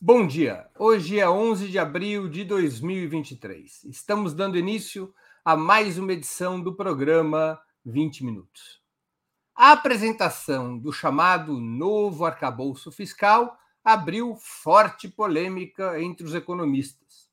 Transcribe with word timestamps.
Bom 0.00 0.28
dia. 0.28 0.70
Hoje 0.78 1.18
é 1.18 1.28
11 1.28 1.66
de 1.66 1.76
abril 1.76 2.28
de 2.28 2.44
2023. 2.44 3.82
Estamos 3.86 4.32
dando 4.32 4.56
início 4.56 5.12
a 5.44 5.56
mais 5.56 5.98
uma 5.98 6.12
edição 6.12 6.62
do 6.62 6.76
programa 6.76 7.60
20 7.84 8.24
Minutos. 8.24 8.80
A 9.56 9.72
apresentação 9.72 10.78
do 10.78 10.92
chamado 10.92 11.58
novo 11.58 12.24
arcabouço 12.24 12.92
fiscal 12.92 13.58
abriu 13.82 14.36
forte 14.36 15.08
polêmica 15.08 16.00
entre 16.00 16.24
os 16.24 16.32
economistas. 16.32 17.28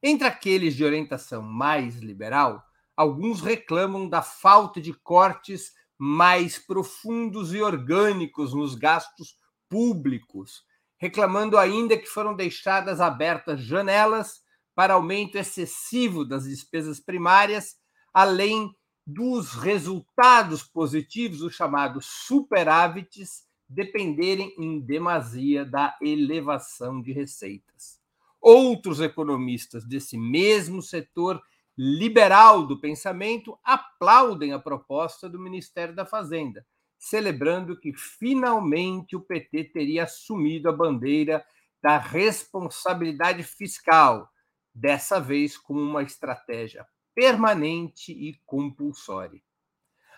Entre 0.00 0.28
aqueles 0.28 0.76
de 0.76 0.84
orientação 0.84 1.42
mais 1.42 1.96
liberal, 1.96 2.62
alguns 2.96 3.40
reclamam 3.40 4.08
da 4.08 4.22
falta 4.22 4.80
de 4.80 4.92
cortes 4.92 5.74
mais 5.98 6.56
profundos 6.56 7.52
e 7.52 7.60
orgânicos 7.60 8.54
nos 8.54 8.76
gastos 8.76 9.36
públicos, 9.68 10.64
reclamando 10.98 11.58
ainda 11.58 11.96
que 11.96 12.06
foram 12.06 12.34
deixadas 12.34 13.00
abertas 13.00 13.60
janelas 13.60 14.40
para 14.74 14.94
aumento 14.94 15.36
excessivo 15.36 16.24
das 16.24 16.44
despesas 16.44 17.00
primárias, 17.00 17.76
além 18.12 18.74
dos 19.06 19.52
resultados 19.52 20.62
positivos, 20.62 21.40
os 21.40 21.54
chamados 21.54 22.06
superávites, 22.26 23.46
dependerem 23.68 24.54
em 24.58 24.80
demasia 24.80 25.64
da 25.64 25.96
elevação 26.02 27.00
de 27.00 27.12
receitas. 27.12 28.00
Outros 28.40 29.00
economistas 29.00 29.84
desse 29.84 30.16
mesmo 30.16 30.82
setor 30.82 31.42
liberal 31.76 32.66
do 32.66 32.80
pensamento 32.80 33.58
aplaudem 33.62 34.52
a 34.52 34.58
proposta 34.58 35.28
do 35.28 35.38
Ministério 35.38 35.94
da 35.94 36.06
Fazenda, 36.06 36.64
celebrando 37.08 37.78
que 37.78 37.92
finalmente 37.92 39.14
o 39.14 39.20
PT 39.20 39.64
teria 39.64 40.04
assumido 40.04 40.68
a 40.68 40.72
bandeira 40.72 41.44
da 41.82 41.98
responsabilidade 41.98 43.42
fiscal, 43.42 44.28
dessa 44.74 45.20
vez 45.20 45.56
com 45.56 45.74
uma 45.74 46.02
estratégia 46.02 46.86
permanente 47.14 48.12
e 48.12 48.38
compulsória. 48.44 49.40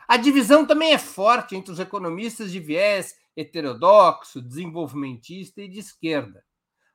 A 0.09 0.17
divisão 0.17 0.67
também 0.67 0.93
é 0.93 0.99
forte 0.99 1.55
entre 1.55 1.71
os 1.71 1.79
economistas 1.79 2.51
de 2.51 2.59
viés 2.59 3.15
heterodoxo, 3.37 4.41
desenvolvimentista 4.41 5.61
e 5.61 5.69
de 5.69 5.79
esquerda. 5.79 6.43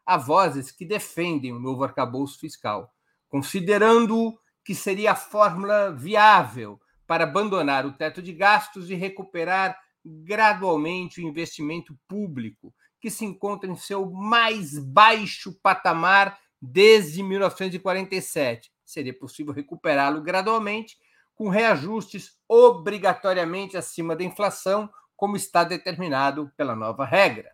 Há 0.05 0.17
vozes 0.17 0.71
que 0.71 0.83
defendem 0.83 1.53
o 1.53 1.59
novo 1.59 1.83
arcabouço 1.83 2.39
fiscal, 2.39 2.91
considerando 3.29 4.37
que 4.65 4.73
seria 4.73 5.11
a 5.11 5.15
fórmula 5.15 5.91
viável 5.91 6.81
para 7.05 7.25
abandonar 7.25 7.85
o 7.85 7.93
teto 7.93 8.21
de 8.21 8.33
gastos 8.33 8.89
e 8.89 8.95
recuperar 8.95 9.77
gradualmente 10.05 11.21
o 11.21 11.27
investimento 11.27 11.97
público, 12.07 12.73
que 12.99 13.09
se 13.09 13.25
encontra 13.25 13.69
em 13.69 13.75
seu 13.75 14.09
mais 14.09 14.77
baixo 14.79 15.53
patamar 15.61 16.39
desde 16.61 17.21
1947. 17.21 18.71
Seria 18.85 19.13
possível 19.13 19.53
recuperá-lo 19.53 20.21
gradualmente, 20.21 20.97
com 21.35 21.49
reajustes 21.49 22.37
obrigatoriamente 22.47 23.75
acima 23.75 24.15
da 24.15 24.23
inflação, 24.23 24.89
como 25.15 25.35
está 25.35 25.63
determinado 25.63 26.51
pela 26.55 26.75
nova 26.75 27.05
regra. 27.05 27.51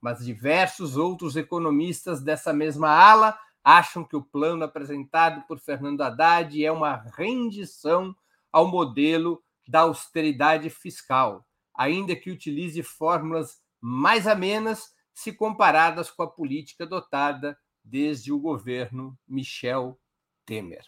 Mas 0.00 0.24
diversos 0.24 0.96
outros 0.96 1.36
economistas 1.36 2.22
dessa 2.22 2.52
mesma 2.52 2.88
ala 2.88 3.38
acham 3.62 4.02
que 4.02 4.16
o 4.16 4.22
plano 4.22 4.64
apresentado 4.64 5.42
por 5.46 5.58
Fernando 5.58 6.00
Haddad 6.00 6.64
é 6.64 6.72
uma 6.72 6.96
rendição 7.14 8.16
ao 8.50 8.66
modelo 8.66 9.42
da 9.68 9.80
austeridade 9.80 10.68
fiscal, 10.70 11.46
ainda 11.80 12.14
que 12.14 12.30
utilize 12.30 12.82
fórmulas 12.82 13.58
mais 13.80 14.26
amenas 14.26 14.94
se 15.14 15.32
comparadas 15.32 16.10
com 16.10 16.22
a 16.22 16.30
política 16.30 16.84
adotada 16.84 17.58
desde 17.82 18.30
o 18.30 18.38
governo 18.38 19.18
Michel 19.26 19.98
Temer. 20.44 20.84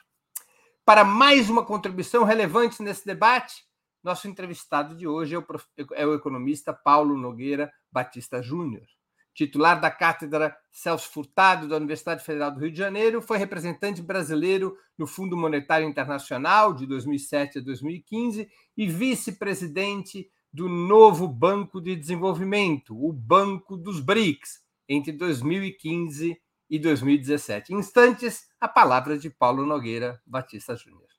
Para 0.84 1.02
mais 1.02 1.48
uma 1.48 1.64
contribuição 1.64 2.24
relevante 2.24 2.82
nesse 2.82 3.06
debate, 3.06 3.64
nosso 4.02 4.28
entrevistado 4.28 4.94
de 4.94 5.08
hoje 5.08 5.34
é 5.34 5.38
o, 5.38 5.46
é 5.94 6.06
o 6.06 6.14
economista 6.14 6.74
Paulo 6.74 7.16
Nogueira 7.16 7.72
Batista 7.90 8.42
Júnior 8.42 8.86
titular 9.34 9.80
da 9.80 9.90
cátedra 9.90 10.54
Celso 10.70 11.10
Furtado 11.10 11.66
da 11.66 11.76
Universidade 11.76 12.22
Federal 12.22 12.50
do 12.50 12.60
Rio 12.60 12.70
de 12.70 12.78
Janeiro, 12.78 13.22
foi 13.22 13.38
representante 13.38 14.02
brasileiro 14.02 14.76
no 14.96 15.06
Fundo 15.06 15.36
Monetário 15.36 15.88
Internacional 15.88 16.74
de 16.74 16.86
2007 16.86 17.58
a 17.58 17.62
2015 17.62 18.46
e 18.76 18.86
vice-presidente 18.86 20.30
do 20.52 20.68
novo 20.68 21.26
Banco 21.26 21.80
de 21.80 21.96
Desenvolvimento, 21.96 22.94
o 22.94 23.12
Banco 23.12 23.76
dos 23.76 24.00
BRICS, 24.00 24.60
entre 24.88 25.12
2015 25.12 26.36
e 26.68 26.78
2017. 26.78 27.72
Em 27.72 27.78
instantes, 27.78 28.48
a 28.60 28.68
palavra 28.68 29.18
de 29.18 29.30
Paulo 29.30 29.64
Nogueira 29.64 30.20
Batista 30.26 30.76
Júnior. 30.76 31.11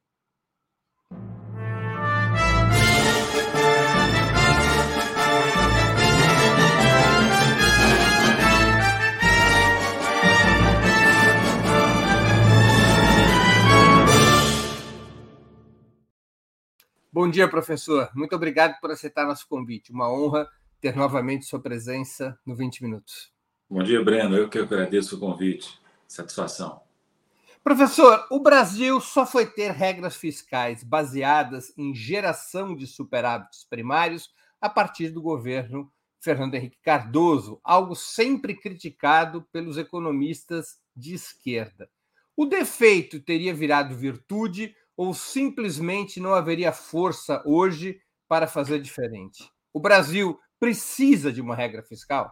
Bom 17.14 17.30
dia, 17.30 17.48
professor. 17.48 18.10
Muito 18.16 18.36
obrigado 18.36 18.80
por 18.82 18.90
aceitar 18.90 19.28
nosso 19.28 19.48
convite. 19.48 19.92
Uma 19.92 20.12
honra 20.12 20.50
ter 20.82 20.96
novamente 20.96 21.46
sua 21.46 21.60
presença 21.60 22.36
no 22.44 22.56
20 22.56 22.82
Minutos. 22.82 23.32
Bom 23.70 23.84
dia, 23.84 24.04
Breno. 24.04 24.36
Eu 24.36 24.50
que 24.50 24.58
agradeço 24.58 25.16
o 25.16 25.20
convite. 25.20 25.80
Satisfação. 26.08 26.82
Professor, 27.64 28.26
o 28.32 28.40
Brasil 28.40 29.00
só 29.00 29.28
foi 29.28 29.46
ter 29.46 29.70
regras 29.70 30.16
fiscais 30.16 30.84
baseadas 30.84 31.72
em 31.78 31.94
geração 31.94 32.76
de 32.76 32.88
superávites 32.88 33.64
primários 33.64 34.32
a 34.60 34.68
partir 34.68 35.10
do 35.10 35.22
governo 35.22 35.94
Fernando 36.20 36.56
Henrique 36.56 36.80
Cardoso, 36.82 37.62
algo 37.64 37.94
sempre 37.94 38.56
criticado 38.56 39.44
pelos 39.52 39.78
economistas 39.78 40.80
de 40.96 41.14
esquerda. 41.14 41.88
O 42.36 42.48
defeito 42.48 43.20
teria 43.20 43.54
virado 43.54 43.96
virtude 43.96 44.76
ou 44.96 45.14
simplesmente 45.14 46.20
não 46.20 46.34
haveria 46.34 46.72
força 46.72 47.42
hoje 47.46 48.00
para 48.28 48.48
fazer 48.48 48.80
diferente? 48.82 49.50
O 49.74 49.80
Brasil 49.80 50.40
precisa 50.60 51.32
de 51.32 51.42
uma 51.42 51.56
regra 51.56 51.84
fiscal? 51.84 52.32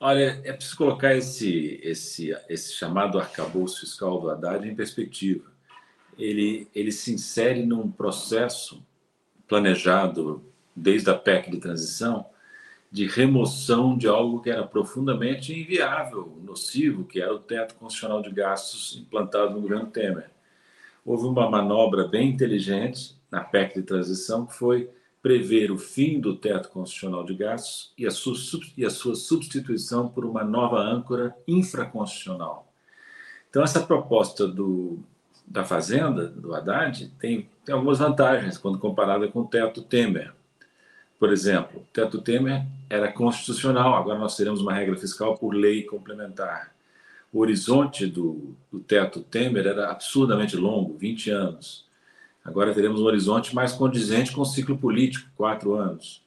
Olha, 0.00 0.40
é 0.44 0.52
preciso 0.52 0.76
colocar 0.76 1.14
esse, 1.14 1.80
esse, 1.82 2.30
esse 2.48 2.72
chamado 2.72 3.18
arcabouço 3.18 3.80
fiscal 3.80 4.20
do 4.20 4.30
Haddad 4.30 4.68
em 4.68 4.74
perspectiva. 4.74 5.50
Ele, 6.16 6.68
ele 6.74 6.92
se 6.92 7.12
insere 7.12 7.64
num 7.64 7.90
processo 7.90 8.84
planejado 9.48 10.44
desde 10.74 11.10
a 11.10 11.14
PEC 11.14 11.50
de 11.50 11.58
transição 11.58 12.26
de 12.90 13.06
remoção 13.06 13.96
de 13.98 14.08
algo 14.08 14.40
que 14.40 14.48
era 14.48 14.66
profundamente 14.66 15.52
inviável, 15.52 16.38
nocivo, 16.42 17.04
que 17.04 17.20
era 17.20 17.34
o 17.34 17.38
teto 17.38 17.74
constitucional 17.74 18.22
de 18.22 18.30
gastos 18.30 18.96
implantado 18.96 19.54
no 19.54 19.60
governo 19.60 19.90
Temer 19.90 20.30
houve 21.08 21.24
uma 21.24 21.48
manobra 21.48 22.06
bem 22.06 22.28
inteligente 22.28 23.16
na 23.30 23.40
PEC 23.40 23.76
de 23.76 23.82
transição, 23.82 24.44
que 24.44 24.54
foi 24.54 24.90
prever 25.22 25.72
o 25.72 25.78
fim 25.78 26.20
do 26.20 26.36
teto 26.36 26.68
constitucional 26.68 27.24
de 27.24 27.34
gastos 27.34 27.94
e 27.96 28.06
a 28.06 28.10
sua, 28.10 28.34
e 28.76 28.84
a 28.84 28.90
sua 28.90 29.14
substituição 29.14 30.06
por 30.06 30.26
uma 30.26 30.44
nova 30.44 30.78
âncora 30.78 31.34
infraconstitucional. 31.46 32.70
Então, 33.48 33.62
essa 33.62 33.80
proposta 33.80 34.46
do, 34.46 34.98
da 35.46 35.64
Fazenda, 35.64 36.28
do 36.28 36.54
Haddad, 36.54 37.10
tem, 37.18 37.48
tem 37.64 37.74
algumas 37.74 37.98
vantagens 37.98 38.58
quando 38.58 38.78
comparada 38.78 39.26
com 39.28 39.40
o 39.40 39.46
teto 39.46 39.80
Temer. 39.80 40.34
Por 41.18 41.32
exemplo, 41.32 41.80
o 41.80 41.92
teto 41.92 42.20
Temer 42.20 42.66
era 42.88 43.10
constitucional, 43.10 43.94
agora 43.94 44.18
nós 44.18 44.36
teremos 44.36 44.60
uma 44.60 44.74
regra 44.74 44.94
fiscal 44.94 45.38
por 45.38 45.54
lei 45.54 45.84
complementar 45.84 46.70
o 47.32 47.40
horizonte 47.40 48.06
do, 48.06 48.56
do 48.70 48.80
teto 48.80 49.20
Temer 49.20 49.66
era 49.66 49.90
absurdamente 49.90 50.56
longo, 50.56 50.96
20 50.96 51.30
anos. 51.30 51.86
Agora 52.44 52.72
teremos 52.72 53.00
um 53.00 53.04
horizonte 53.04 53.54
mais 53.54 53.72
condizente 53.72 54.32
com 54.32 54.40
o 54.40 54.46
ciclo 54.46 54.78
político, 54.78 55.28
quatro 55.36 55.74
anos. 55.74 56.22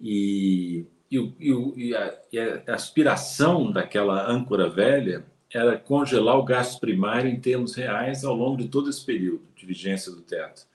E, 0.00 0.84
e, 1.10 1.34
e, 1.76 1.94
a, 1.94 2.18
e, 2.32 2.40
a, 2.40 2.74
aspiração 2.74 3.70
daquela 3.70 4.28
âncora 4.28 4.68
velha 4.68 5.24
era 5.52 5.78
congelar 5.78 6.36
o 6.38 6.44
gasto 6.44 6.80
primário 6.80 7.30
em 7.30 7.40
termos 7.40 7.74
reais 7.74 8.24
ao 8.24 8.34
longo 8.34 8.56
de 8.56 8.68
todo 8.68 8.90
esse 8.90 9.04
período 9.04 9.42
de 9.56 9.64
vigência 9.64 10.10
do 10.10 10.20
teto. 10.20 10.66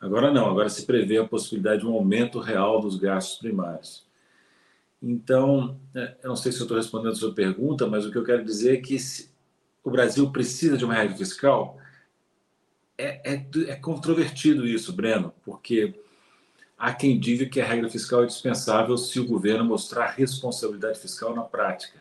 Agora 0.00 0.32
não, 0.32 0.46
agora 0.48 0.68
se 0.68 0.84
prevê 0.84 1.18
a 1.18 1.24
possibilidade 1.24 1.80
de 1.80 1.86
um 1.86 1.94
aumento 1.94 2.38
real 2.40 2.80
dos 2.80 2.96
gastos 2.96 3.38
primários. 3.38 4.07
Então, 5.02 5.80
é, 5.94 6.16
eu 6.22 6.28
não 6.28 6.36
sei 6.36 6.50
se 6.50 6.60
estou 6.60 6.76
respondendo 6.76 7.12
a 7.12 7.16
sua 7.16 7.32
pergunta, 7.32 7.86
mas 7.86 8.04
o 8.04 8.10
que 8.10 8.18
eu 8.18 8.24
quero 8.24 8.44
dizer 8.44 8.74
é 8.74 8.80
que 8.80 8.96
o 9.84 9.90
Brasil 9.90 10.30
precisa 10.30 10.76
de 10.76 10.84
uma 10.84 10.94
regra 10.94 11.16
fiscal. 11.16 11.78
É, 12.96 13.34
é, 13.34 13.46
é 13.68 13.76
controvertido 13.76 14.66
isso, 14.66 14.92
Breno, 14.92 15.32
porque 15.44 15.94
há 16.76 16.92
quem 16.92 17.18
diga 17.18 17.46
que 17.46 17.60
a 17.60 17.64
regra 17.64 17.88
fiscal 17.88 18.24
é 18.24 18.26
dispensável 18.26 18.96
se 18.98 19.20
o 19.20 19.26
governo 19.26 19.64
mostrar 19.64 20.10
responsabilidade 20.10 20.98
fiscal 20.98 21.34
na 21.34 21.42
prática. 21.42 21.98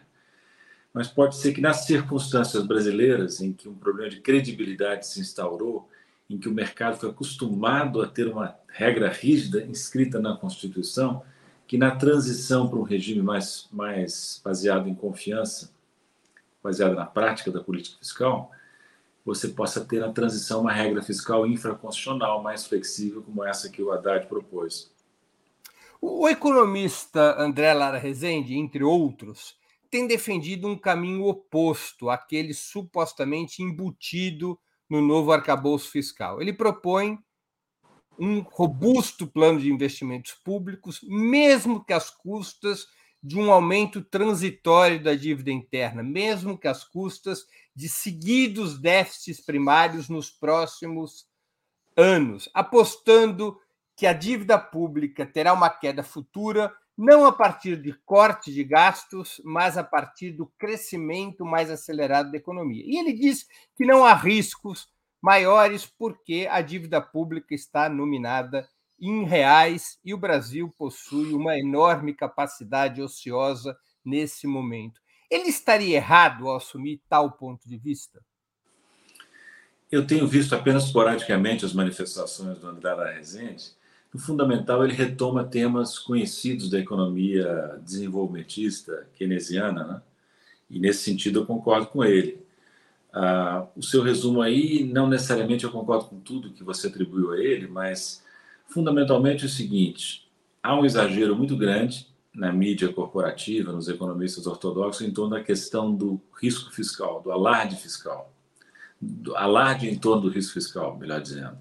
mas 0.91 1.07
pode 1.07 1.35
ser 1.35 1.53
que 1.53 1.61
nas 1.61 1.85
circunstâncias 1.85 2.65
brasileiras, 2.65 3.39
em 3.39 3.53
que 3.53 3.69
um 3.69 3.75
problema 3.75 4.09
de 4.09 4.19
credibilidade 4.19 5.05
se 5.05 5.19
instaurou, 5.19 5.87
em 6.27 6.39
que 6.39 6.49
o 6.49 6.53
mercado 6.53 6.97
foi 6.97 7.09
acostumado 7.09 8.01
a 8.01 8.07
ter 8.07 8.27
uma 8.27 8.55
regra 8.67 9.09
rígida 9.09 9.63
inscrita 9.63 10.19
na 10.19 10.35
Constituição, 10.35 11.23
que 11.67 11.77
na 11.77 11.91
transição 11.91 12.69
para 12.69 12.79
um 12.79 12.83
regime 12.83 13.21
mais, 13.21 13.67
mais 13.71 14.41
baseado 14.43 14.87
em 14.87 14.95
confiança, 14.95 15.69
baseado 16.63 16.95
na 16.95 17.05
prática 17.05 17.51
da 17.51 17.61
política 17.61 17.97
fiscal, 17.99 18.49
você 19.25 19.49
possa 19.49 19.83
ter 19.83 19.99
na 19.99 20.11
transição 20.11 20.61
uma 20.61 20.71
regra 20.71 21.03
fiscal 21.03 21.45
infraconstitucional 21.45 22.41
mais 22.41 22.65
flexível, 22.65 23.21
como 23.21 23.43
essa 23.43 23.69
que 23.69 23.83
o 23.83 23.91
Haddad 23.91 24.25
propôs. 24.27 24.89
O 25.99 26.29
economista 26.29 27.35
André 27.37 27.73
Lara 27.73 27.97
Rezende, 27.97 28.55
entre 28.55 28.83
outros, 28.83 29.57
tem 29.91 30.07
defendido 30.07 30.67
um 30.67 30.77
caminho 30.77 31.25
oposto 31.25 32.09
àquele 32.09 32.53
supostamente 32.53 33.61
embutido 33.61 34.57
no 34.89 35.01
novo 35.01 35.33
arcabouço 35.33 35.91
fiscal. 35.91 36.41
Ele 36.41 36.53
propõe 36.53 37.19
um 38.19 38.41
robusto 38.41 39.27
plano 39.27 39.59
de 39.59 39.71
investimentos 39.71 40.33
públicos, 40.33 40.99
mesmo 41.03 41.83
que 41.83 41.93
às 41.93 42.09
custas 42.09 42.87
de 43.21 43.37
um 43.37 43.51
aumento 43.51 44.01
transitório 44.01 45.01
da 45.01 45.13
dívida 45.13 45.51
interna, 45.51 46.03
mesmo 46.03 46.57
que 46.57 46.67
às 46.67 46.83
custas 46.83 47.45
de 47.75 47.89
seguidos 47.89 48.79
déficits 48.79 49.41
primários 49.41 50.07
nos 50.07 50.29
próximos 50.29 51.27
anos, 51.95 52.49
apostando 52.53 53.59
que 53.95 54.05
a 54.05 54.13
dívida 54.13 54.57
pública 54.59 55.25
terá 55.25 55.53
uma 55.53 55.69
queda 55.69 56.03
futura 56.03 56.73
não 56.97 57.25
a 57.25 57.31
partir 57.31 57.79
de 57.79 57.93
corte 58.05 58.51
de 58.51 58.63
gastos, 58.63 59.39
mas 59.45 59.77
a 59.77 59.83
partir 59.83 60.31
do 60.31 60.47
crescimento 60.57 61.45
mais 61.45 61.69
acelerado 61.69 62.31
da 62.31 62.37
economia. 62.37 62.83
E 62.83 62.97
ele 62.97 63.13
diz 63.13 63.47
que 63.75 63.85
não 63.85 64.03
há 64.03 64.13
riscos 64.15 64.89
maiores 65.21 65.85
porque 65.85 66.47
a 66.49 66.61
dívida 66.61 67.01
pública 67.01 67.53
está 67.53 67.89
nominada 67.89 68.67
em 68.99 69.23
reais 69.25 69.99
e 70.03 70.13
o 70.13 70.17
Brasil 70.17 70.73
possui 70.77 71.33
uma 71.33 71.57
enorme 71.57 72.13
capacidade 72.13 73.01
ociosa 73.01 73.77
nesse 74.03 74.47
momento. 74.47 74.99
Ele 75.29 75.49
estaria 75.49 75.97
errado 75.97 76.47
ao 76.47 76.57
assumir 76.57 77.01
tal 77.09 77.31
ponto 77.31 77.67
de 77.67 77.77
vista? 77.77 78.23
Eu 79.91 80.05
tenho 80.05 80.27
visto 80.27 80.55
apenas 80.55 80.85
esporadicamente 80.85 81.65
as 81.65 81.73
manifestações 81.73 82.59
do 82.59 82.67
André 82.67 83.13
Rezende 83.13 83.77
no 84.13 84.19
fundamental, 84.19 84.83
ele 84.83 84.93
retoma 84.93 85.43
temas 85.43 85.99
conhecidos 85.99 86.69
da 86.69 86.79
economia 86.79 87.79
desenvolvimentista 87.83 89.07
keynesiana, 89.15 89.85
né? 89.85 90.01
e 90.69 90.79
nesse 90.79 91.03
sentido 91.03 91.41
eu 91.41 91.45
concordo 91.45 91.87
com 91.87 92.03
ele. 92.03 92.45
Ah, 93.13 93.65
o 93.75 93.81
seu 93.81 94.03
resumo 94.03 94.41
aí, 94.41 94.83
não 94.83 95.07
necessariamente 95.07 95.63
eu 95.63 95.71
concordo 95.71 96.05
com 96.05 96.19
tudo 96.19 96.51
que 96.51 96.63
você 96.63 96.87
atribuiu 96.87 97.31
a 97.31 97.39
ele, 97.39 97.67
mas 97.67 98.23
fundamentalmente 98.67 99.43
é 99.43 99.47
o 99.47 99.49
seguinte: 99.49 100.29
há 100.61 100.75
um 100.75 100.85
exagero 100.85 101.35
muito 101.35 101.55
grande 101.55 102.07
na 102.33 102.51
mídia 102.51 102.93
corporativa, 102.93 103.71
nos 103.71 103.89
economistas 103.89 104.45
ortodoxos, 104.45 105.07
em 105.07 105.11
torno 105.11 105.35
da 105.35 105.43
questão 105.43 105.93
do 105.93 106.21
risco 106.39 106.71
fiscal, 106.71 107.21
do 107.21 107.31
alarde 107.31 107.75
fiscal, 107.75 108.31
do 109.01 109.35
alarde 109.35 109.89
em 109.89 109.97
torno 109.97 110.23
do 110.23 110.29
risco 110.29 110.53
fiscal, 110.53 110.95
melhor 110.97 111.19
dizendo. 111.19 111.57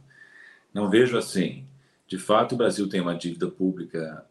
Não 0.74 0.90
vejo 0.90 1.16
assim. 1.16 1.64
De 2.06 2.18
fato, 2.18 2.54
o 2.54 2.58
Brasil 2.58 2.88
tem 2.88 3.00
uma 3.00 3.14
dívida 3.14 3.48
pública 3.48 4.26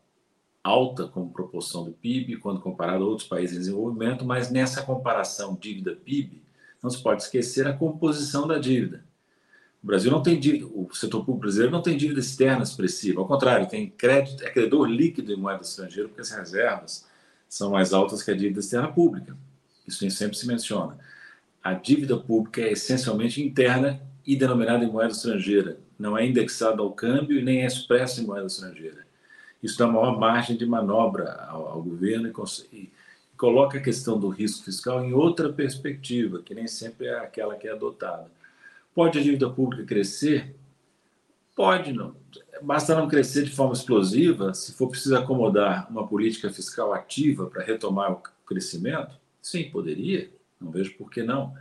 alta 0.63 1.07
como 1.07 1.31
proporção 1.31 1.83
do 1.83 1.91
PIB 1.91 2.37
quando 2.37 2.61
comparado 2.61 3.03
a 3.03 3.07
outros 3.07 3.27
países 3.27 3.55
em 3.55 3.59
desenvolvimento, 3.59 4.23
mas 4.23 4.51
nessa 4.51 4.83
comparação 4.83 5.57
dívida-PIB, 5.59 6.44
não 6.85 6.91
se 6.91 7.01
pode 7.01 7.23
esquecer 7.23 7.67
a 7.67 7.73
composição 7.73 8.47
da 8.47 8.59
dívida. 8.59 9.03
O 9.83 9.87
Brasil 9.87 10.11
não 10.11 10.21
tem 10.21 10.39
dívida, 10.39 10.67
o 10.67 10.87
setor 10.93 11.19
público 11.19 11.41
brasileiro 11.41 11.71
não 11.71 11.81
tem 11.81 11.97
dívida 11.97 12.19
externa 12.19 12.61
expressiva, 12.61 13.19
ao 13.19 13.27
contrário, 13.27 13.67
tem 13.67 13.89
crédito, 13.89 14.43
é 14.43 14.51
credor 14.51 14.87
líquido 14.87 15.33
em 15.33 15.35
moeda 15.35 15.63
estrangeira, 15.63 16.07
porque 16.07 16.21
as 16.21 16.29
reservas 16.29 17.07
são 17.49 17.71
mais 17.71 17.91
altas 17.91 18.21
que 18.21 18.29
a 18.29 18.35
dívida 18.35 18.59
externa 18.59 18.87
pública. 18.87 19.35
Isso 19.87 20.07
sempre 20.11 20.37
se 20.37 20.47
menciona. 20.47 20.97
A 21.63 21.73
dívida 21.73 22.17
pública 22.17 22.61
é 22.61 22.71
essencialmente 22.71 23.41
interna 23.41 23.99
e 24.25 24.35
denominada 24.35 24.85
em 24.85 24.91
moeda 24.91 25.11
estrangeira, 25.11 25.79
não 25.97 26.15
é 26.15 26.25
indexado 26.25 26.83
ao 26.83 26.91
câmbio 26.91 27.39
e 27.39 27.43
nem 27.43 27.63
é 27.63 27.65
expresso 27.65 28.21
em 28.21 28.25
moeda 28.25 28.45
estrangeira. 28.45 29.05
Isso 29.61 29.77
dá 29.79 29.87
maior 29.87 30.19
margem 30.19 30.55
de 30.55 30.65
manobra 30.67 31.33
ao, 31.49 31.67
ao 31.67 31.81
governo 31.81 32.31
e, 32.71 32.91
coloca 33.37 33.77
a 33.77 33.81
questão 33.81 34.19
do 34.19 34.29
risco 34.29 34.65
fiscal 34.65 35.03
em 35.03 35.13
outra 35.13 35.51
perspectiva, 35.51 36.41
que 36.41 36.53
nem 36.53 36.67
sempre 36.67 37.07
é 37.07 37.17
aquela 37.17 37.55
que 37.55 37.67
é 37.67 37.71
adotada. 37.71 38.29
Pode 38.93 39.19
a 39.19 39.21
dívida 39.21 39.49
pública 39.49 39.83
crescer? 39.83 40.55
Pode, 41.55 41.93
não. 41.93 42.15
Basta 42.61 42.95
não 42.95 43.07
crescer 43.07 43.43
de 43.43 43.51
forma 43.51 43.73
explosiva, 43.73 44.53
se 44.53 44.73
for 44.73 44.89
preciso 44.89 45.17
acomodar 45.17 45.89
uma 45.89 46.07
política 46.07 46.49
fiscal 46.49 46.93
ativa 46.93 47.47
para 47.47 47.63
retomar 47.63 48.11
o 48.11 48.21
crescimento? 48.45 49.15
Sim, 49.41 49.69
poderia, 49.69 50.29
não 50.59 50.71
vejo 50.71 50.95
por 50.97 51.09
que 51.09 51.23
não. 51.23 51.53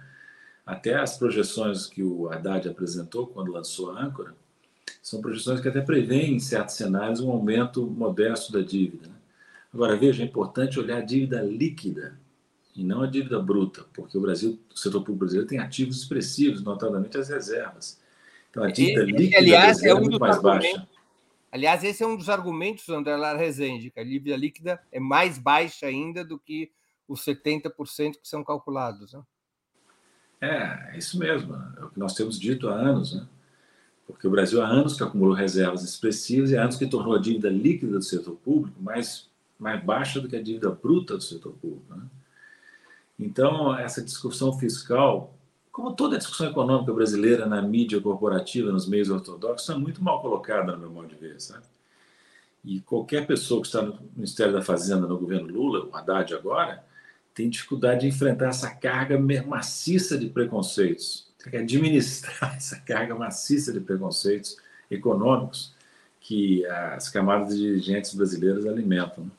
Até 0.64 0.94
as 0.94 1.18
projeções 1.18 1.86
que 1.86 2.02
o 2.02 2.28
Haddad 2.30 2.68
apresentou 2.68 3.26
quando 3.26 3.52
lançou 3.52 3.90
a 3.90 4.02
âncora 4.02 4.34
são 5.02 5.20
projeções 5.20 5.60
que 5.60 5.68
até 5.68 5.82
prevêem, 5.82 6.36
em 6.36 6.40
certos 6.40 6.76
cenários, 6.76 7.20
um 7.20 7.30
aumento 7.30 7.86
modesto 7.86 8.50
da 8.50 8.62
dívida. 8.62 9.13
Agora, 9.74 9.96
veja, 9.96 10.22
é 10.22 10.26
importante 10.26 10.78
olhar 10.78 10.98
a 10.98 11.00
dívida 11.00 11.42
líquida 11.42 12.16
e 12.76 12.84
não 12.84 13.02
a 13.02 13.06
dívida 13.08 13.40
bruta, 13.40 13.84
porque 13.92 14.16
o 14.16 14.20
Brasil, 14.20 14.58
o 14.72 14.78
setor 14.78 15.00
público 15.00 15.18
brasileiro 15.18 15.48
tem 15.48 15.58
ativos 15.58 15.98
expressivos, 15.98 16.62
notadamente 16.62 17.18
as 17.18 17.28
reservas. 17.28 18.00
Então, 18.50 18.62
a 18.62 18.70
dívida 18.70 19.02
e, 19.02 19.12
líquida 19.12 19.38
aliás, 19.38 19.82
é, 19.82 19.92
um 19.92 19.98
é 19.98 20.00
muito 20.00 20.20
mais 20.20 20.40
baixa. 20.40 20.88
Aliás, 21.50 21.82
esse 21.82 22.02
é 22.04 22.06
um 22.06 22.16
dos 22.16 22.28
argumentos 22.28 22.86
do 22.86 22.94
André 22.94 23.16
Lara 23.16 23.38
Rezende, 23.38 23.90
que 23.90 23.98
a 23.98 24.04
dívida 24.04 24.36
líquida 24.36 24.80
é 24.92 25.00
mais 25.00 25.38
baixa 25.38 25.86
ainda 25.86 26.24
do 26.24 26.38
que 26.38 26.70
os 27.08 27.24
70% 27.24 28.12
que 28.12 28.28
são 28.28 28.44
calculados. 28.44 29.12
Né? 29.12 29.22
É, 30.40 30.94
é 30.94 30.98
isso 30.98 31.18
mesmo. 31.18 31.54
É 31.78 31.84
o 31.84 31.90
que 31.90 31.98
nós 31.98 32.14
temos 32.14 32.38
dito 32.38 32.68
há 32.68 32.74
anos, 32.74 33.14
né? 33.14 33.26
Porque 34.06 34.26
o 34.26 34.30
Brasil 34.30 34.62
há 34.62 34.66
anos 34.66 34.96
que 34.96 35.02
acumulou 35.02 35.34
reservas 35.34 35.82
expressivas 35.82 36.50
e 36.50 36.56
há 36.56 36.62
anos 36.62 36.76
que 36.76 36.86
tornou 36.86 37.14
a 37.14 37.18
dívida 37.18 37.48
líquida 37.48 37.98
do 37.98 38.02
setor 38.02 38.36
público 38.36 38.80
mais, 38.82 39.30
mais 39.64 39.82
baixa 39.82 40.20
do 40.20 40.28
que 40.28 40.36
a 40.36 40.42
dívida 40.42 40.70
bruta 40.70 41.16
do 41.16 41.22
setor 41.22 41.54
público. 41.54 41.96
Né? 41.96 42.04
Então, 43.18 43.74
essa 43.76 44.02
discussão 44.02 44.52
fiscal, 44.58 45.34
como 45.72 45.94
toda 45.94 46.18
discussão 46.18 46.50
econômica 46.50 46.92
brasileira 46.92 47.46
na 47.46 47.62
mídia 47.62 47.98
corporativa, 47.98 48.70
nos 48.70 48.86
meios 48.86 49.08
ortodoxos, 49.08 49.70
é 49.70 49.74
muito 49.74 50.04
mal 50.04 50.20
colocada, 50.20 50.72
no 50.72 50.78
meu 50.78 50.90
modo 50.90 51.08
de 51.08 51.14
ver. 51.14 51.40
Sabe? 51.40 51.64
E 52.62 52.80
qualquer 52.80 53.26
pessoa 53.26 53.62
que 53.62 53.68
está 53.68 53.80
no 53.80 53.98
Ministério 54.14 54.52
da 54.52 54.60
Fazenda, 54.60 55.06
no 55.06 55.18
governo 55.18 55.48
Lula, 55.48 55.86
o 55.86 55.96
Haddad 55.96 56.34
agora, 56.34 56.84
tem 57.32 57.48
dificuldade 57.48 58.02
de 58.02 58.08
enfrentar 58.08 58.48
essa 58.48 58.70
carga 58.70 59.18
maciça 59.18 60.18
de 60.18 60.28
preconceitos, 60.28 61.32
tem 61.42 61.50
que 61.50 61.56
administrar 61.56 62.54
essa 62.56 62.78
carga 62.80 63.14
maciça 63.14 63.72
de 63.72 63.80
preconceitos 63.80 64.56
econômicos 64.90 65.74
que 66.20 66.64
as 66.66 67.08
camadas 67.10 67.56
dirigentes 67.56 68.14
brasileiras 68.14 68.66
alimentam. 68.66 69.30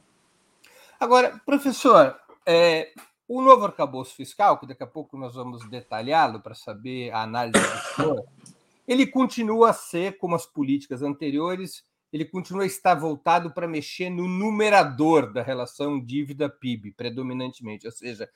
Agora, 0.99 1.39
professor, 1.45 2.17
é, 2.45 2.91
o 3.27 3.41
novo 3.41 3.65
arcabouço 3.65 4.15
fiscal, 4.15 4.59
que 4.59 4.67
daqui 4.67 4.83
a 4.83 4.87
pouco 4.87 5.17
nós 5.17 5.35
vamos 5.35 5.67
detalhá-lo 5.69 6.39
para 6.41 6.55
saber 6.55 7.11
a 7.11 7.23
análise 7.23 7.59
do 7.59 7.95
senhor, 7.95 8.25
ele 8.87 9.07
continua 9.07 9.71
a 9.71 9.73
ser, 9.73 10.17
como 10.17 10.35
as 10.35 10.45
políticas 10.45 11.01
anteriores, 11.01 11.83
ele 12.13 12.23
continua 12.23 12.63
a 12.63 12.67
estar 12.67 12.95
voltado 12.95 13.51
para 13.51 13.67
mexer 13.67 14.09
no 14.09 14.27
numerador 14.27 15.33
da 15.33 15.41
relação 15.41 15.99
dívida-PIB, 15.99 16.91
predominantemente, 16.91 17.85
ou 17.85 17.91
seja, 17.91 18.29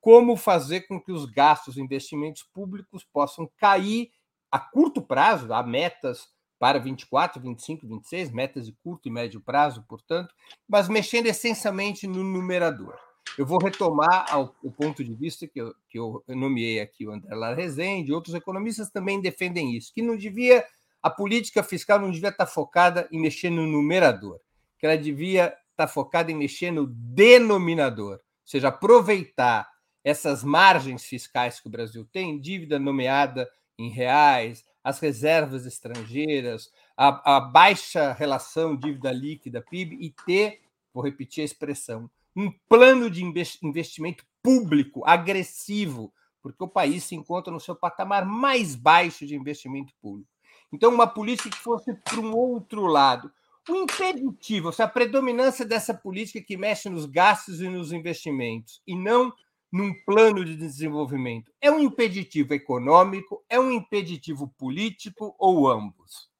como 0.00 0.36
fazer 0.36 0.82
com 0.82 1.00
que 1.00 1.12
os 1.12 1.26
gastos 1.26 1.76
e 1.76 1.80
investimentos 1.80 2.42
públicos 2.44 3.04
possam 3.04 3.50
cair 3.58 4.10
a 4.50 4.58
curto 4.58 5.02
prazo, 5.02 5.52
há 5.52 5.62
metas 5.62 6.28
para 6.58 6.78
24, 6.78 7.40
25, 7.40 7.86
26, 7.86 8.30
metas 8.30 8.66
de 8.66 8.72
curto 8.72 9.08
e 9.08 9.10
médio 9.10 9.40
prazo, 9.40 9.84
portanto, 9.88 10.34
mas 10.68 10.88
mexendo 10.88 11.26
essencialmente 11.26 12.06
no 12.06 12.24
numerador. 12.24 12.94
Eu 13.36 13.44
vou 13.44 13.58
retomar 13.58 14.26
ao, 14.30 14.54
o 14.62 14.70
ponto 14.70 15.04
de 15.04 15.14
vista 15.14 15.46
que 15.46 15.60
eu, 15.60 15.74
que 15.88 15.98
eu 15.98 16.22
nomeei 16.28 16.80
aqui 16.80 17.06
o 17.06 17.12
André 17.12 17.34
Lar 17.34 17.56
Rezende, 17.56 18.12
outros 18.12 18.34
economistas 18.34 18.90
também 18.90 19.20
defendem 19.20 19.76
isso, 19.76 19.92
que 19.92 20.00
não 20.00 20.16
devia 20.16 20.64
a 21.06 21.10
política 21.10 21.62
fiscal 21.62 22.00
não 22.00 22.10
devia 22.10 22.30
estar 22.30 22.46
focada 22.46 23.06
em 23.12 23.20
mexer 23.20 23.48
no 23.48 23.64
numerador, 23.64 24.40
que 24.76 24.84
ela 24.84 24.98
devia 24.98 25.56
estar 25.70 25.86
focada 25.86 26.32
em 26.32 26.34
mexer 26.34 26.72
no 26.72 26.84
denominador, 26.84 28.14
ou 28.14 28.20
seja, 28.44 28.68
aproveitar 28.68 29.70
essas 30.02 30.42
margens 30.42 31.04
fiscais 31.04 31.60
que 31.60 31.68
o 31.68 31.70
Brasil 31.70 32.04
tem, 32.10 32.40
dívida 32.40 32.80
nomeada 32.80 33.48
em 33.78 33.88
reais, 33.88 34.64
as 34.86 35.00
reservas 35.00 35.66
estrangeiras, 35.66 36.70
a, 36.96 37.38
a 37.38 37.40
baixa 37.40 38.12
relação 38.12 38.76
dívida 38.76 39.10
líquida 39.10 39.60
PIB 39.60 39.96
e 40.00 40.14
ter, 40.24 40.60
vou 40.94 41.02
repetir 41.02 41.42
a 41.42 41.44
expressão, 41.44 42.08
um 42.36 42.52
plano 42.68 43.10
de 43.10 43.24
investimento 43.64 44.24
público 44.40 45.02
agressivo, 45.04 46.14
porque 46.40 46.62
o 46.62 46.68
país 46.68 47.02
se 47.02 47.16
encontra 47.16 47.52
no 47.52 47.58
seu 47.58 47.74
patamar 47.74 48.24
mais 48.24 48.76
baixo 48.76 49.26
de 49.26 49.34
investimento 49.34 49.92
público. 50.00 50.30
Então, 50.72 50.94
uma 50.94 51.08
política 51.08 51.50
que 51.50 51.58
fosse 51.58 51.92
para 51.92 52.20
um 52.20 52.32
outro 52.32 52.86
lado. 52.86 53.32
O 53.68 53.74
impeditivo, 53.74 54.70
seja, 54.70 54.84
a 54.84 54.88
predominância 54.88 55.64
dessa 55.64 55.94
política 55.94 56.40
que 56.40 56.56
mexe 56.56 56.88
nos 56.88 57.06
gastos 57.06 57.60
e 57.60 57.68
nos 57.68 57.90
investimentos, 57.90 58.80
e 58.86 58.94
não 58.94 59.34
num 59.72 59.92
plano 60.04 60.44
de 60.44 60.56
desenvolvimento, 60.56 61.52
é 61.60 61.70
um 61.70 61.80
impeditivo 61.80 62.54
econômico, 62.54 63.44
é 63.48 63.58
um 63.58 63.70
impeditivo 63.70 64.48
político 64.56 65.34
ou 65.38 65.68
ambos? 65.68 66.30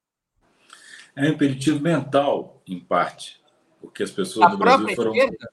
É 1.14 1.22
um 1.22 1.32
impeditivo 1.32 1.80
mental, 1.80 2.62
em 2.66 2.78
parte, 2.78 3.40
porque 3.80 4.02
as 4.02 4.10
pessoas 4.10 4.46
a 4.46 4.50
do 4.50 4.58
Brasil 4.58 4.94
foram. 4.94 5.14
Esquerda? 5.14 5.50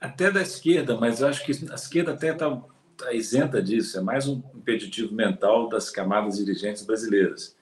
Até 0.00 0.30
da 0.30 0.42
esquerda, 0.42 0.96
mas 0.96 1.22
acho 1.22 1.44
que 1.44 1.52
a 1.70 1.74
esquerda 1.74 2.12
até 2.12 2.32
está 2.32 2.62
tá 2.96 3.12
isenta 3.12 3.62
disso, 3.62 3.98
é 3.98 4.00
mais 4.00 4.28
um 4.28 4.42
impeditivo 4.54 5.14
mental 5.14 5.68
das 5.68 5.90
camadas 5.90 6.36
dirigentes 6.36 6.84
brasileiras, 6.84 7.56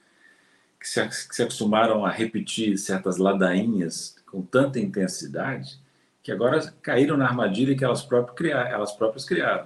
que 0.79 0.87
se, 0.87 1.07
que 1.07 1.35
se 1.35 1.43
acostumaram 1.43 2.05
a 2.05 2.11
repetir 2.11 2.77
certas 2.77 3.17
ladainhas 3.17 4.15
com 4.25 4.41
tanta 4.41 4.79
intensidade 4.79 5.79
que 6.27 6.31
agora 6.33 6.59
caíram 6.81 7.15
na 7.15 7.25
armadilha 7.25 7.73
que 7.73 7.85
elas 7.85 8.03
próprias, 8.03 8.35
criaram, 8.35 8.69
elas 8.69 8.91
próprias 8.91 9.23
criaram. 9.23 9.65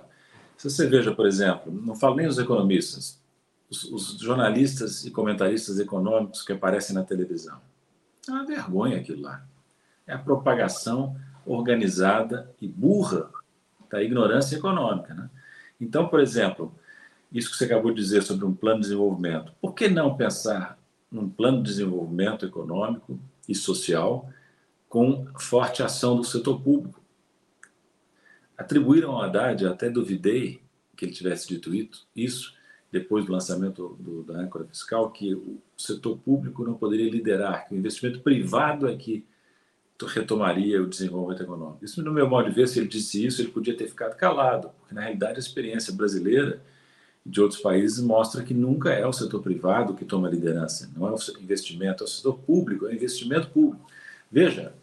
Se 0.56 0.70
você 0.70 0.86
veja, 0.86 1.12
por 1.12 1.26
exemplo, 1.26 1.74
não 1.74 1.96
falo 1.96 2.18
nem 2.18 2.28
os 2.28 2.38
economistas, 2.38 3.20
os, 3.68 3.86
os, 3.86 4.20
jornalistas 4.20 5.04
e 5.04 5.10
comentaristas 5.10 5.80
econômicos 5.80 6.44
que 6.44 6.54
aparecem 6.54 6.94
na 6.94 7.04
televisão. 7.04 7.60
É 8.28 8.32
uma 8.32 8.46
vergonha 8.46 9.00
aquilo 9.00 9.24
lá. 9.24 9.44
É 10.06 10.14
a 10.14 10.20
propagação 10.20 11.16
organizada 11.48 12.54
e 12.62 12.68
burra 12.68 13.32
da 13.90 14.04
ignorância 14.04 14.56
econômica. 14.56 15.16
Né? 15.16 15.32
Então, 15.80 16.10
por 16.10 16.20
exemplo, 16.20 16.72
isso 17.32 17.50
que 17.50 17.58
você 17.58 17.66
acabou 17.66 17.90
de 17.90 18.00
dizer 18.00 18.22
sobre 18.22 18.46
um 18.46 18.54
plano 18.54 18.82
de 18.82 18.90
desenvolvimento, 18.90 19.52
por 19.60 19.74
que 19.74 19.88
não 19.88 20.16
pensar 20.16 20.78
num 21.12 21.28
plano 21.28 21.58
de 21.64 21.72
desenvolvimento 21.72 22.46
econômico 22.46 23.20
e 23.50 23.56
social 23.56 24.30
com 24.92 25.26
forte 25.40 25.82
ação 25.82 26.18
do 26.18 26.24
setor 26.26 26.62
público. 26.62 27.02
Atribuíram 28.58 29.12
ao 29.12 29.22
Haddad, 29.22 29.66
até 29.66 29.90
duvidei 29.90 30.62
que 30.98 31.06
ele 31.06 31.14
tivesse 31.14 31.48
dito 31.48 31.72
isso, 32.14 32.54
depois 32.92 33.26
do 33.26 33.32
lançamento 33.32 33.96
do, 33.98 34.22
da 34.22 34.34
âncora 34.34 34.66
fiscal, 34.66 35.10
que 35.10 35.34
o 35.34 35.62
setor 35.78 36.18
público 36.18 36.66
não 36.66 36.74
poderia 36.74 37.10
liderar, 37.10 37.70
que 37.70 37.74
o 37.74 37.78
investimento 37.78 38.20
privado 38.20 38.86
é 38.86 38.98
que 38.98 39.26
retomaria 40.08 40.82
o 40.82 40.88
desenvolvimento 40.88 41.44
econômico. 41.44 41.86
Isso, 41.86 42.04
no 42.04 42.12
meu 42.12 42.28
modo 42.28 42.50
de 42.50 42.56
ver, 42.56 42.68
se 42.68 42.80
ele 42.80 42.90
disse 42.90 43.26
isso, 43.26 43.42
ele 43.42 43.52
podia 43.52 43.78
ter 43.78 43.88
ficado 43.88 44.18
calado, 44.18 44.72
porque 44.80 44.94
na 44.94 45.02
realidade 45.02 45.38
a 45.38 45.40
experiência 45.40 45.94
brasileira 45.94 46.62
e 47.26 47.30
de 47.30 47.40
outros 47.40 47.62
países 47.62 48.04
mostra 48.04 48.44
que 48.44 48.54
nunca 48.54 48.92
é 48.92 49.08
o 49.08 49.14
setor 49.14 49.42
privado 49.42 49.94
que 49.94 50.04
toma 50.04 50.28
liderança, 50.28 50.92
não 50.94 51.08
é 51.08 51.12
o 51.12 51.18
investimento, 51.40 52.04
é 52.04 52.06
o 52.06 52.10
setor 52.10 52.38
público, 52.40 52.88
é 52.88 52.90
o 52.90 52.94
investimento 52.94 53.48
público. 53.50 53.90
Veja, 54.30 54.74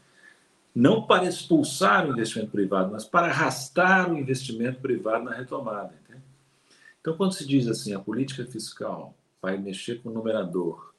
não 0.79 1.03
para 1.03 1.25
expulsar 1.25 2.07
o 2.07 2.13
investimento 2.13 2.53
privado, 2.53 2.93
mas 2.93 3.05
para 3.05 3.27
arrastar 3.27 4.13
o 4.13 4.17
investimento 4.17 4.81
privado 4.81 5.25
na 5.25 5.35
retomada. 5.35 5.93
Entende? 6.05 6.23
Então, 7.01 7.17
quando 7.17 7.33
se 7.33 7.45
diz 7.45 7.67
assim, 7.67 7.93
a 7.93 7.99
política 7.99 8.45
fiscal 8.47 9.13
vai 9.43 9.57
mexer 9.57 10.01
com 10.01 10.09
o 10.09 10.13
numerador, 10.13 10.95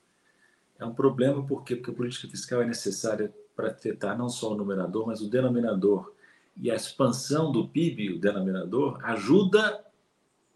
é 0.77 0.83
um 0.83 0.93
problema 0.93 1.41
porque, 1.45 1.77
porque 1.77 1.91
a 1.91 1.93
política 1.93 2.27
fiscal 2.27 2.62
é 2.62 2.65
necessária 2.65 3.33
para 3.55 3.69
afetar 3.69 4.17
não 4.17 4.27
só 4.27 4.51
o 4.51 4.55
numerador, 4.57 5.07
mas 5.07 5.21
o 5.21 5.29
denominador. 5.29 6.13
E 6.57 6.69
a 6.69 6.75
expansão 6.75 7.50
do 7.50 7.65
PIB, 7.65 8.15
o 8.15 8.19
denominador, 8.19 9.00
ajuda 9.01 9.86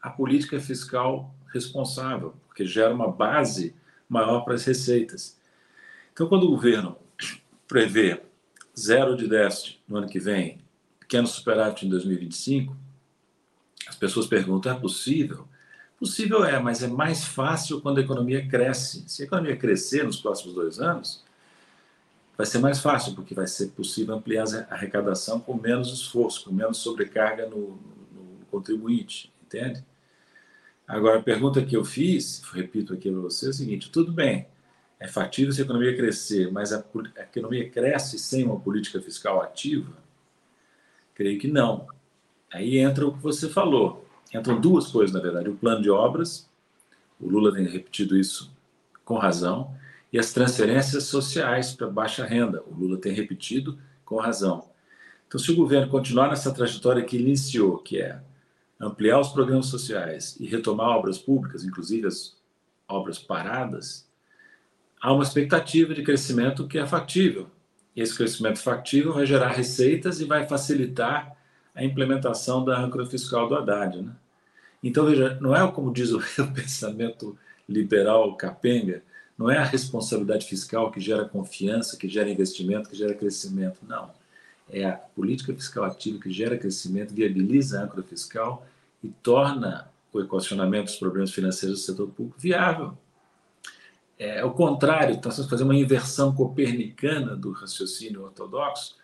a 0.01 0.09
política 0.09 0.59
fiscal 0.59 1.33
responsável, 1.53 2.33
porque 2.45 2.65
gera 2.65 2.93
uma 2.93 3.09
base 3.09 3.73
maior 4.09 4.41
para 4.41 4.55
as 4.55 4.65
receitas. 4.65 5.39
Então, 6.11 6.27
quando 6.27 6.43
o 6.43 6.49
governo 6.49 6.97
prevê 7.69 8.21
zero 8.77 9.15
de 9.15 9.27
déficit 9.27 9.81
no 9.87 9.97
ano 9.97 10.07
que 10.07 10.19
vem, 10.19 10.59
pequeno 10.99 11.27
superávit 11.27 11.85
em 11.85 11.89
2025, 11.89 12.75
as 13.87 13.95
pessoas 13.95 14.27
perguntam: 14.27 14.71
é 14.71 14.79
possível? 14.79 15.47
Possível 15.99 16.43
é, 16.43 16.59
mas 16.59 16.83
é 16.83 16.87
mais 16.87 17.23
fácil 17.23 17.79
quando 17.79 17.99
a 17.99 18.01
economia 18.01 18.45
cresce. 18.47 19.03
Se 19.07 19.21
a 19.21 19.25
economia 19.25 19.55
crescer 19.55 20.03
nos 20.03 20.19
próximos 20.19 20.53
dois 20.53 20.79
anos, 20.79 21.23
vai 22.37 22.45
ser 22.45 22.59
mais 22.59 22.79
fácil, 22.79 23.13
porque 23.13 23.33
vai 23.33 23.47
ser 23.47 23.67
possível 23.67 24.15
ampliar 24.15 24.45
a 24.69 24.73
arrecadação 24.73 25.39
com 25.39 25.53
menos 25.53 25.93
esforço, 25.93 26.45
com 26.45 26.51
menos 26.51 26.79
sobrecarga 26.79 27.47
no, 27.47 27.79
no 28.11 28.45
contribuinte, 28.51 29.31
entende? 29.45 29.83
Agora, 30.87 31.19
a 31.19 31.23
pergunta 31.23 31.63
que 31.63 31.77
eu 31.77 31.85
fiz, 31.85 32.41
repito 32.51 32.93
aqui 32.93 33.09
para 33.09 33.21
você, 33.21 33.47
é 33.47 33.49
o 33.49 33.53
seguinte: 33.53 33.89
tudo 33.89 34.11
bem, 34.11 34.47
é 35.03 35.07
factível 35.09 35.51
se 35.51 35.59
a 35.59 35.65
economia 35.65 35.93
crescer, 35.97 36.49
mas 36.49 36.71
a, 36.71 36.81
a 37.17 37.23
economia 37.23 37.69
cresce 37.69 38.17
sem 38.17 38.45
uma 38.45 38.57
política 38.57 39.01
fiscal 39.01 39.41
ativa? 39.41 39.97
Creio 41.13 41.37
que 41.37 41.47
não. 41.49 41.87
Aí 42.49 42.77
entra 42.77 43.05
o 43.05 43.11
que 43.11 43.21
você 43.21 43.49
falou. 43.49 44.07
Entram 44.33 44.61
duas 44.61 44.87
coisas, 44.87 45.13
na 45.13 45.19
verdade: 45.19 45.49
o 45.49 45.57
plano 45.57 45.81
de 45.81 45.89
obras, 45.89 46.49
o 47.19 47.27
Lula 47.27 47.53
tem 47.53 47.65
repetido 47.65 48.17
isso 48.17 48.49
com 49.03 49.17
razão, 49.17 49.75
e 50.11 50.17
as 50.17 50.31
transferências 50.31 51.03
sociais 51.03 51.73
para 51.73 51.89
baixa 51.89 52.23
renda, 52.23 52.63
o 52.65 52.73
Lula 52.73 52.97
tem 52.97 53.11
repetido 53.11 53.77
com 54.05 54.15
razão. 54.15 54.69
Então, 55.27 55.37
se 55.37 55.51
o 55.51 55.55
governo 55.57 55.91
continuar 55.91 56.29
nessa 56.29 56.53
trajetória 56.53 57.03
que 57.03 57.17
iniciou, 57.17 57.77
que 57.77 58.01
é 58.01 58.21
ampliar 58.79 59.19
os 59.19 59.33
programas 59.33 59.65
sociais 59.65 60.37
e 60.39 60.45
retomar 60.45 60.95
obras 60.95 61.17
públicas, 61.17 61.65
inclusive 61.65 62.07
as 62.07 62.37
obras 62.87 63.19
paradas, 63.19 64.07
há 65.03 65.11
uma 65.11 65.23
expectativa 65.23 65.93
de 65.93 66.01
crescimento 66.01 66.65
que 66.65 66.79
é 66.79 66.87
factível. 66.87 67.47
E 67.93 68.01
esse 68.01 68.15
crescimento 68.15 68.59
factível 68.59 69.13
vai 69.13 69.25
gerar 69.25 69.49
receitas 69.49 70.21
e 70.21 70.25
vai 70.25 70.47
facilitar 70.47 71.35
a 71.75 71.83
implementação 71.83 72.63
da 72.63 72.79
âncora 72.79 73.05
fiscal 73.05 73.49
do 73.49 73.55
Haddad. 73.55 74.01
Né? 74.01 74.13
Então, 74.81 75.05
veja, 75.05 75.37
não 75.41 75.53
é 75.53 75.69
como 75.69 75.91
diz 75.91 76.11
o, 76.13 76.21
pensamento 76.55 77.37
liberal 77.67 78.33
capenga, 78.37 79.03
não 79.37 79.51
é 79.51 79.57
a 79.57 79.63
responsabilidade 79.65 80.45
fiscal 80.45 80.89
que 80.89 81.01
gera 81.01 81.25
confiança, 81.25 81.97
que 81.97 82.07
gera 82.07 82.29
investimento, 82.29 82.89
que 82.89 82.95
gera 82.95 83.13
crescimento. 83.13 83.79
Não. 83.85 84.09
É 84.69 84.85
a 84.85 84.93
política 84.93 85.53
fiscal 85.53 85.83
ativa 85.83 86.17
que 86.17 86.31
gera 86.31 86.57
crescimento, 86.57 87.13
viabiliza 87.13 87.79
a 87.79 87.83
âncora 87.83 88.03
fiscal 88.03 88.65
e 89.03 89.09
torna 89.09 89.91
o 90.13 90.21
equacionamento 90.21 90.85
dos 90.85 90.95
problemas 90.95 91.31
financeiros 91.31 91.79
do 91.79 91.85
setor 91.85 92.07
público 92.07 92.39
viável 92.39 92.97
é 94.17 94.43
o 94.43 94.51
contrário, 94.51 95.15
então 95.15 95.31
você 95.31 95.47
fazer 95.47 95.63
uma 95.63 95.75
inversão 95.75 96.33
copernicana 96.33 97.35
do 97.35 97.51
raciocínio 97.51 98.23
ortodoxo 98.23 98.95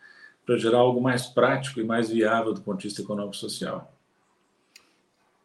para 0.45 0.57
gerar 0.57 0.79
algo 0.79 1.01
mais 1.01 1.27
prático 1.27 1.79
e 1.79 1.83
mais 1.83 2.09
viável 2.09 2.53
do 2.53 2.61
ponto 2.61 2.79
de 2.79 2.87
vista 2.87 3.01
econômico-social. 3.01 3.93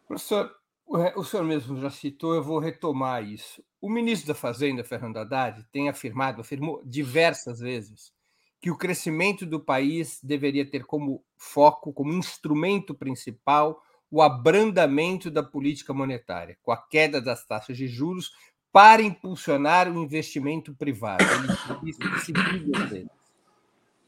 Professor, 0.06 0.54
o 0.86 1.24
senhor 1.24 1.44
mesmo 1.44 1.80
já 1.80 1.90
citou, 1.90 2.34
eu 2.34 2.42
vou 2.42 2.58
retomar 2.58 3.24
isso. 3.24 3.62
O 3.80 3.88
ministro 3.90 4.28
da 4.28 4.34
Fazenda, 4.34 4.84
Fernando 4.84 5.16
Haddad, 5.16 5.64
tem 5.72 5.88
afirmado, 5.88 6.40
afirmou 6.40 6.82
diversas 6.84 7.58
vezes, 7.60 8.12
que 8.60 8.70
o 8.70 8.76
crescimento 8.78 9.44
do 9.44 9.60
país 9.60 10.20
deveria 10.22 10.64
ter 10.64 10.84
como 10.84 11.22
foco, 11.36 11.92
como 11.92 12.14
instrumento 12.14 12.94
principal, 12.94 13.82
o 14.10 14.22
abrandamento 14.22 15.30
da 15.30 15.42
política 15.42 15.92
monetária, 15.92 16.56
com 16.62 16.70
a 16.70 16.76
queda 16.76 17.20
das 17.20 17.44
taxas 17.44 17.76
de 17.76 17.88
juros, 17.88 18.32
para 18.74 19.00
impulsionar 19.00 19.88
o 19.88 20.02
investimento 20.02 20.74
privado. 20.74 21.24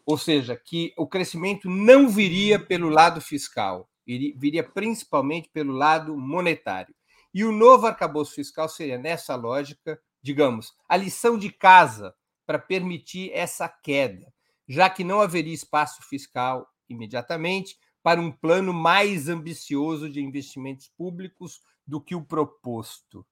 Ou 0.04 0.18
seja, 0.18 0.56
que 0.56 0.92
o 0.96 1.06
crescimento 1.06 1.70
não 1.70 2.08
viria 2.08 2.58
pelo 2.58 2.88
lado 2.88 3.20
fiscal, 3.20 3.88
viria 4.04 4.64
principalmente 4.64 5.48
pelo 5.50 5.72
lado 5.72 6.16
monetário. 6.16 6.92
E 7.32 7.44
o 7.44 7.52
novo 7.52 7.86
arcabouço 7.86 8.34
fiscal 8.34 8.68
seria, 8.68 8.98
nessa 8.98 9.36
lógica, 9.36 10.00
digamos, 10.20 10.74
a 10.88 10.96
lição 10.96 11.38
de 11.38 11.52
casa 11.52 12.12
para 12.44 12.58
permitir 12.58 13.30
essa 13.32 13.68
queda, 13.68 14.32
já 14.68 14.90
que 14.90 15.04
não 15.04 15.20
haveria 15.20 15.54
espaço 15.54 16.02
fiscal 16.02 16.68
imediatamente 16.88 17.78
para 18.02 18.20
um 18.20 18.32
plano 18.32 18.72
mais 18.72 19.28
ambicioso 19.28 20.10
de 20.10 20.20
investimentos 20.20 20.88
públicos 20.88 21.60
do 21.86 22.00
que 22.00 22.16
o 22.16 22.24
proposto. 22.24 23.24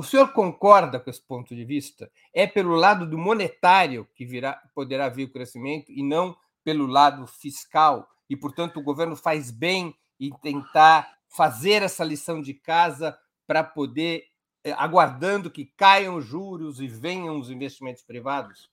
O 0.00 0.02
senhor 0.02 0.32
concorda 0.32 0.98
com 0.98 1.10
esse 1.10 1.20
ponto 1.20 1.54
de 1.54 1.62
vista? 1.62 2.10
É 2.32 2.46
pelo 2.46 2.74
lado 2.74 3.04
do 3.04 3.18
monetário 3.18 4.08
que 4.14 4.24
virá, 4.24 4.54
poderá 4.74 5.10
vir 5.10 5.24
o 5.24 5.30
crescimento 5.30 5.92
e 5.92 6.02
não 6.02 6.34
pelo 6.64 6.86
lado 6.86 7.26
fiscal. 7.26 8.08
E, 8.26 8.34
portanto, 8.34 8.78
o 8.78 8.82
governo 8.82 9.14
faz 9.14 9.50
bem 9.50 9.94
em 10.18 10.30
tentar 10.40 11.18
fazer 11.28 11.82
essa 11.82 12.02
lição 12.02 12.40
de 12.40 12.54
casa 12.54 13.14
para 13.46 13.62
poder, 13.62 14.24
eh, 14.64 14.72
aguardando 14.72 15.50
que 15.50 15.66
caiam 15.76 16.16
os 16.16 16.24
juros 16.24 16.80
e 16.80 16.88
venham 16.88 17.38
os 17.38 17.50
investimentos 17.50 18.02
privados? 18.02 18.70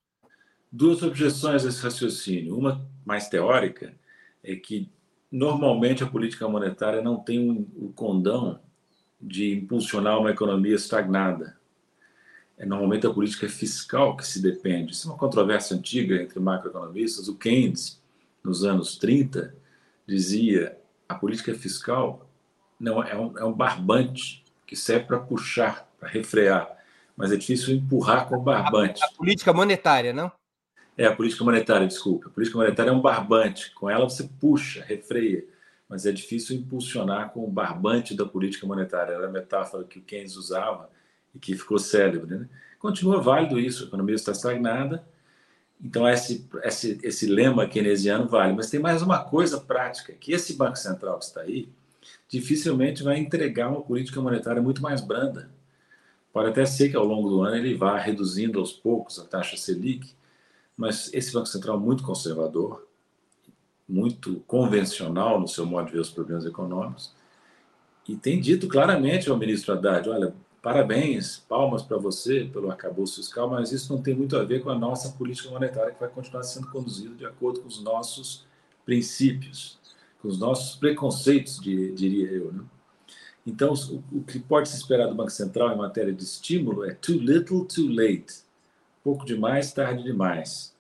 Duas 0.72 1.04
objeções 1.04 1.66
a 1.66 1.68
esse 1.68 1.84
raciocínio. 1.84 2.58
Uma 2.58 2.90
mais 3.06 3.28
teórica, 3.28 3.94
é 4.42 4.56
que 4.56 4.90
normalmente 5.30 6.06
a 6.06 6.08
política 6.08 6.48
monetária 6.48 7.02
não 7.02 7.18
tem 7.18 7.68
o 7.76 7.92
condão 7.92 8.62
de 9.20 9.54
impulsionar 9.56 10.20
uma 10.20 10.32
economia 10.32 10.76
estagnada. 10.76 11.58
É 12.58 12.66
normalmente 12.66 13.06
a 13.06 13.14
política 13.14 13.48
fiscal 13.48 14.18
que 14.18 14.26
se 14.26 14.42
depende. 14.42 14.94
Isso 14.94 15.08
é 15.08 15.12
uma 15.12 15.18
controvérsia 15.18 15.76
antiga 15.76 16.16
entre 16.22 16.40
macroeconomistas. 16.40 17.28
O 17.28 17.36
Keynes, 17.36 18.02
nos 18.44 18.64
anos 18.64 18.98
30, 18.98 19.54
dizia 20.08 20.78
a 21.08 21.16
política 21.16 21.54
fiscal 21.54 22.28
não 22.80 23.04
é 23.04 23.16
um, 23.16 23.38
é 23.38 23.46
um 23.46 23.54
barbante 23.54 24.44
que 24.66 24.76
serve 24.76 25.06
para 25.06 25.20
puxar, 25.20 25.88
para 26.00 26.10
refrear, 26.10 26.78
mas 27.16 27.32
é 27.32 27.36
difícil 27.36 27.76
empurrar 27.76 28.28
com 28.28 28.40
barbante. 28.40 29.04
A, 29.04 29.08
a 29.08 29.12
política 29.12 29.54
monetária, 29.54 30.14
não? 30.14 30.32
É, 30.98 31.06
a 31.06 31.16
política 31.16 31.44
monetária, 31.44 31.88
desculpa. 31.88 32.28
A 32.28 32.32
política 32.32 32.58
monetária 32.58 32.90
é 32.90 32.94
um 32.94 33.02
barbante. 33.02 33.72
Com 33.74 33.90
ela 33.90 34.10
você 34.10 34.28
puxa, 34.40 34.84
refreia. 34.84 35.44
Mas 35.90 36.06
é 36.06 36.12
difícil 36.12 36.56
impulsionar 36.56 37.32
com 37.32 37.44
o 37.44 37.52
barbante 37.52 38.14
da 38.14 38.26
política 38.26 38.68
monetária. 38.68 39.14
Era 39.14 39.28
a 39.28 39.32
metáfora 39.32 39.84
que 39.84 40.00
o 40.00 40.02
Keynes 40.02 40.36
usava 40.36 40.90
e 41.34 41.40
que 41.40 41.56
ficou 41.56 41.80
célebre. 41.80 42.38
Né? 42.38 42.50
Continua 42.78 43.22
válido 43.22 43.60
isso. 43.60 43.84
A 43.84 43.88
economia 43.88 44.16
está 44.16 44.32
estagnada. 44.32 45.08
Então, 45.82 46.10
esse, 46.10 46.48
esse, 46.64 47.00
esse 47.04 47.28
lema 47.28 47.68
keynesiano 47.68 48.28
vale. 48.28 48.54
Mas 48.54 48.70
tem 48.70 48.80
mais 48.80 49.02
uma 49.02 49.24
coisa 49.24 49.62
prática, 49.62 50.14
que 50.14 50.34
esse 50.34 50.56
Banco 50.56 50.78
Central 50.78 51.20
que 51.20 51.26
está 51.26 51.42
aí 51.42 51.70
dificilmente 52.28 53.04
vai 53.04 53.20
entregar 53.20 53.70
uma 53.70 53.82
política 53.82 54.22
monetária 54.22 54.62
muito 54.62 54.82
mais 54.82 55.02
branda. 55.02 55.50
Pode 56.34 56.50
até 56.50 56.66
ser 56.66 56.90
que 56.90 56.96
ao 56.96 57.06
longo 57.06 57.30
do 57.30 57.42
ano 57.42 57.56
ele 57.56 57.76
vá 57.76 57.98
reduzindo 57.98 58.60
aos 58.60 58.72
poucos 58.72 59.18
a 59.20 59.24
taxa 59.24 59.58
Selic, 59.58 60.14
mas 60.76 61.12
esse 61.14 61.34
Banco 61.34 61.48
Central 61.48 61.80
muito 61.80 62.04
conservador, 62.04 62.87
muito 63.88 64.42
convencional 64.48 65.40
no 65.40 65.48
seu 65.48 65.66
modo 65.66 65.88
de 65.88 65.94
ver 65.94 66.00
os 66.00 66.10
problemas 66.10 66.46
econômicos, 66.46 67.14
e 68.08 68.16
tem 68.16 68.40
dito 68.40 68.68
claramente 68.68 69.30
ao 69.30 69.38
ministro 69.38 69.74
Haddad: 69.74 70.10
olha, 70.10 70.34
parabéns, 70.62 71.38
palmas 71.38 71.82
para 71.82 71.98
você 71.98 72.46
pelo 72.46 72.70
arcabouço 72.70 73.18
fiscal, 73.18 73.50
mas 73.50 73.72
isso 73.72 73.94
não 73.94 74.02
tem 74.02 74.16
muito 74.16 74.38
a 74.38 74.44
ver 74.44 74.62
com 74.62 74.70
a 74.70 74.78
nossa 74.78 75.12
política 75.12 75.50
monetária, 75.50 75.92
que 75.92 76.00
vai 76.00 76.10
continuar 76.10 76.44
sendo 76.44 76.70
conduzida 76.70 77.16
de 77.16 77.26
acordo 77.26 77.62
com 77.62 77.68
os 77.68 77.82
nossos 77.82 78.46
princípios, 78.86 79.78
com 80.22 80.28
os 80.28 80.40
nossos 80.40 80.76
preconceitos, 80.76 81.60
diria 81.60 82.32
eu. 82.32 82.52
Né? 82.54 82.64
Então, 83.46 83.74
o 84.12 84.22
que 84.24 84.40
pode 84.40 84.70
se 84.70 84.78
esperar 84.78 85.08
do 85.08 85.16
Banco 85.16 85.32
Central 85.32 85.74
em 85.74 85.78
matéria 85.78 86.14
de 86.14 86.24
estímulo 86.24 86.86
é 86.86 86.94
too 86.94 87.18
little, 87.18 87.66
too 87.66 87.88
late 87.88 88.48
pouco 89.08 89.26
demais, 89.26 89.72
tarde 89.72 90.04
demais. 90.04 90.76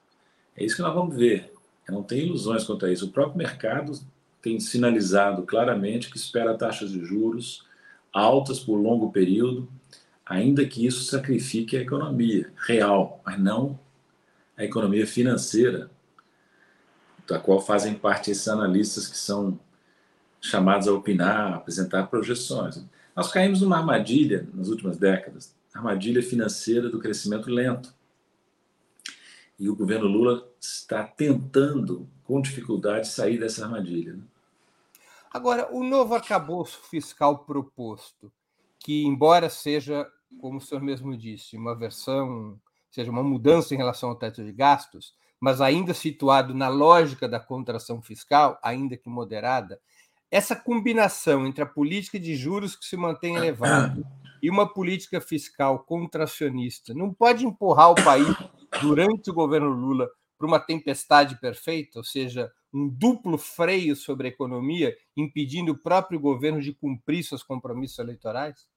É 0.54 0.66
isso 0.66 0.76
que 0.76 0.82
nós 0.82 0.94
vamos 0.94 1.16
ver. 1.16 1.54
Não 1.89 2.03
tenho 2.03 2.25
ilusões 2.25 2.63
quanto 2.63 2.86
a 2.86 2.91
isso. 2.91 3.06
O 3.06 3.12
próprio 3.12 3.38
mercado 3.38 4.00
tem 4.41 4.60
sinalizado 4.60 5.44
claramente 5.44 6.10
que 6.10 6.17
espera 6.17 6.58
taxas 6.58 6.91
de 6.91 7.03
juros 7.03 7.65
altas 8.13 8.60
por 8.60 8.77
longo 8.77 9.12
período, 9.12 9.70
ainda 10.25 10.65
que 10.65 10.86
isso 10.86 11.03
sacrifique 11.03 11.77
a 11.77 11.82
economia 11.82 12.51
real, 12.65 13.22
mas 13.25 13.39
não 13.39 13.79
a 14.58 14.63
economia 14.63 15.06
financeira, 15.06 15.91
da 17.27 17.39
qual 17.39 17.62
fazem 17.62 17.94
parte 17.94 18.32
esses 18.32 18.48
analistas 18.48 19.08
que 19.08 19.17
são 19.17 19.60
chamados 20.41 20.88
a 20.88 20.94
opinar, 20.94 21.53
a 21.53 21.56
apresentar 21.58 22.08
projeções. 22.08 22.84
Nós 23.15 23.32
caímos 23.32 23.62
numa 23.62 23.77
armadilha 23.77 24.48
nas 24.53 24.70
últimas 24.70 24.98
décadas, 24.98 25.53
armadilha 25.74 26.24
financeira 26.24 26.89
do 26.89 27.00
crescimento 27.00 27.50
lento. 27.50 27.94
E 29.60 29.70
o 29.70 29.75
governo 29.75 30.08
Lula 30.08 30.47
está 30.60 31.04
tentando, 31.04 32.08
com 32.24 32.42
dificuldade, 32.42 33.08
sair 33.08 33.40
dessa 33.40 33.66
armadilha. 33.66 34.14
Né? 34.14 34.24
Agora, 35.32 35.74
o 35.74 35.84
novo 35.84 36.16
arcabouço 36.16 36.80
fiscal 36.90 37.40
proposto, 37.40 38.32
que, 38.80 39.06
embora 39.06 39.50
seja, 39.50 40.08
como 40.39 40.58
o 40.58 40.62
senhor 40.62 40.82
mesmo 40.82 41.15
disse, 41.17 41.58
uma 41.58 41.76
versão, 41.76 42.60
seja 42.89 43.12
uma 43.12 43.24
mudança 43.24 43.74
em 43.74 43.78
relação 43.78 44.10
ao 44.10 44.15
teto 44.15 44.43
de 44.43 44.52
gastos, 44.52 45.13
mas 45.39 45.62
ainda 45.62 45.93
situado 45.93 46.54
na 46.54 46.67
lógica 46.67 47.28
da 47.28 47.39
contração 47.39 48.02
fiscal, 48.02 48.60
ainda 48.63 48.98
que 48.98 49.10
moderada, 49.10 49.80
essa 50.30 50.56
combinação 50.56 51.46
entre 51.48 51.63
a 51.63 51.67
política 51.67 52.20
de 52.20 52.36
juros 52.36 52.76
que 52.76 52.86
se 52.86 52.98
mantém 52.98 53.36
elevada 53.36 54.04
e 54.41 54.50
uma 54.50 54.67
política 54.67 55.22
fiscal 55.22 55.80
contracionista 55.80 56.93
não 56.93 57.13
pode 57.13 57.46
empurrar 57.46 57.91
o 57.91 58.04
país 58.04 58.36
durante 58.82 59.30
o 59.30 59.34
governo 59.34 59.70
Lula 59.70 60.10
para 60.38 60.47
uma 60.47 60.60
tempestade 60.60 61.39
perfeita, 61.39 62.00
ou 62.00 62.04
seja, 62.04 62.52
um 62.73 62.88
duplo 62.88 63.38
freio 63.38 63.95
sobre 63.95 64.28
a 64.28 64.30
economia, 64.30 64.95
impedindo 65.15 65.71
o 65.71 65.78
próprio 65.78 66.19
governo 66.19 66.62
de 66.62 66.73
cumprir 66.73 67.23
seus 67.23 67.41
compromissos 67.41 67.97
eleitorais? 68.00 68.67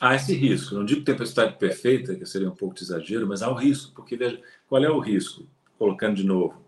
Há 0.00 0.14
esse 0.14 0.34
risco. 0.34 0.74
Não 0.74 0.84
digo 0.84 1.04
tempestade 1.04 1.56
perfeita, 1.56 2.14
que 2.14 2.26
seria 2.26 2.48
um 2.48 2.54
pouco 2.54 2.74
de 2.74 2.82
exagero, 2.82 3.26
mas 3.26 3.42
há 3.42 3.50
o 3.50 3.54
risco, 3.54 3.92
porque 3.94 4.16
veja, 4.16 4.40
qual 4.68 4.84
é 4.84 4.90
o 4.90 5.00
risco? 5.00 5.46
Colocando 5.78 6.16
de 6.16 6.24
novo, 6.24 6.62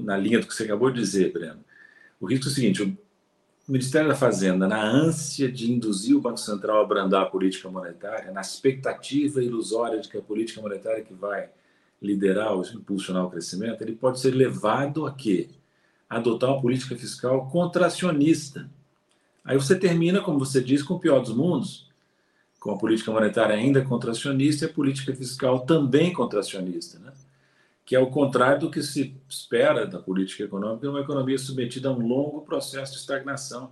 na 0.00 0.16
linha 0.16 0.40
do 0.40 0.46
que 0.46 0.54
você 0.54 0.64
acabou 0.64 0.90
de 0.90 1.00
dizer, 1.00 1.32
Breno. 1.32 1.62
O 2.20 2.26
risco 2.26 2.46
é 2.46 2.50
o 2.50 2.54
seguinte: 2.54 2.82
o 2.82 2.96
Ministério 3.68 4.08
da 4.08 4.14
Fazenda, 4.14 4.66
na 4.66 4.82
ânsia 4.82 5.50
de 5.50 5.70
induzir 5.70 6.16
o 6.16 6.20
Banco 6.20 6.38
Central 6.38 6.78
a 6.78 6.82
abrandar 6.82 7.22
a 7.22 7.26
política 7.26 7.68
monetária, 7.68 8.32
na 8.32 8.40
expectativa 8.40 9.42
ilusória 9.42 10.00
de 10.00 10.08
que 10.08 10.16
a 10.16 10.22
política 10.22 10.60
monetária 10.60 11.04
que 11.04 11.14
vai 11.14 11.50
liderar 12.02 12.52
ou 12.52 12.62
impulsionar 12.62 13.24
o 13.24 13.30
crescimento, 13.30 13.80
ele 13.80 13.94
pode 13.94 14.20
ser 14.20 14.32
levado 14.32 15.06
a 15.06 15.12
quê? 15.12 15.48
Adotar 16.10 16.50
uma 16.50 16.60
política 16.60 16.96
fiscal 16.96 17.48
contracionista. 17.48 18.68
Aí 19.44 19.56
você 19.56 19.78
termina, 19.78 20.20
como 20.20 20.38
você 20.38 20.60
diz, 20.60 20.82
com 20.82 20.94
o 20.94 21.00
pior 21.00 21.20
dos 21.20 21.34
mundos, 21.34 21.88
com 22.58 22.72
a 22.72 22.78
política 22.78 23.10
monetária 23.10 23.54
ainda 23.54 23.82
contracionista 23.82 24.64
e 24.64 24.68
a 24.68 24.72
política 24.72 25.14
fiscal 25.14 25.60
também 25.60 26.12
contracionista, 26.12 26.98
né? 26.98 27.12
que 27.84 27.96
é 27.96 27.98
o 27.98 28.10
contrário 28.10 28.60
do 28.60 28.70
que 28.70 28.82
se 28.82 29.16
espera 29.28 29.86
da 29.86 29.98
política 29.98 30.44
econômica, 30.44 30.88
uma 30.88 31.00
economia 31.00 31.38
submetida 31.38 31.88
a 31.88 31.92
um 31.92 32.06
longo 32.06 32.42
processo 32.42 32.92
de 32.92 32.98
estagnação, 32.98 33.70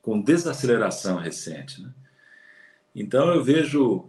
com 0.00 0.20
desaceleração 0.20 1.16
recente. 1.16 1.82
Né? 1.82 1.90
Então 2.94 3.28
eu 3.28 3.44
vejo 3.44 4.08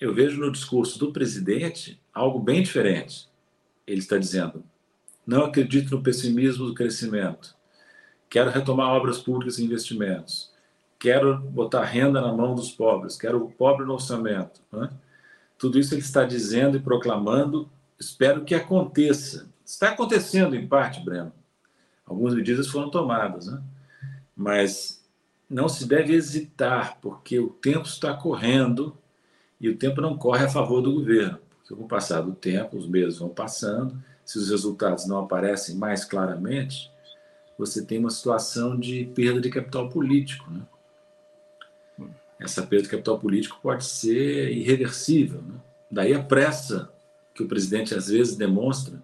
eu 0.00 0.12
vejo 0.14 0.40
no 0.40 0.50
discurso 0.50 0.98
do 0.98 1.12
presidente 1.12 2.00
algo 2.12 2.38
bem 2.38 2.62
diferente. 2.62 3.28
Ele 3.86 4.00
está 4.00 4.18
dizendo: 4.18 4.64
não 5.26 5.44
acredito 5.44 5.94
no 5.94 6.02
pessimismo 6.02 6.66
do 6.66 6.74
crescimento, 6.74 7.54
quero 8.28 8.50
retomar 8.50 8.88
obras 8.88 9.18
públicas 9.18 9.58
e 9.58 9.64
investimentos, 9.64 10.52
quero 10.98 11.38
botar 11.38 11.84
renda 11.84 12.20
na 12.20 12.32
mão 12.32 12.54
dos 12.54 12.70
pobres, 12.72 13.16
quero 13.16 13.44
o 13.44 13.50
pobre 13.50 13.86
no 13.86 13.94
orçamento. 13.94 14.60
Né? 14.72 14.90
Tudo 15.58 15.78
isso 15.78 15.94
ele 15.94 16.00
está 16.00 16.24
dizendo 16.24 16.76
e 16.76 16.80
proclamando, 16.80 17.70
espero 17.98 18.44
que 18.44 18.54
aconteça. 18.54 19.48
Está 19.64 19.90
acontecendo 19.90 20.54
em 20.54 20.66
parte, 20.66 21.00
Breno. 21.02 21.32
Algumas 22.06 22.34
medidas 22.34 22.68
foram 22.68 22.90
tomadas, 22.90 23.46
né? 23.46 23.62
mas 24.36 25.02
não 25.48 25.68
se 25.68 25.86
deve 25.86 26.14
hesitar, 26.14 26.98
porque 27.00 27.38
o 27.38 27.48
tempo 27.48 27.86
está 27.86 28.12
correndo 28.14 28.96
e 29.60 29.68
o 29.68 29.76
tempo 29.76 30.00
não 30.00 30.16
corre 30.16 30.44
a 30.44 30.48
favor 30.48 30.80
do 30.80 30.92
governo, 30.92 31.38
porque 31.58 31.74
com 31.74 31.84
o 31.84 31.88
passar 31.88 32.20
do 32.20 32.32
tempo, 32.32 32.76
os 32.76 32.88
meses 32.88 33.18
vão 33.18 33.28
passando, 33.28 33.96
se 34.24 34.38
os 34.38 34.50
resultados 34.50 35.06
não 35.06 35.18
aparecem 35.18 35.76
mais 35.76 36.04
claramente, 36.04 36.90
você 37.58 37.84
tem 37.84 37.98
uma 37.98 38.10
situação 38.10 38.78
de 38.78 39.04
perda 39.14 39.40
de 39.40 39.50
capital 39.50 39.88
político. 39.88 40.50
Né? 40.50 42.08
Essa 42.40 42.62
perda 42.62 42.84
de 42.84 42.90
capital 42.90 43.18
político 43.18 43.58
pode 43.62 43.84
ser 43.84 44.50
irreversível. 44.50 45.40
Né? 45.42 45.54
Daí 45.90 46.14
a 46.14 46.22
pressa 46.22 46.90
que 47.32 47.42
o 47.42 47.48
presidente 47.48 47.94
às 47.94 48.08
vezes 48.08 48.36
demonstra 48.36 49.00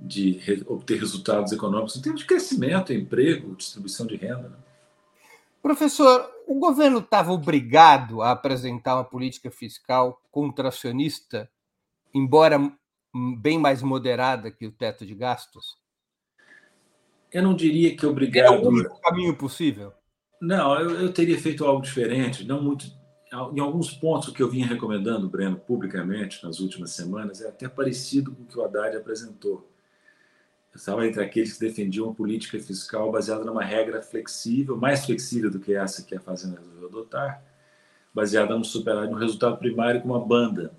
de 0.00 0.40
obter 0.66 0.98
resultados 0.98 1.52
econômicos 1.52 1.96
em 1.96 2.02
termos 2.02 2.22
de 2.22 2.26
crescimento, 2.26 2.92
emprego, 2.92 3.54
distribuição 3.54 4.06
de 4.06 4.16
renda. 4.16 4.48
Né? 4.48 4.56
Professor, 5.62 6.28
o 6.48 6.58
governo 6.58 6.98
estava 6.98 7.30
obrigado 7.30 8.20
a 8.20 8.32
apresentar 8.32 8.96
uma 8.96 9.04
política 9.04 9.48
fiscal 9.48 10.20
contracionista, 10.32 11.48
embora 12.12 12.58
bem 13.38 13.58
mais 13.58 13.80
moderada 13.80 14.50
que 14.50 14.66
o 14.66 14.72
teto 14.72 15.06
de 15.06 15.14
gastos? 15.14 15.76
Eu 17.32 17.44
não 17.44 17.54
diria 17.54 17.96
que 17.96 18.04
obrigado. 18.04 18.54
É 18.54 18.58
o 18.58 18.68
único 18.68 19.00
caminho 19.00 19.36
possível? 19.36 19.92
Não, 20.40 20.74
eu, 20.80 20.90
eu, 21.02 21.12
teria 21.12 21.38
feito 21.38 21.64
algo 21.64 21.80
diferente, 21.80 22.44
não 22.44 22.60
muito. 22.60 22.86
Em 23.54 23.60
alguns 23.60 23.90
pontos 23.90 24.30
que 24.30 24.42
eu 24.42 24.50
vinha 24.50 24.66
recomendando, 24.66 25.30
Breno, 25.30 25.56
publicamente 25.56 26.44
nas 26.44 26.60
últimas 26.60 26.90
semanas, 26.90 27.40
é 27.40 27.48
até 27.48 27.66
parecido 27.66 28.34
com 28.34 28.42
o 28.42 28.46
que 28.46 28.58
o 28.58 28.62
Haddad 28.62 28.94
apresentou. 28.94 29.71
Eu 30.72 30.78
estava 30.78 31.06
entre 31.06 31.22
aqueles 31.22 31.52
que 31.52 31.60
defendiam 31.60 32.06
uma 32.06 32.14
política 32.14 32.58
fiscal 32.58 33.12
baseada 33.12 33.44
numa 33.44 33.62
regra 33.62 34.00
flexível, 34.00 34.74
mais 34.74 35.04
flexível 35.04 35.50
do 35.50 35.60
que 35.60 35.74
essa 35.74 36.02
que 36.02 36.14
a 36.14 36.20
Fazenda 36.20 36.58
resolveu 36.58 36.88
adotar, 36.88 37.44
baseada 38.12 38.56
no 38.56 38.64
superar 38.64 39.06
no 39.06 39.18
resultado 39.18 39.58
primário 39.58 40.00
com 40.00 40.08
uma 40.08 40.24
banda. 40.24 40.72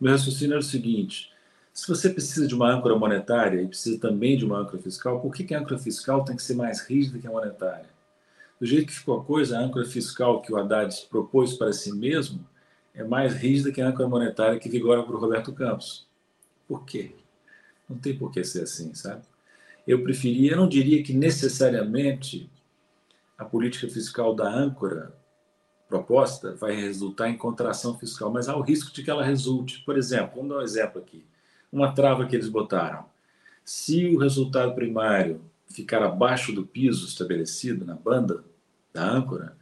Meu 0.00 0.12
raciocínio 0.12 0.52
era 0.52 0.60
o 0.60 0.62
seguinte: 0.62 1.32
Se 1.72 1.88
você 1.88 2.10
precisa 2.10 2.46
de 2.46 2.54
uma 2.54 2.72
âncora 2.72 2.96
monetária 2.96 3.60
e 3.60 3.66
precisa 3.66 3.98
também 3.98 4.38
de 4.38 4.44
uma 4.44 4.60
âncora 4.60 4.80
fiscal, 4.80 5.20
por 5.20 5.34
que, 5.34 5.42
que 5.42 5.54
a 5.54 5.58
âncora 5.58 5.80
fiscal 5.80 6.24
tem 6.24 6.36
que 6.36 6.42
ser 6.42 6.54
mais 6.54 6.80
rígida 6.80 7.18
que 7.18 7.26
a 7.26 7.30
monetária? 7.30 7.88
Do 8.60 8.66
jeito 8.66 8.86
que 8.86 8.94
ficou 8.94 9.18
a 9.18 9.24
coisa, 9.24 9.58
a 9.58 9.60
âncora 9.60 9.84
fiscal 9.84 10.40
que 10.42 10.52
o 10.52 10.56
Haddad 10.56 10.94
propôs 11.10 11.54
para 11.54 11.72
si 11.72 11.92
mesmo 11.92 12.46
é 12.94 13.02
mais 13.02 13.34
rígida 13.34 13.72
que 13.72 13.80
a 13.80 13.88
âncora 13.88 14.08
monetária 14.08 14.60
que 14.60 14.68
vigora 14.68 15.02
para 15.02 15.14
o 15.14 15.18
Roberto 15.18 15.52
Campos. 15.52 16.06
Por 16.68 16.84
quê? 16.84 17.14
Não 17.88 17.96
tem 17.96 18.16
por 18.16 18.30
que 18.30 18.44
ser 18.44 18.62
assim, 18.62 18.94
sabe? 18.94 19.22
Eu 19.86 20.02
preferia, 20.02 20.52
eu 20.52 20.56
não 20.56 20.68
diria 20.68 21.02
que 21.02 21.14
necessariamente 21.14 22.50
a 23.38 23.44
política 23.44 23.88
fiscal 23.88 24.34
da 24.34 24.48
âncora 24.48 25.14
proposta 25.88 26.54
vai 26.54 26.76
resultar 26.76 27.30
em 27.30 27.38
contração 27.38 27.98
fiscal, 27.98 28.30
mas 28.30 28.48
há 28.48 28.56
o 28.56 28.60
risco 28.60 28.92
de 28.92 29.02
que 29.02 29.10
ela 29.10 29.24
resulte. 29.24 29.82
Por 29.84 29.96
exemplo, 29.96 30.32
vamos 30.36 30.50
dar 30.50 30.58
um 30.58 30.62
exemplo 30.62 31.00
aqui. 31.00 31.24
Uma 31.72 31.92
trava 31.92 32.26
que 32.26 32.36
eles 32.36 32.48
botaram. 32.48 33.06
Se 33.64 34.06
o 34.06 34.18
resultado 34.18 34.74
primário 34.74 35.40
ficar 35.70 36.02
abaixo 36.02 36.52
do 36.52 36.66
piso 36.66 37.06
estabelecido 37.06 37.84
na 37.84 37.94
banda 37.94 38.44
da 38.92 39.08
âncora, 39.08 39.56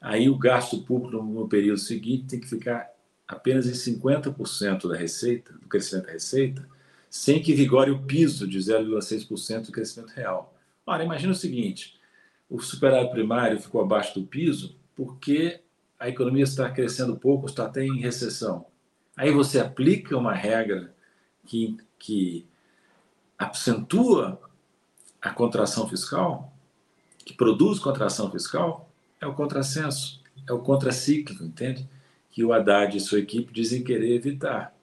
aí 0.00 0.28
o 0.28 0.38
gasto 0.38 0.82
público 0.82 1.22
no 1.22 1.48
período 1.48 1.78
seguinte 1.78 2.26
tem 2.26 2.40
que 2.40 2.48
ficar 2.48 2.90
apenas 3.26 3.66
em 3.66 3.94
50% 3.94 4.88
da 4.88 4.96
receita, 4.96 5.52
do 5.54 5.68
crescimento 5.68 6.06
da 6.06 6.12
receita, 6.12 6.68
sem 7.12 7.42
que 7.42 7.52
vigore 7.52 7.90
o 7.90 7.98
piso 7.98 8.48
de 8.48 8.58
0,6% 8.58 9.66
do 9.66 9.72
crescimento 9.72 10.14
real. 10.14 10.56
Ora, 10.86 11.04
imagina 11.04 11.32
o 11.32 11.36
seguinte: 11.36 12.00
o 12.48 12.58
superávit 12.58 13.12
primário 13.12 13.60
ficou 13.60 13.82
abaixo 13.82 14.18
do 14.18 14.26
piso 14.26 14.74
porque 14.96 15.60
a 16.00 16.08
economia 16.08 16.44
está 16.44 16.70
crescendo 16.70 17.14
pouco, 17.14 17.44
está 17.44 17.66
até 17.66 17.84
em 17.84 18.00
recessão. 18.00 18.64
Aí 19.14 19.30
você 19.30 19.60
aplica 19.60 20.16
uma 20.16 20.32
regra 20.32 20.94
que, 21.44 21.76
que 21.98 22.46
acentua 23.38 24.40
a 25.20 25.28
contração 25.28 25.86
fiscal, 25.86 26.50
que 27.26 27.34
produz 27.34 27.78
contração 27.78 28.30
fiscal, 28.30 28.90
é 29.20 29.26
o 29.26 29.34
contrassenso, 29.34 30.22
é 30.48 30.52
o 30.54 30.60
contracíclico, 30.60 31.44
entende? 31.44 31.86
Que 32.30 32.42
o 32.42 32.54
Haddad 32.54 32.96
e 32.96 33.00
sua 33.00 33.18
equipe 33.18 33.52
dizem 33.52 33.84
querer 33.84 34.14
evitar. 34.14 34.74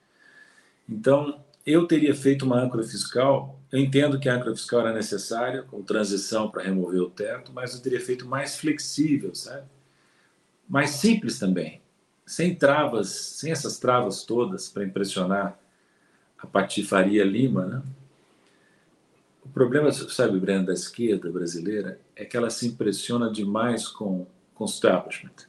Então, 0.88 1.44
eu 1.66 1.88
teria 1.88 2.16
feito 2.16 2.46
uma 2.46 2.60
âncora 2.60 2.84
fiscal. 2.84 3.60
Eu 3.72 3.80
entendo 3.80 4.20
que 4.20 4.28
a 4.28 4.36
âncora 4.36 4.56
fiscal 4.56 4.82
era 4.82 4.94
necessária, 4.94 5.64
com 5.64 5.84
transição 5.84 6.50
para 6.50 6.64
remover 6.64 7.02
o 7.02 7.10
teto, 7.10 7.52
mas 7.54 7.74
eu 7.74 7.82
teria 7.82 8.02
feito 8.02 8.28
mais 8.28 8.58
flexível, 8.58 9.36
sabe? 9.36 9.66
Mais 10.68 10.92
simples 10.92 11.40
também, 11.40 11.82
sem 12.26 12.56
travas, 12.56 13.10
sem 13.10 13.52
essas 13.52 13.80
travas 13.80 14.24
todas 14.24 14.70
para 14.70 14.84
impressionar 14.84 15.60
a 16.38 16.48
patifaria 16.48 17.24
Lima, 17.24 17.66
né? 17.66 17.84
O 19.44 19.50
problema, 19.50 19.92
sabe, 19.92 20.40
Breno, 20.40 20.68
da 20.68 20.74
esquerda 20.74 21.32
brasileira 21.32 22.00
é 22.16 22.24
que 22.24 22.38
ela 22.38 22.52
se 22.52 22.68
impressiona 22.68 23.32
demais 23.32 23.88
com, 23.88 24.28
com 24.54 24.64
o 24.64 24.68
establishment, 24.68 25.48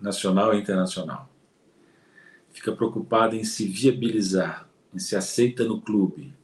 nacional 0.00 0.54
e 0.54 0.60
internacional. 0.60 1.30
Fica 2.50 2.72
preocupada 2.72 3.34
em 3.34 3.42
se 3.42 3.66
viabilizar, 3.66 4.68
se 5.00 5.16
aceita 5.16 5.64
no 5.64 5.80
clube. 5.80 6.34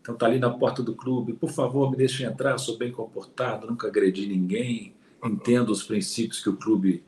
Então 0.00 0.14
tá 0.14 0.26
ali 0.26 0.38
na 0.38 0.50
porta 0.50 0.82
do 0.82 0.94
clube, 0.94 1.32
por 1.32 1.50
favor, 1.50 1.90
me 1.90 1.96
deixe 1.96 2.24
entrar, 2.24 2.58
sou 2.58 2.78
bem 2.78 2.92
comportado, 2.92 3.66
nunca 3.66 3.88
agredi 3.88 4.26
ninguém, 4.26 4.94
entendo 5.24 5.70
os 5.70 5.82
princípios 5.82 6.42
que 6.42 6.48
o 6.48 6.56
clube 6.56 7.04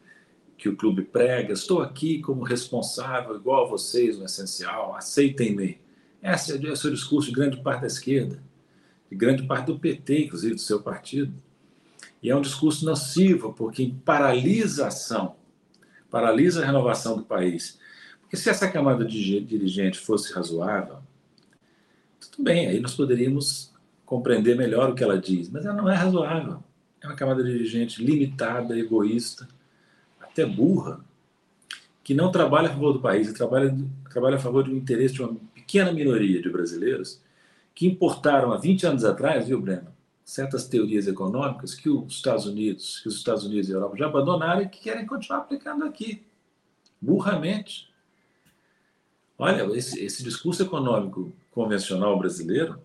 que 0.57 0.69
o 0.69 0.75
clube 0.75 1.03
prega, 1.03 1.53
estou 1.53 1.81
aqui 1.81 2.19
como 2.21 2.43
responsável, 2.43 3.37
igual 3.37 3.67
a 3.67 3.69
vocês, 3.69 4.19
no 4.19 4.25
essencial, 4.25 4.93
aceitem-me. 4.97 5.81
Esse 6.21 6.67
é 6.67 6.73
o 6.73 6.77
seu 6.77 6.91
discurso 6.91 7.29
de 7.29 7.35
grande 7.37 7.63
parte 7.63 7.83
da 7.83 7.87
esquerda 7.87 8.43
de 9.11 9.17
grande 9.17 9.43
parte 9.45 9.67
do 9.67 9.79
PT, 9.79 10.25
inclusive 10.25 10.55
do 10.55 10.61
seu 10.61 10.81
partido. 10.81 11.33
E 12.23 12.31
é 12.31 12.37
um 12.37 12.41
discurso 12.41 12.85
nocivo, 12.85 13.53
porque 13.53 13.95
paralisa 14.05 14.85
a 14.85 14.89
ação, 14.89 15.37
paralisa 16.11 16.63
a 16.63 16.67
renovação 16.67 17.17
do 17.17 17.25
país. 17.25 17.79
Porque 18.29 18.37
se 18.37 18.51
essa 18.51 18.71
camada 18.71 19.07
de 19.07 19.41
dirigente 19.41 19.99
fosse 19.99 20.35
razoável, 20.35 20.99
tudo 22.21 22.45
bem, 22.45 22.67
aí 22.67 22.79
nós 22.79 22.95
poderíamos 22.95 23.73
compreender 24.05 24.55
melhor 24.55 24.91
o 24.91 24.95
que 24.95 25.03
ela 25.03 25.19
diz, 25.19 25.49
mas 25.49 25.65
ela 25.65 25.75
não 25.75 25.89
é 25.89 25.95
razoável. 25.95 26.63
É 27.01 27.07
uma 27.07 27.17
camada 27.17 27.43
dirigente 27.43 28.05
limitada, 28.05 28.79
egoísta, 28.79 29.49
até 30.21 30.45
burra, 30.45 31.01
que 32.05 32.13
não 32.13 32.31
trabalha 32.31 32.69
a 32.69 32.73
favor 32.73 32.93
do 32.93 33.01
país, 33.01 33.33
trabalha, 33.33 33.75
trabalha 34.11 34.37
a 34.37 34.41
favor 34.41 34.65
do 34.65 34.77
interesse 34.77 35.15
de 35.15 35.23
uma 35.23 35.35
pequena 35.55 35.91
minoria 35.91 36.43
de 36.43 36.51
brasileiros 36.51 37.23
que 37.75 37.87
importaram 37.87 38.53
há 38.53 38.59
20 38.59 38.87
anos 38.89 39.05
atrás, 39.07 39.47
viu, 39.47 39.59
Breno, 39.59 39.89
certas 40.23 40.69
teorias 40.69 41.07
econômicas 41.07 41.75
que 41.75 41.89
os 41.89 42.17
Estados 42.17 42.45
Unidos, 42.45 43.01
que 43.01 43.09
os 43.09 43.17
Estados 43.17 43.47
Unidos 43.47 43.71
e 43.71 43.73
a 43.73 43.77
Europa 43.77 43.97
já 43.97 44.07
abandonaram 44.07 44.61
e 44.61 44.69
que 44.69 44.81
querem 44.81 45.07
continuar 45.07 45.41
aplicando 45.41 45.87
aqui, 45.87 46.27
burramente. 47.01 47.89
Olha, 49.39 49.63
esse, 49.77 50.05
esse 50.05 50.25
discurso 50.25 50.63
econômico 50.63 51.33
convencional 51.53 52.19
brasileiro 52.19 52.81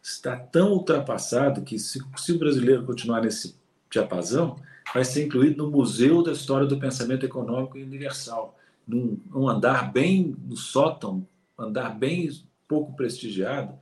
está 0.00 0.36
tão 0.36 0.72
ultrapassado 0.72 1.62
que 1.62 1.78
se, 1.78 2.00
se 2.16 2.32
o 2.32 2.38
brasileiro 2.38 2.84
continuar 2.84 3.22
nesse 3.22 3.56
diapasão, 3.90 4.56
vai 4.92 5.04
ser 5.04 5.24
incluído 5.24 5.64
no 5.64 5.70
Museu 5.70 6.22
da 6.22 6.30
História 6.30 6.66
do 6.66 6.78
Pensamento 6.78 7.26
Econômico 7.26 7.76
Universal, 7.76 8.56
num, 8.86 9.18
num 9.28 9.48
andar 9.48 9.92
bem 9.92 10.36
no 10.46 10.56
sótão, 10.56 11.26
andar 11.58 11.98
bem 11.98 12.30
pouco 12.68 12.94
prestigiado, 12.94 13.74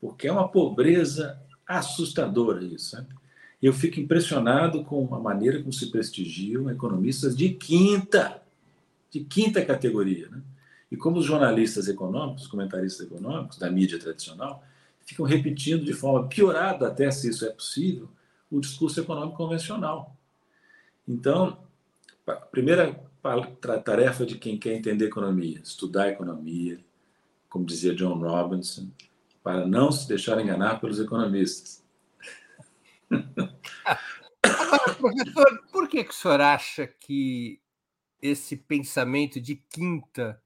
porque 0.00 0.28
é 0.28 0.32
uma 0.32 0.48
pobreza 0.48 1.40
assustadora 1.66 2.62
isso. 2.62 2.90
Sabe? 2.90 3.14
Eu 3.62 3.72
fico 3.72 4.00
impressionado 4.00 4.84
com 4.84 5.14
a 5.14 5.20
maneira 5.20 5.60
como 5.60 5.72
se 5.72 5.90
prestigiam 5.90 6.68
economistas 6.68 7.36
de 7.36 7.50
quinta, 7.50 8.42
de 9.10 9.20
quinta 9.20 9.64
categoria. 9.64 10.28
Né? 10.28 10.42
E 10.90 10.96
como 10.96 11.18
os 11.18 11.24
jornalistas 11.24 11.88
econômicos, 11.88 12.46
comentaristas 12.46 13.06
econômicos 13.06 13.58
da 13.58 13.70
mídia 13.70 13.98
tradicional, 13.98 14.64
ficam 15.04 15.24
repetindo 15.24 15.84
de 15.84 15.92
forma 15.92 16.28
piorada, 16.28 16.88
até 16.88 17.10
se 17.10 17.28
isso 17.28 17.44
é 17.44 17.50
possível, 17.50 18.08
o 18.50 18.60
discurso 18.60 19.00
econômico 19.00 19.36
convencional. 19.36 20.16
Então, 21.06 21.58
a 22.26 22.32
primeira 22.32 23.00
tarefa 23.84 24.26
de 24.26 24.36
quem 24.38 24.58
quer 24.58 24.74
entender 24.74 25.06
economia, 25.06 25.60
estudar 25.62 26.08
economia, 26.08 26.78
como 27.48 27.64
dizia 27.64 27.94
John 27.94 28.18
Robinson, 28.18 28.90
para 29.42 29.66
não 29.66 29.90
se 29.90 30.06
deixar 30.08 30.40
enganar 30.40 30.80
pelos 30.80 31.00
economistas. 31.00 31.84
Professor, 34.98 35.62
por 35.72 35.88
que, 35.88 36.04
que 36.04 36.10
o 36.10 36.14
senhor 36.14 36.40
acha 36.40 36.86
que 36.86 37.60
esse 38.22 38.56
pensamento 38.56 39.40
de 39.40 39.56
quinta 39.56 40.40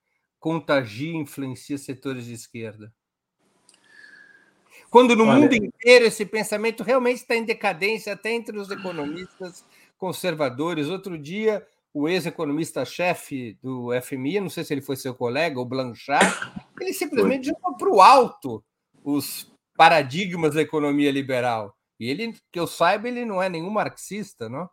contagia 0.44 1.10
e 1.10 1.16
influencia 1.16 1.78
setores 1.78 2.26
de 2.26 2.34
esquerda? 2.34 2.92
Quando 4.90 5.16
no 5.16 5.24
Olha, 5.24 5.40
mundo 5.40 5.54
inteiro 5.54 6.04
esse 6.04 6.26
pensamento 6.26 6.82
realmente 6.82 7.16
está 7.16 7.34
em 7.34 7.46
decadência, 7.46 8.12
até 8.12 8.30
entre 8.30 8.58
os 8.58 8.70
economistas 8.70 9.64
conservadores. 9.96 10.88
Outro 10.88 11.16
dia, 11.16 11.66
o 11.94 12.06
ex-economista-chefe 12.06 13.58
do 13.62 13.88
FMI, 14.02 14.40
não 14.40 14.50
sei 14.50 14.64
se 14.64 14.74
ele 14.74 14.82
foi 14.82 14.96
seu 14.96 15.14
colega, 15.14 15.58
o 15.58 15.64
Blanchard, 15.64 16.30
ele 16.78 16.92
simplesmente 16.92 17.46
jogou 17.46 17.74
para 17.78 17.88
o 17.88 18.02
alto 18.02 18.62
os 19.02 19.50
paradigmas 19.74 20.54
da 20.56 20.60
economia 20.60 21.10
liberal. 21.10 21.74
E 21.98 22.10
ele, 22.10 22.36
que 22.52 22.60
eu 22.60 22.66
saiba, 22.66 23.08
ele 23.08 23.24
não 23.24 23.42
é 23.42 23.48
nenhum 23.48 23.70
marxista, 23.70 24.46
não? 24.50 24.68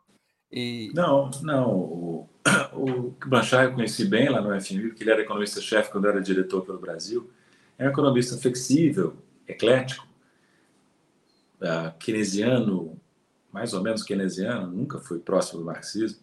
E... 0.50 0.92
Não, 0.94 1.30
não. 1.42 1.70
O, 1.70 2.28
o 2.72 3.14
Blanchard 3.26 3.70
eu 3.70 3.74
conheci 3.74 4.04
bem 4.04 4.28
lá 4.28 4.40
no 4.40 4.60
FMI, 4.60 4.88
porque 4.88 5.02
ele 5.02 5.10
era 5.10 5.22
economista-chefe 5.22 5.90
quando 5.90 6.08
era 6.08 6.20
diretor 6.20 6.64
pelo 6.64 6.78
Brasil. 6.78 7.30
É 7.78 7.86
um 7.86 7.90
economista 7.90 8.36
flexível, 8.36 9.16
eclético, 9.46 10.06
uh, 11.60 11.96
keynesiano, 11.98 13.00
mais 13.52 13.74
ou 13.74 13.82
menos 13.82 14.02
keynesiano, 14.02 14.66
nunca 14.66 14.98
foi 14.98 15.18
próximo 15.18 15.60
do 15.60 15.66
marxismo. 15.66 16.20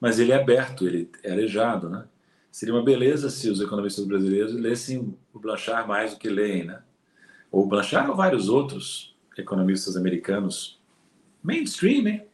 Mas 0.00 0.18
ele 0.18 0.32
é 0.32 0.36
aberto, 0.36 0.86
ele 0.86 1.10
é 1.22 1.32
arejado, 1.32 1.88
né? 1.88 2.04
Seria 2.52 2.74
uma 2.74 2.84
beleza 2.84 3.28
se 3.28 3.50
os 3.50 3.60
economistas 3.60 4.04
brasileiros 4.06 4.54
lessem 4.54 5.14
o 5.32 5.38
Blanchard 5.38 5.86
mais 5.88 6.12
do 6.12 6.18
que 6.18 6.28
leem, 6.28 6.64
né? 6.64 6.82
ou 7.50 7.66
Blanchard 7.66 8.10
ou 8.10 8.16
vários 8.16 8.48
outros 8.48 9.16
economistas 9.36 9.96
americanos 9.96 10.78
mainstream, 11.42 12.06
hein? 12.06 12.26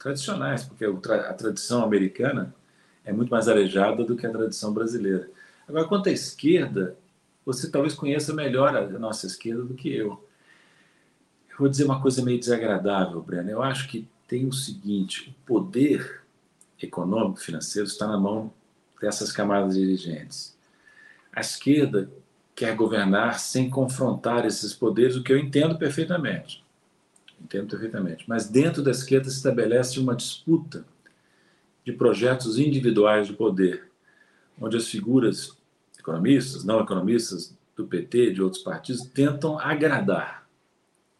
Tradicionais, 0.00 0.64
porque 0.64 0.84
a 0.84 1.34
tradição 1.34 1.84
americana 1.84 2.52
é 3.04 3.12
muito 3.12 3.30
mais 3.30 3.48
arejada 3.48 4.02
do 4.02 4.16
que 4.16 4.26
a 4.26 4.30
tradição 4.30 4.72
brasileira. 4.72 5.30
Agora, 5.68 5.86
quanto 5.86 6.08
à 6.08 6.12
esquerda, 6.12 6.96
você 7.44 7.70
talvez 7.70 7.94
conheça 7.94 8.32
melhor 8.34 8.74
a 8.74 8.98
nossa 8.98 9.26
esquerda 9.26 9.62
do 9.62 9.74
que 9.74 9.94
eu. 9.94 10.26
Eu 11.50 11.58
vou 11.58 11.68
dizer 11.68 11.84
uma 11.84 12.00
coisa 12.00 12.24
meio 12.24 12.40
desagradável, 12.40 13.20
Breno. 13.22 13.50
Eu 13.50 13.62
acho 13.62 13.88
que 13.88 14.08
tem 14.26 14.46
o 14.46 14.52
seguinte: 14.52 15.30
o 15.30 15.46
poder 15.46 16.22
econômico 16.82 17.38
financeiro 17.38 17.86
está 17.86 18.08
na 18.08 18.18
mão 18.18 18.50
dessas 19.00 19.30
camadas 19.30 19.74
dirigentes. 19.74 20.56
A 21.32 21.40
esquerda 21.40 22.10
quer 22.54 22.74
governar 22.74 23.38
sem 23.38 23.68
confrontar 23.68 24.46
esses 24.46 24.72
poderes, 24.72 25.16
o 25.16 25.22
que 25.22 25.32
eu 25.32 25.38
entendo 25.38 25.78
perfeitamente. 25.78 26.64
Entendo 27.40 27.68
perfeitamente. 27.68 28.24
Mas 28.28 28.48
dentro 28.48 28.82
da 28.82 28.90
esquerda 28.90 29.30
se 29.30 29.36
estabelece 29.36 29.98
uma 29.98 30.14
disputa 30.14 30.84
de 31.84 31.92
projetos 31.92 32.58
individuais 32.58 33.26
de 33.26 33.32
poder, 33.32 33.90
onde 34.60 34.76
as 34.76 34.86
figuras 34.88 35.56
economistas, 35.98 36.64
não 36.64 36.80
economistas 36.80 37.56
do 37.76 37.86
PT, 37.86 38.32
de 38.32 38.42
outros 38.42 38.62
partidos, 38.62 39.02
tentam 39.06 39.58
agradar, 39.58 40.46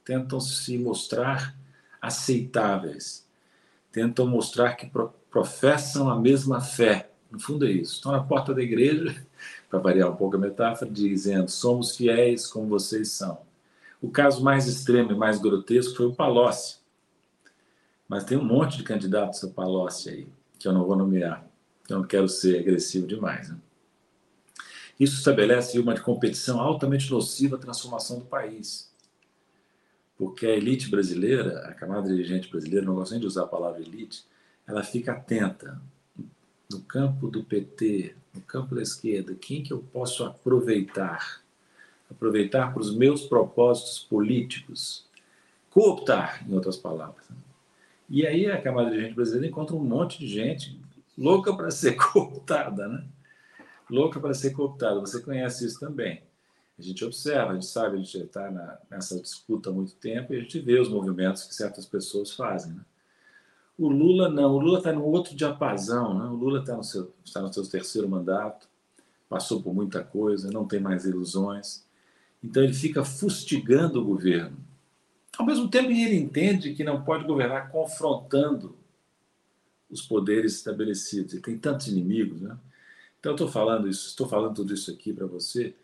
tentam 0.05 0.41
se 0.41 0.77
mostrar 0.79 1.57
aceitáveis, 2.01 3.27
tentam 3.93 4.27
mostrar 4.27 4.75
que 4.75 4.91
professam 5.31 6.11
a 6.11 6.19
mesma 6.19 6.61
fé. 6.61 7.11
No 7.31 7.39
fundo 7.39 7.67
é 7.67 7.71
isso. 7.71 7.95
Estão 7.95 8.13
na 8.13 8.23
porta 8.23 8.53
da 8.53 8.63
igreja 8.63 9.25
para 9.71 9.79
variar 9.79 10.11
um 10.11 10.17
pouco 10.17 10.37
a 10.37 10.39
metáfora, 10.39 10.91
dizendo: 10.91 11.51
somos 11.51 11.97
fiéis 11.97 12.47
como 12.47 12.67
vocês 12.67 13.11
são. 13.11 13.39
O 14.01 14.11
caso 14.11 14.43
mais 14.43 14.67
extremo 14.67 15.13
e 15.13 15.15
mais 15.15 15.39
grotesco 15.39 15.97
foi 15.97 16.07
o 16.07 16.15
Palocci. 16.15 16.79
Mas 18.09 18.25
tem 18.25 18.39
um 18.39 18.45
monte 18.45 18.79
de 18.79 18.83
candidatos 18.83 19.45
a 19.45 19.49
Palocci 19.49 20.09
aí, 20.09 20.29
que 20.59 20.67
eu 20.67 20.73
não 20.73 20.85
vou 20.85 20.97
nomear. 20.97 21.47
Eu 21.89 21.99
não 21.99 22.07
quero 22.07 22.29
ser 22.29 22.59
agressivo 22.59 23.07
demais. 23.07 23.51
Né? 23.51 23.59
Isso 24.99 25.17
estabelece 25.17 25.79
uma 25.79 25.99
competição 25.99 26.61
altamente 26.61 27.11
nociva 27.11 27.57
à 27.57 27.59
transformação 27.59 28.19
do 28.19 28.25
país. 28.25 28.91
Porque 30.17 30.47
a 30.47 30.57
elite 30.57 30.91
brasileira, 30.91 31.67
a 31.67 31.75
camada 31.75 32.09
dirigente 32.09 32.51
brasileira, 32.51 32.85
não 32.85 32.95
gosto 32.95 33.13
nem 33.13 33.21
de 33.21 33.27
usar 33.27 33.45
a 33.45 33.49
palavra 33.49 33.81
elite, 33.81 34.25
ela 34.67 34.83
fica 34.83 35.13
atenta 35.13 35.81
no 36.71 36.81
campo 36.83 37.29
do 37.29 37.43
PT, 37.43 38.15
no 38.33 38.41
campo 38.43 38.75
da 38.75 38.83
esquerda, 38.83 39.35
quem 39.35 39.63
que 39.63 39.73
eu 39.73 39.83
posso 39.93 40.25
aproveitar? 40.25 41.43
Aproveitar 42.11 42.73
para 42.73 42.83
os 42.83 42.95
meus 42.95 43.23
propósitos 43.23 44.01
políticos. 44.01 45.07
Cooptar, 45.71 46.45
em 46.49 46.55
outras 46.55 46.77
palavras. 46.77 47.27
E 48.09 48.27
aí 48.27 48.51
a 48.51 48.61
camada 48.61 48.91
de 48.91 49.01
gente 49.01 49.15
brasileira 49.15 49.47
encontra 49.47 49.77
um 49.77 49.85
monte 49.85 50.19
de 50.19 50.27
gente 50.27 50.81
louca 51.17 51.55
para 51.55 51.71
ser 51.71 51.93
cooptada, 51.97 52.89
né? 52.89 53.05
Louca 53.89 54.19
para 54.19 54.35
ser 54.35 54.51
cooptada. 54.51 54.99
Você 55.01 55.21
conhece 55.21 55.67
isso 55.67 55.79
também. 55.79 56.23
A 56.79 56.83
gente 56.83 57.05
observa, 57.05 57.51
a 57.51 57.55
gente 57.55 57.67
sabe, 57.67 57.97
a 57.97 57.99
gente 57.99 58.17
está 58.17 58.81
nessa 58.91 59.21
disputa 59.21 59.69
há 59.69 59.73
muito 59.73 59.93
tempo 59.97 60.33
e 60.33 60.39
a 60.39 60.41
gente 60.41 60.59
vê 60.61 60.81
os 60.81 60.89
movimentos 60.89 61.45
que 61.45 61.55
certas 61.55 61.85
pessoas 61.85 62.33
fazem. 62.33 62.73
Né? 62.73 62.81
O 63.77 63.89
Lula 63.89 64.31
não, 64.31 64.55
o 64.55 64.59
Lula 64.59 64.79
está 64.79 64.91
no 64.91 65.05
outro 65.05 65.37
diapasão, 65.37 66.19
né? 66.19 66.25
o 66.25 66.35
Lula 66.35 66.61
está 66.61 66.75
no, 66.75 66.83
seu, 66.83 67.13
está 67.23 67.43
no 67.43 67.53
seu 67.53 67.67
terceiro 67.69 68.09
mandato, 68.09 68.67
passou 69.29 69.63
por 69.63 69.75
muita 69.75 70.03
coisa, 70.03 70.51
não 70.51 70.67
tem 70.67 70.81
mais 70.81 71.05
ilusões, 71.05 71.85
então 72.43 72.63
ele 72.63 72.73
fica 72.73 73.05
fustigando 73.05 74.01
o 74.01 74.05
governo. 74.05 74.57
Ao 75.39 75.45
mesmo 75.45 75.69
tempo 75.69 75.91
ele 75.91 76.17
entende 76.17 76.75
que 76.75 76.85
não 76.85 77.03
pode 77.03 77.25
governar 77.25 77.71
confrontando 77.71 78.77
os 79.91 80.03
poderes 80.03 80.55
estabelecidos. 80.55 81.33
Ele 81.33 81.43
tem 81.43 81.59
tantos 81.59 81.89
inimigos, 81.89 82.41
né? 82.41 82.57
Então 83.19 83.33
estou 83.33 83.49
falando 83.49 83.89
isso, 83.89 84.09
estou 84.09 84.29
falando 84.29 84.55
tudo 84.55 84.73
isso 84.73 84.91
aqui 84.91 85.13
para 85.13 85.27
você, 85.27 85.75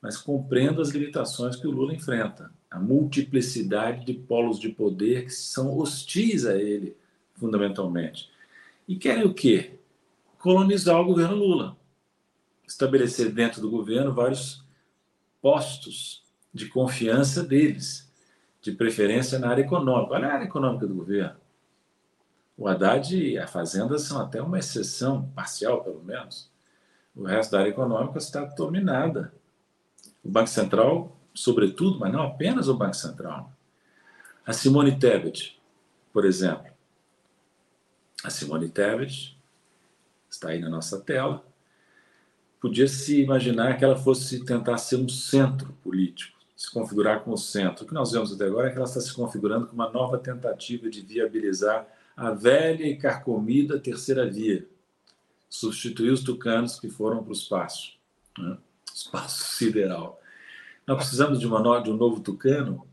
mas 0.00 0.16
compreendo 0.16 0.80
as 0.80 0.90
limitações 0.90 1.56
que 1.56 1.66
o 1.66 1.70
Lula 1.70 1.94
enfrenta, 1.94 2.50
a 2.70 2.78
multiplicidade 2.78 4.04
de 4.04 4.14
polos 4.14 4.58
de 4.58 4.70
poder 4.70 5.24
que 5.24 5.32
são 5.32 5.76
hostis 5.76 6.46
a 6.46 6.56
ele 6.56 6.96
fundamentalmente. 7.34 8.30
E 8.88 8.96
querem 8.96 9.24
o 9.24 9.34
quê? 9.34 9.72
Colonizar 10.38 11.00
o 11.00 11.04
governo 11.04 11.36
Lula. 11.36 11.76
Estabelecer 12.66 13.30
dentro 13.30 13.60
do 13.60 13.70
governo 13.70 14.14
vários 14.14 14.65
postos 15.46 16.24
de 16.52 16.66
confiança 16.66 17.40
deles, 17.40 18.12
de 18.60 18.72
preferência 18.72 19.38
na 19.38 19.48
área 19.48 19.62
econômica. 19.62 20.14
Olha 20.14 20.26
a 20.26 20.32
área 20.32 20.44
econômica 20.44 20.88
do 20.88 20.94
governo. 20.94 21.36
O 22.58 22.66
Haddad 22.66 23.16
e 23.16 23.38
a 23.38 23.46
Fazenda 23.46 23.96
são 23.96 24.20
até 24.20 24.42
uma 24.42 24.58
exceção, 24.58 25.30
parcial 25.36 25.84
pelo 25.84 26.02
menos. 26.02 26.50
O 27.14 27.22
resto 27.22 27.52
da 27.52 27.60
área 27.60 27.70
econômica 27.70 28.18
está 28.18 28.42
dominada. 28.44 29.32
O 30.24 30.28
Banco 30.28 30.48
Central, 30.48 31.16
sobretudo, 31.32 31.96
mas 32.00 32.12
não 32.12 32.24
apenas 32.24 32.66
o 32.66 32.76
Banco 32.76 32.96
Central. 32.96 33.52
A 34.44 34.52
Simone 34.52 34.98
Tebet, 34.98 35.62
por 36.12 36.24
exemplo, 36.24 36.72
a 38.24 38.30
Simone 38.30 38.68
Tebet, 38.68 39.38
está 40.28 40.48
aí 40.48 40.58
na 40.58 40.68
nossa 40.68 41.00
tela, 41.00 41.46
podia 42.66 42.88
se 42.88 43.22
imaginar 43.22 43.78
que 43.78 43.84
ela 43.84 43.94
fosse 43.94 44.44
tentar 44.44 44.76
ser 44.76 44.96
um 44.96 45.08
centro 45.08 45.72
político, 45.84 46.36
se 46.56 46.68
configurar 46.68 47.22
como 47.22 47.38
centro. 47.38 47.84
O 47.84 47.86
que 47.86 47.94
nós 47.94 48.10
vemos 48.10 48.32
até 48.32 48.44
agora 48.44 48.66
é 48.66 48.70
que 48.70 48.76
ela 48.76 48.86
está 48.86 49.00
se 49.00 49.14
configurando 49.14 49.68
como 49.68 49.80
uma 49.80 49.92
nova 49.92 50.18
tentativa 50.18 50.90
de 50.90 51.00
viabilizar 51.00 51.86
a 52.16 52.32
velha 52.32 52.84
e 52.84 52.96
carcomida 52.96 53.78
terceira 53.78 54.28
via, 54.28 54.66
substituir 55.48 56.10
os 56.10 56.24
tucanos 56.24 56.80
que 56.80 56.88
foram 56.88 57.22
para 57.22 57.30
o 57.30 57.32
espaço, 57.32 57.92
né? 58.36 58.58
espaço 58.92 59.44
sideral. 59.56 60.20
Nós 60.84 60.96
precisamos 60.96 61.38
de, 61.38 61.46
uma, 61.46 61.80
de 61.80 61.90
um 61.90 61.96
novo 61.96 62.20
tucano. 62.20 62.84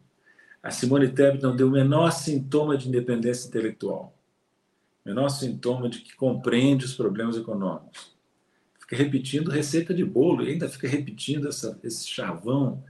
A 0.62 0.70
Simone 0.70 1.08
Tebet 1.08 1.42
não 1.42 1.56
deu 1.56 1.68
o 1.68 1.72
menor 1.72 2.12
sintoma 2.12 2.78
de 2.78 2.88
independência 2.88 3.48
intelectual 3.48 4.14
menor 5.06 5.30
sintoma 5.30 5.90
de 5.90 6.00
que 6.00 6.16
compreende 6.16 6.86
os 6.86 6.96
problemas 6.96 7.36
econômicos. 7.36 8.12
Fica 8.84 8.98
repetindo 8.98 9.50
receita 9.50 9.93
de 9.93 10.04
bolo 10.04 10.43
e 10.43 10.52
ainda 10.52 10.67
fica 10.67 10.89
repetindo 10.89 11.48
essa, 11.48 11.80
esse 11.82 12.06
chavão 12.06 12.84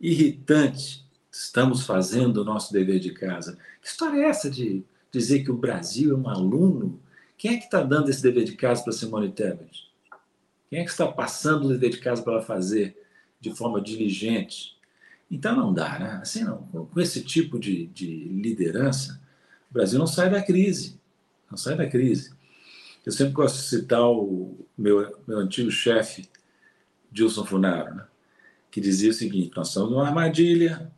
irritante. 0.00 1.06
Estamos 1.30 1.86
fazendo 1.86 2.38
o 2.38 2.44
nosso 2.44 2.72
dever 2.72 2.98
de 2.98 3.12
casa. 3.12 3.56
Que 3.80 3.86
história 3.86 4.18
é 4.18 4.28
essa 4.28 4.50
de 4.50 4.82
dizer 5.12 5.44
que 5.44 5.50
o 5.50 5.56
Brasil 5.56 6.12
é 6.12 6.18
um 6.18 6.28
aluno? 6.28 7.00
Quem 7.38 7.54
é 7.54 7.56
que 7.58 7.64
está 7.64 7.80
dando 7.80 8.10
esse 8.10 8.20
dever 8.20 8.42
de 8.42 8.56
casa 8.56 8.82
para 8.82 8.92
Simone 8.92 9.30
Tebet? 9.30 9.88
Quem 10.68 10.80
é 10.80 10.84
que 10.84 10.90
está 10.90 11.06
passando 11.06 11.66
o 11.66 11.68
dever 11.68 11.90
de 11.90 11.98
casa 11.98 12.22
para 12.22 12.34
ela 12.34 12.42
fazer 12.42 13.00
de 13.40 13.54
forma 13.54 13.80
diligente? 13.80 14.76
Então 15.30 15.54
não 15.54 15.72
dá, 15.72 15.96
né? 15.96 16.18
Assim 16.20 16.42
não. 16.42 16.58
Com 16.58 17.00
esse 17.00 17.22
tipo 17.22 17.56
de, 17.56 17.86
de 17.86 18.06
liderança, 18.06 19.22
o 19.70 19.74
Brasil 19.74 19.96
não 19.96 20.08
sai 20.08 20.28
da 20.28 20.42
crise 20.42 21.00
não 21.50 21.58
sai 21.58 21.76
da 21.76 21.86
crise. 21.86 22.32
Eu 23.10 23.12
sempre 23.12 23.32
gosto 23.32 23.56
de 23.56 23.62
citar 23.62 24.08
o 24.08 24.56
meu, 24.78 25.20
meu 25.26 25.38
antigo 25.38 25.68
chefe, 25.68 26.30
Gilson 27.12 27.44
Funaro, 27.44 27.92
né? 27.92 28.06
que 28.70 28.80
dizia 28.80 29.10
o 29.10 29.12
seguinte: 29.12 29.50
nós 29.56 29.66
estamos 29.66 29.90
numa 29.90 30.06
armadilha 30.06 30.92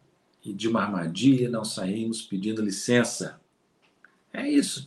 e 0.44 0.52
de 0.52 0.68
uma 0.68 0.82
armadilha 0.82 1.48
não 1.48 1.64
saímos 1.64 2.20
pedindo 2.20 2.60
licença. 2.60 3.40
É 4.30 4.46
isso. 4.46 4.86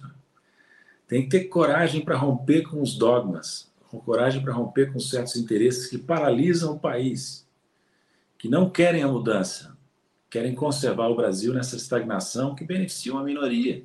Tem 1.07 1.23
que 1.23 1.29
ter 1.29 1.45
coragem 1.45 2.05
para 2.05 2.15
romper 2.15 2.61
com 2.61 2.79
os 2.79 2.95
dogmas, 2.95 3.73
coragem 4.05 4.43
para 4.43 4.53
romper 4.53 4.93
com 4.93 4.99
certos 4.99 5.35
interesses 5.35 5.88
que 5.88 5.97
paralisam 5.97 6.75
o 6.75 6.79
país, 6.79 7.47
que 8.38 8.47
não 8.47 8.69
querem 8.69 9.01
a 9.01 9.07
mudança, 9.07 9.75
querem 10.29 10.53
conservar 10.53 11.07
o 11.07 11.15
Brasil 11.15 11.55
nessa 11.55 11.75
estagnação 11.75 12.53
que 12.53 12.63
beneficia 12.63 13.13
uma 13.13 13.23
minoria. 13.23 13.83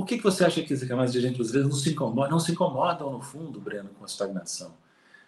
Por 0.00 0.06
que, 0.06 0.16
que 0.16 0.24
você 0.24 0.46
acha 0.46 0.62
que 0.62 0.72
as 0.72 0.82
camadas 0.82 1.12
dirigentes 1.12 1.36
brasileiras 1.36 1.70
não 1.70 1.78
se, 1.78 1.90
incomodam, 1.90 2.30
não 2.30 2.40
se 2.40 2.52
incomodam, 2.52 3.12
no 3.12 3.20
fundo, 3.20 3.60
Breno, 3.60 3.90
com 3.90 4.02
a 4.02 4.06
estagnação? 4.06 4.72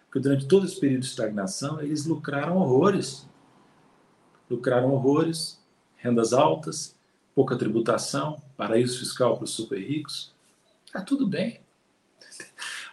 Porque 0.07 0.19
durante 0.19 0.47
todo 0.47 0.65
esse 0.65 0.79
período 0.79 1.01
de 1.01 1.09
estagnação, 1.09 1.79
eles 1.79 2.07
lucraram 2.07 2.57
horrores. 2.57 3.29
Lucraram 4.49 4.91
horrores, 4.91 5.63
rendas 5.95 6.33
altas, 6.33 6.95
pouca 7.35 7.55
tributação, 7.55 8.41
paraíso 8.57 8.97
fiscal 8.97 9.35
para 9.35 9.43
os 9.43 9.51
super 9.51 9.77
ricos. 9.77 10.33
Está 10.87 11.01
tudo 11.01 11.27
bem. 11.27 11.61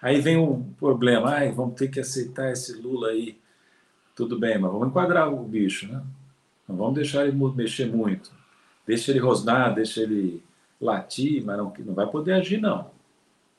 Aí 0.02 0.20
vem 0.20 0.36
um 0.36 0.62
problema, 0.74 1.30
ai, 1.30 1.50
vamos 1.50 1.76
ter 1.76 1.88
que 1.88 1.98
aceitar 1.98 2.52
esse 2.52 2.74
Lula 2.74 3.08
aí. 3.08 3.38
Tudo 4.14 4.38
bem, 4.38 4.58
mas 4.58 4.70
vamos 4.70 4.88
enquadrar 4.88 5.32
o 5.32 5.42
bicho, 5.44 5.90
né? 5.90 6.04
Não 6.68 6.76
vamos 6.76 6.96
deixar 6.96 7.26
ele 7.26 7.34
mexer 7.54 7.86
muito. 7.86 8.30
Deixa 8.86 9.10
ele 9.10 9.18
rosnar, 9.18 9.74
deixa 9.74 10.02
ele 10.02 10.44
latir, 10.80 11.44
mas 11.44 11.58
não, 11.58 11.72
não 11.80 11.94
vai 11.94 12.06
poder 12.06 12.32
agir, 12.32 12.58
não. 12.58 12.90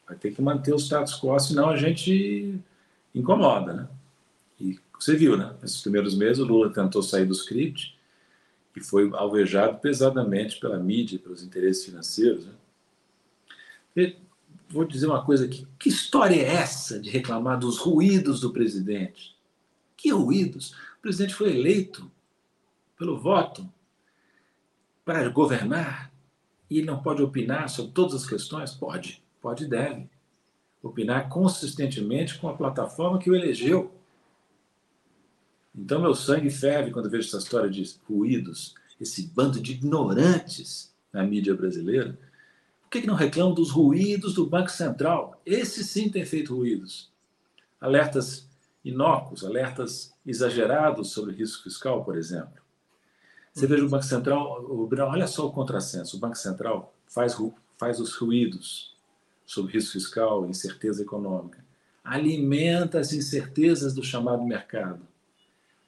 Vai 0.07 0.17
ter 0.17 0.33
que 0.33 0.41
manter 0.41 0.73
o 0.73 0.79
status 0.79 1.19
quo, 1.19 1.37
senão 1.39 1.69
a 1.69 1.77
gente 1.77 2.59
incomoda, 3.13 3.73
né? 3.73 3.87
E 4.59 4.79
você 4.99 5.15
viu, 5.15 5.37
né? 5.37 5.55
Nesses 5.61 5.81
primeiros 5.81 6.15
meses, 6.15 6.39
o 6.39 6.45
Lula 6.45 6.71
tentou 6.71 7.01
sair 7.01 7.25
do 7.25 7.33
script 7.33 7.97
e 8.75 8.81
foi 8.81 9.09
alvejado 9.13 9.79
pesadamente 9.79 10.59
pela 10.59 10.79
mídia, 10.79 11.19
pelos 11.19 11.43
interesses 11.43 11.85
financeiros. 11.85 12.45
Né? 12.45 12.53
E 13.95 14.15
vou 14.69 14.85
dizer 14.85 15.07
uma 15.07 15.23
coisa 15.23 15.45
aqui. 15.45 15.67
Que 15.77 15.89
história 15.89 16.35
é 16.35 16.55
essa 16.55 16.99
de 16.99 17.09
reclamar 17.09 17.59
dos 17.59 17.77
ruídos 17.77 18.39
do 18.41 18.51
presidente? 18.51 19.35
Que 19.97 20.11
ruídos? 20.11 20.71
O 20.97 21.01
presidente 21.01 21.33
foi 21.33 21.51
eleito 21.51 22.09
pelo 22.97 23.17
voto 23.17 23.67
para 25.03 25.27
governar 25.29 26.10
e 26.71 26.77
ele 26.77 26.87
não 26.87 27.03
pode 27.03 27.21
opinar 27.21 27.69
sobre 27.69 27.91
todas 27.91 28.15
as 28.15 28.25
questões? 28.25 28.71
Pode, 28.71 29.21
pode 29.41 29.65
e 29.65 29.67
deve. 29.67 30.09
Opinar 30.81 31.27
consistentemente 31.27 32.39
com 32.39 32.47
a 32.47 32.55
plataforma 32.55 33.19
que 33.19 33.29
o 33.29 33.35
elegeu. 33.35 33.93
Então, 35.75 36.01
meu 36.01 36.15
sangue 36.15 36.49
ferve 36.49 36.89
quando 36.89 37.09
vejo 37.09 37.27
essa 37.27 37.39
história 37.39 37.69
de 37.69 37.83
ruídos, 38.07 38.73
esse 39.01 39.27
bando 39.27 39.59
de 39.59 39.73
ignorantes 39.73 40.95
na 41.11 41.23
mídia 41.23 41.53
brasileira. 41.53 42.17
Por 42.83 42.89
que, 42.89 43.01
que 43.01 43.07
não 43.07 43.15
reclamam 43.15 43.53
dos 43.53 43.69
ruídos 43.69 44.33
do 44.33 44.47
Banco 44.47 44.71
Central? 44.71 45.41
Esse 45.45 45.83
sim 45.83 46.09
tem 46.09 46.25
feito 46.25 46.55
ruídos. 46.55 47.11
Alertas 47.81 48.49
inócuos, 48.83 49.43
alertas 49.43 50.13
exagerados 50.25 51.11
sobre 51.11 51.35
risco 51.35 51.63
fiscal, 51.63 52.05
por 52.05 52.17
exemplo. 52.17 52.60
Você 53.53 53.67
veja 53.67 53.85
o 53.85 53.89
Banco 53.89 54.05
Central, 54.05 54.63
o, 54.63 54.89
olha 55.01 55.27
só 55.27 55.45
o 55.45 55.51
contrassenso. 55.51 56.17
O 56.17 56.19
Banco 56.19 56.37
Central 56.37 56.93
faz, 57.07 57.35
faz 57.77 57.99
os 57.99 58.15
ruídos 58.15 58.95
sobre 59.45 59.73
risco 59.73 59.93
fiscal, 59.93 60.45
incerteza 60.47 61.01
econômica, 61.01 61.63
alimenta 62.03 62.99
as 62.99 63.11
incertezas 63.11 63.93
do 63.93 64.03
chamado 64.03 64.43
mercado. 64.43 65.05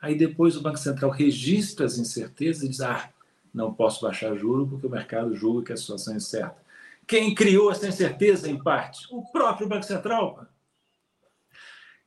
Aí 0.02 0.18
depois 0.18 0.58
o 0.58 0.62
Banco 0.62 0.78
Central 0.78 1.12
registra 1.12 1.86
as 1.86 1.98
incertezas 1.98 2.64
e 2.64 2.70
diz: 2.70 2.82
ah, 2.82 3.10
não 3.54 3.74
posso 3.74 4.02
baixar 4.02 4.36
juro 4.36 4.68
porque 4.68 4.86
o 4.86 4.90
mercado 4.90 5.34
julga 5.34 5.68
que 5.68 5.74
a 5.74 5.78
situação 5.78 6.14
é 6.14 6.18
incerta. 6.18 6.62
Quem 7.08 7.34
criou 7.34 7.72
essa 7.72 7.88
incerteza, 7.88 8.50
em 8.50 8.62
parte? 8.62 9.08
O 9.12 9.24
próprio 9.32 9.68
Banco 9.68 9.84
Central. 9.84 10.46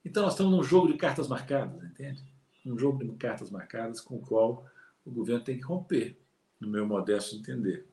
Então, 0.04 0.22
nós 0.22 0.32
estamos 0.32 0.52
num 0.52 0.62
jogo 0.62 0.88
de 0.88 0.94
cartas 0.94 1.28
marcadas, 1.28 1.82
entende? 1.82 2.22
Um 2.64 2.78
jogo 2.78 3.04
de 3.04 3.10
cartas 3.12 3.50
marcadas 3.50 4.00
com 4.00 4.16
o 4.16 4.20
qual 4.20 4.64
o 5.06 5.10
governo 5.10 5.44
tem 5.44 5.56
que 5.56 5.64
romper, 5.64 6.18
no 6.60 6.68
meu 6.68 6.86
modesto 6.86 7.36
entender. 7.36 7.86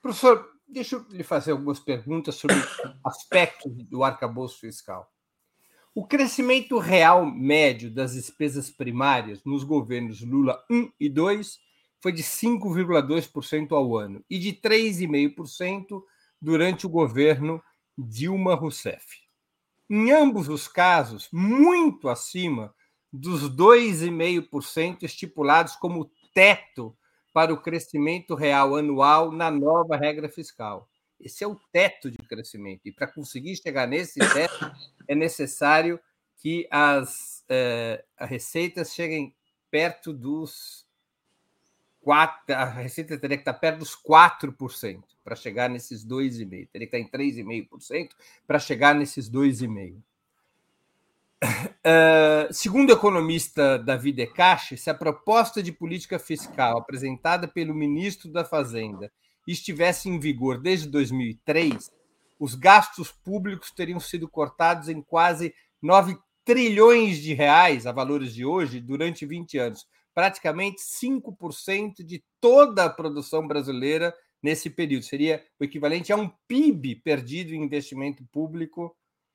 Professor, 0.00 0.50
deixa 0.66 0.96
eu 0.96 1.06
lhe 1.10 1.22
fazer 1.22 1.52
algumas 1.52 1.80
perguntas 1.80 2.36
sobre 2.36 2.56
aspectos 3.04 3.72
do 3.84 4.04
arcabouço 4.04 4.60
fiscal. 4.60 5.12
O 5.94 6.06
crescimento 6.06 6.78
real 6.78 7.26
médio 7.26 7.90
das 7.90 8.14
despesas 8.14 8.70
primárias 8.70 9.42
nos 9.44 9.64
governos 9.64 10.22
Lula 10.22 10.64
1 10.70 10.92
e 11.00 11.08
2 11.08 11.58
foi 12.00 12.12
de 12.12 12.22
5,2% 12.22 13.72
ao 13.72 13.96
ano 13.96 14.24
e 14.30 14.38
de 14.38 14.52
3,5% 14.52 16.02
durante 16.40 16.86
o 16.86 16.88
governo 16.88 17.62
Dilma 17.98 18.54
Rousseff 18.54 19.30
em 19.90 20.12
ambos 20.12 20.48
os 20.48 20.68
casos, 20.68 21.28
muito 21.32 22.08
acima 22.08 22.72
dos 23.12 23.50
2,5% 23.50 25.02
estipulados 25.02 25.74
como 25.74 26.08
teto 26.34 26.96
para 27.32 27.52
o 27.52 27.60
crescimento 27.60 28.34
real 28.34 28.76
anual 28.76 29.30
na 29.30 29.50
nova 29.50 29.96
regra 29.96 30.28
fiscal. 30.28 30.88
Esse 31.20 31.44
é 31.44 31.46
o 31.46 31.60
teto 31.70 32.10
de 32.10 32.18
crescimento. 32.18 32.80
E 32.84 32.92
para 32.92 33.06
conseguir 33.06 33.54
chegar 33.56 33.86
nesse 33.86 34.18
teto, 34.18 34.72
é 35.06 35.14
necessário 35.14 36.00
que 36.36 36.66
as, 36.70 37.44
eh, 37.48 38.02
as 38.16 38.28
receitas 38.28 38.94
cheguem 38.94 39.34
perto 39.70 40.12
dos 40.12 40.86
4, 42.00 42.54
a 42.54 42.64
receita 42.64 43.18
teria 43.18 43.36
que 43.36 43.42
estar 43.42 43.54
perto 43.54 43.80
dos 43.80 43.94
4% 43.94 45.04
para 45.22 45.36
chegar 45.36 45.68
nesses 45.68 46.04
2,5%. 46.04 46.68
Teria 46.72 46.88
que 46.88 46.96
estar 46.96 46.98
em 46.98 47.06
3,5% 47.06 48.10
para 48.46 48.58
chegar 48.58 48.94
nesses 48.94 49.28
2,5%. 49.28 50.02
Uh, 51.42 52.52
segundo 52.52 52.90
o 52.90 52.92
economista 52.92 53.78
David 53.78 54.16
Decache, 54.16 54.76
se 54.76 54.90
a 54.90 54.94
proposta 54.94 55.62
de 55.62 55.72
política 55.72 56.18
fiscal 56.18 56.78
apresentada 56.78 57.48
pelo 57.48 57.74
ministro 57.74 58.30
da 58.30 58.44
Fazenda 58.44 59.10
estivesse 59.46 60.08
em 60.08 60.18
vigor 60.18 60.60
desde 60.60 60.88
2003, 60.88 61.90
os 62.38 62.54
gastos 62.54 63.10
públicos 63.10 63.70
teriam 63.70 63.98
sido 63.98 64.28
cortados 64.28 64.88
em 64.88 65.00
quase 65.00 65.54
9 65.82 66.18
trilhões 66.44 67.18
de 67.18 67.32
reais 67.32 67.86
a 67.86 67.92
valores 67.92 68.34
de 68.34 68.44
hoje 68.44 68.80
durante 68.80 69.24
20 69.24 69.58
anos, 69.58 69.86
praticamente 70.14 70.82
5% 70.82 72.04
de 72.04 72.22
toda 72.40 72.84
a 72.84 72.90
produção 72.90 73.46
brasileira 73.46 74.14
nesse 74.42 74.68
período. 74.68 75.04
Seria 75.04 75.42
o 75.58 75.64
equivalente 75.64 76.12
a 76.12 76.16
um 76.16 76.30
PIB 76.46 76.96
perdido 76.96 77.54
em 77.54 77.62
investimento 77.62 78.24
público 78.30 78.94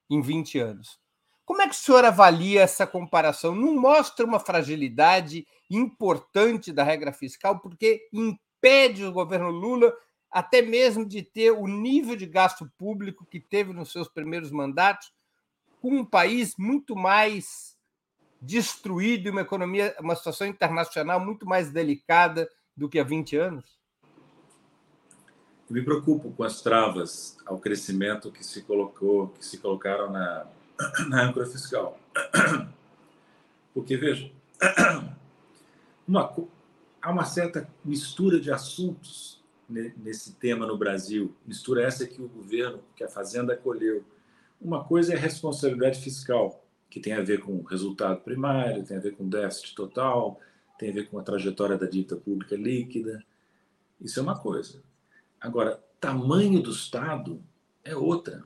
em 0.10 0.22
20 0.22 0.60
anos. 0.60 1.05
Como 1.46 1.62
é 1.62 1.68
que 1.68 1.76
o 1.76 1.78
senhor 1.78 2.04
avalia 2.04 2.62
essa 2.62 2.88
comparação? 2.88 3.54
Não 3.54 3.76
mostra 3.76 4.26
uma 4.26 4.40
fragilidade 4.40 5.46
importante 5.70 6.74
da 6.74 6.84
regra 6.84 7.14
fiscal, 7.14 7.60
porque 7.60 8.08
impede 8.12 9.06
o 9.06 9.12
governo 9.12 9.50
Lula 9.50 9.94
até 10.32 10.62
mesmo 10.62 11.06
de 11.06 11.22
ter 11.22 11.52
o 11.52 11.68
nível 11.68 12.16
de 12.16 12.26
gasto 12.26 12.70
público 12.78 13.26
que 13.26 13.40
teve 13.40 13.72
nos 13.72 13.92
seus 13.92 14.10
primeiros 14.10 14.52
mandatos, 14.52 15.14
com 15.80 15.90
um 15.90 16.06
país 16.06 16.56
muito 16.58 16.96
mais 16.96 17.78
destruído 18.42 19.28
e 19.28 19.32
uma 19.32 19.42
economia, 19.42 19.96
uma 20.00 20.16
situação 20.16 20.48
internacional 20.48 21.20
muito 21.20 21.46
mais 21.46 21.72
delicada 21.72 22.50
do 22.76 22.90
que 22.90 23.00
há 23.00 23.04
20 23.04 23.38
anos? 23.38 23.80
Eu 25.70 25.76
me 25.76 25.84
preocupo 25.84 26.32
com 26.32 26.44
as 26.44 26.62
travas 26.62 27.38
ao 27.46 27.58
crescimento 27.58 28.32
que 28.32 28.44
se 28.44 28.62
colocou, 28.64 29.30
que 29.30 29.46
se 29.46 29.58
colocaram 29.58 30.12
na, 30.12 30.46
na 31.10 31.24
âncora 31.24 31.46
fiscal. 31.46 32.00
Porque 33.74 33.98
veja, 33.98 34.32
uma, 36.08 36.34
há 37.02 37.12
uma 37.12 37.26
certa 37.26 37.68
mistura 37.84 38.40
de 38.40 38.52
assuntos 38.52 39.44
nesse 39.68 40.34
tema 40.34 40.66
no 40.66 40.78
Brasil. 40.78 41.34
Mistura 41.46 41.84
essa 41.84 42.06
que 42.06 42.22
o 42.22 42.28
governo, 42.28 42.80
que 42.96 43.04
a 43.04 43.10
Fazenda 43.10 43.54
acolheu. 43.54 44.04
Uma 44.62 44.84
coisa 44.84 45.14
é 45.14 45.18
a 45.18 45.20
responsabilidade 45.20 46.00
fiscal, 46.00 46.64
que 46.90 47.00
tem 47.00 47.14
a 47.14 47.22
ver 47.22 47.40
com 47.42 47.54
o 47.54 47.64
resultado 47.64 48.22
primário, 48.22 48.84
tem 48.84 48.98
a 48.98 49.02
ver 49.02 49.16
com 49.16 49.28
déficit 49.28 49.76
total, 49.76 50.40
tem 50.78 50.90
a 50.90 50.94
ver 50.94 51.10
com 51.10 51.18
a 51.20 51.24
trajetória 51.24 51.78
da 51.78 51.88
dívida 51.88 52.16
pública 52.16 52.56
líquida. 52.56 53.24
Isso 54.00 54.20
é 54.20 54.24
uma 54.24 54.38
coisa. 54.38 54.82
Agora, 55.40 55.84
tamanho 56.00 56.62
do 56.62 56.72
Estado 56.72 57.42
é 57.84 57.96
outra. 57.96 58.44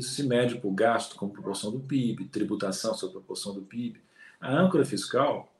Isso 0.00 0.14
se 0.14 0.22
mede 0.22 0.56
por 0.56 0.72
gasto 0.72 1.14
como 1.14 1.30
proporção 1.30 1.70
do 1.70 1.78
PIB, 1.78 2.24
tributação 2.24 2.94
sobre 2.94 3.16
proporção 3.16 3.52
do 3.52 3.60
PIB. 3.60 4.00
A 4.40 4.50
âncora 4.50 4.82
fiscal, 4.82 5.52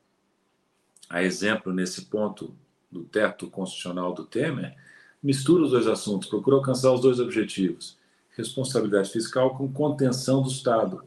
a 1.07 1.21
exemplo 1.21 1.71
nesse 1.71 2.05
ponto 2.05 2.55
do 2.91 3.03
teto 3.03 3.47
constitucional 3.51 4.15
do 4.15 4.25
Temer, 4.25 4.75
mistura 5.21 5.61
os 5.61 5.69
dois 5.69 5.85
assuntos, 5.85 6.27
procura 6.27 6.55
alcançar 6.55 6.91
os 6.91 7.01
dois 7.01 7.19
objetivos: 7.19 7.99
responsabilidade 8.31 9.11
fiscal 9.11 9.55
com 9.55 9.71
contenção 9.71 10.41
do 10.41 10.49
Estado 10.49 11.03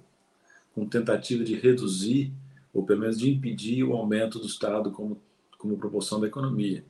com 0.72 0.86
tentativa 0.86 1.42
de 1.42 1.56
reduzir, 1.56 2.32
ou 2.72 2.84
pelo 2.84 3.00
menos 3.00 3.18
de 3.18 3.28
impedir, 3.28 3.82
o 3.82 3.94
aumento 3.94 4.38
do 4.38 4.46
Estado 4.46 4.92
como, 4.92 5.20
como 5.58 5.76
proporção 5.76 6.20
da 6.20 6.28
economia. 6.28 6.84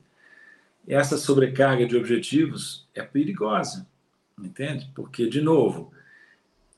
Essa 0.87 1.17
sobrecarga 1.17 1.87
de 1.87 1.97
objetivos 1.97 2.87
é 2.93 3.01
perigosa, 3.01 3.87
entende? 4.39 4.91
Porque, 4.93 5.27
de 5.27 5.41
novo, 5.41 5.91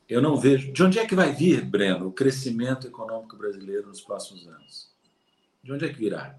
eu 0.07 0.21
não 0.21 0.37
vejo. 0.37 0.71
De 0.71 0.83
onde 0.83 0.99
é 0.99 1.05
que 1.05 1.15
vai 1.15 1.33
vir, 1.33 1.65
Breno, 1.65 2.07
o 2.07 2.11
crescimento 2.11 2.87
econômico 2.87 3.35
brasileiro 3.35 3.87
nos 3.87 4.01
próximos 4.01 4.47
anos? 4.47 4.89
De 5.63 5.71
onde 5.71 5.85
é 5.85 5.89
que 5.89 5.99
virá? 5.99 6.37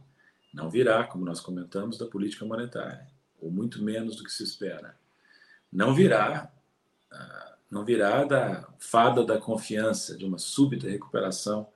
Não 0.52 0.70
virá, 0.70 1.04
como 1.04 1.24
nós 1.24 1.40
comentamos, 1.40 1.98
da 1.98 2.06
política 2.06 2.44
monetária, 2.44 3.06
ou 3.40 3.50
muito 3.50 3.82
menos 3.82 4.16
do 4.16 4.24
que 4.24 4.32
se 4.32 4.42
espera. 4.42 4.96
Não 5.70 5.94
virá 5.94 6.50
ah, 7.10 7.48
não 7.70 7.84
virá 7.84 8.24
da 8.24 8.66
fada 8.78 9.24
da 9.24 9.38
confiança, 9.38 10.16
de 10.16 10.24
uma 10.24 10.38
súbita 10.38 10.88
recuperação 10.88 11.66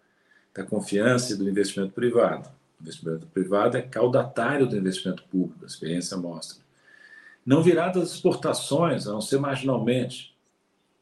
da 0.55 0.65
confiança 0.65 1.33
e 1.33 1.37
do 1.37 1.49
investimento 1.49 1.93
privado. 1.93 2.49
O 2.79 2.83
investimento 2.83 3.27
privado 3.27 3.77
é 3.77 3.83
caudatário 3.83 4.67
do 4.67 4.77
investimento 4.77 5.23
público, 5.25 5.65
a 5.65 5.67
experiência 5.67 6.17
mostra. 6.17 6.63
Não 7.45 7.63
virá 7.63 7.89
das 7.89 8.15
exportações, 8.15 9.07
a 9.07 9.13
não 9.13 9.21
ser 9.21 9.39
marginalmente, 9.39 10.32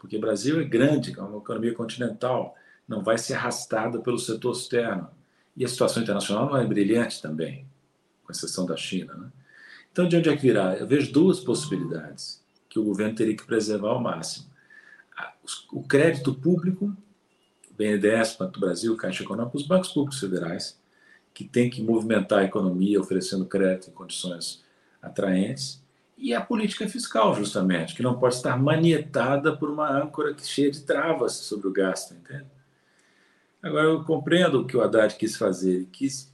porque 0.01 0.17
o 0.17 0.21
Brasil 0.21 0.59
é 0.61 0.65
grande, 0.65 1.15
é 1.17 1.23
uma 1.23 1.39
economia 1.39 1.75
continental, 1.75 2.57
não 2.89 3.05
vai 3.05 3.19
ser 3.19 3.35
arrastada 3.35 4.01
pelo 4.01 4.19
setor 4.19 4.53
externo. 4.53 5.09
E 5.57 5.65
a 5.65 5.69
situação 5.69 6.03
internacional 6.03 6.47
não 6.49 6.57
é 6.57 6.67
brilhante 6.67 7.21
também, 7.21 7.67
com 8.25 8.33
exceção 8.33 8.65
da 8.65 8.77
China. 8.77 9.15
Né? 9.15 9.31
Então, 9.93 10.09
de 10.09 10.17
onde 10.17 10.31
é 10.31 10.37
que 10.37 10.43
virá? 10.43 10.75
Eu 10.75 10.87
vejo 10.87 11.13
duas 11.13 11.39
possibilidades 11.39 12.43
que 12.69 12.79
o 12.79 12.85
governo 12.85 13.15
teria 13.15 13.37
que 13.37 13.45
preservar 13.45 13.91
ao 13.91 14.01
máximo 14.01 14.51
o 15.73 15.83
crédito 15.83 16.35
público, 16.35 16.97
o 17.71 17.75
BNDES, 17.75 18.37
Banco 18.39 18.53
do 18.53 18.61
Brasil, 18.61 18.97
Caixa 18.97 19.23
Econômica, 19.23 19.57
os 19.57 19.67
bancos 19.67 19.91
públicos 19.91 20.21
federais, 20.21 20.79
que 21.33 21.45
têm 21.45 21.71
que 21.71 21.83
movimentar 21.83 22.41
a 22.41 22.45
economia 22.45 23.01
oferecendo 23.01 23.45
crédito 23.47 23.91
em 23.91 23.93
condições 23.93 24.63
atraentes, 25.01 25.83
e 26.21 26.35
a 26.35 26.41
política 26.41 26.87
fiscal, 26.87 27.35
justamente, 27.35 27.95
que 27.95 28.03
não 28.03 28.19
pode 28.19 28.35
estar 28.35 28.57
manietada 28.59 29.57
por 29.57 29.71
uma 29.71 29.91
âncora 29.91 30.37
cheia 30.39 30.71
de 30.71 30.83
travas 30.83 31.33
sobre 31.33 31.67
o 31.67 31.73
gasto, 31.73 32.13
entende? 32.13 32.47
Agora, 33.63 33.87
eu 33.87 34.05
compreendo 34.05 34.61
o 34.61 34.67
que 34.67 34.77
o 34.77 34.83
Haddad 34.83 35.17
quis 35.17 35.37
fazer. 35.37 35.77
Ele 35.77 35.89
quis 35.91 36.31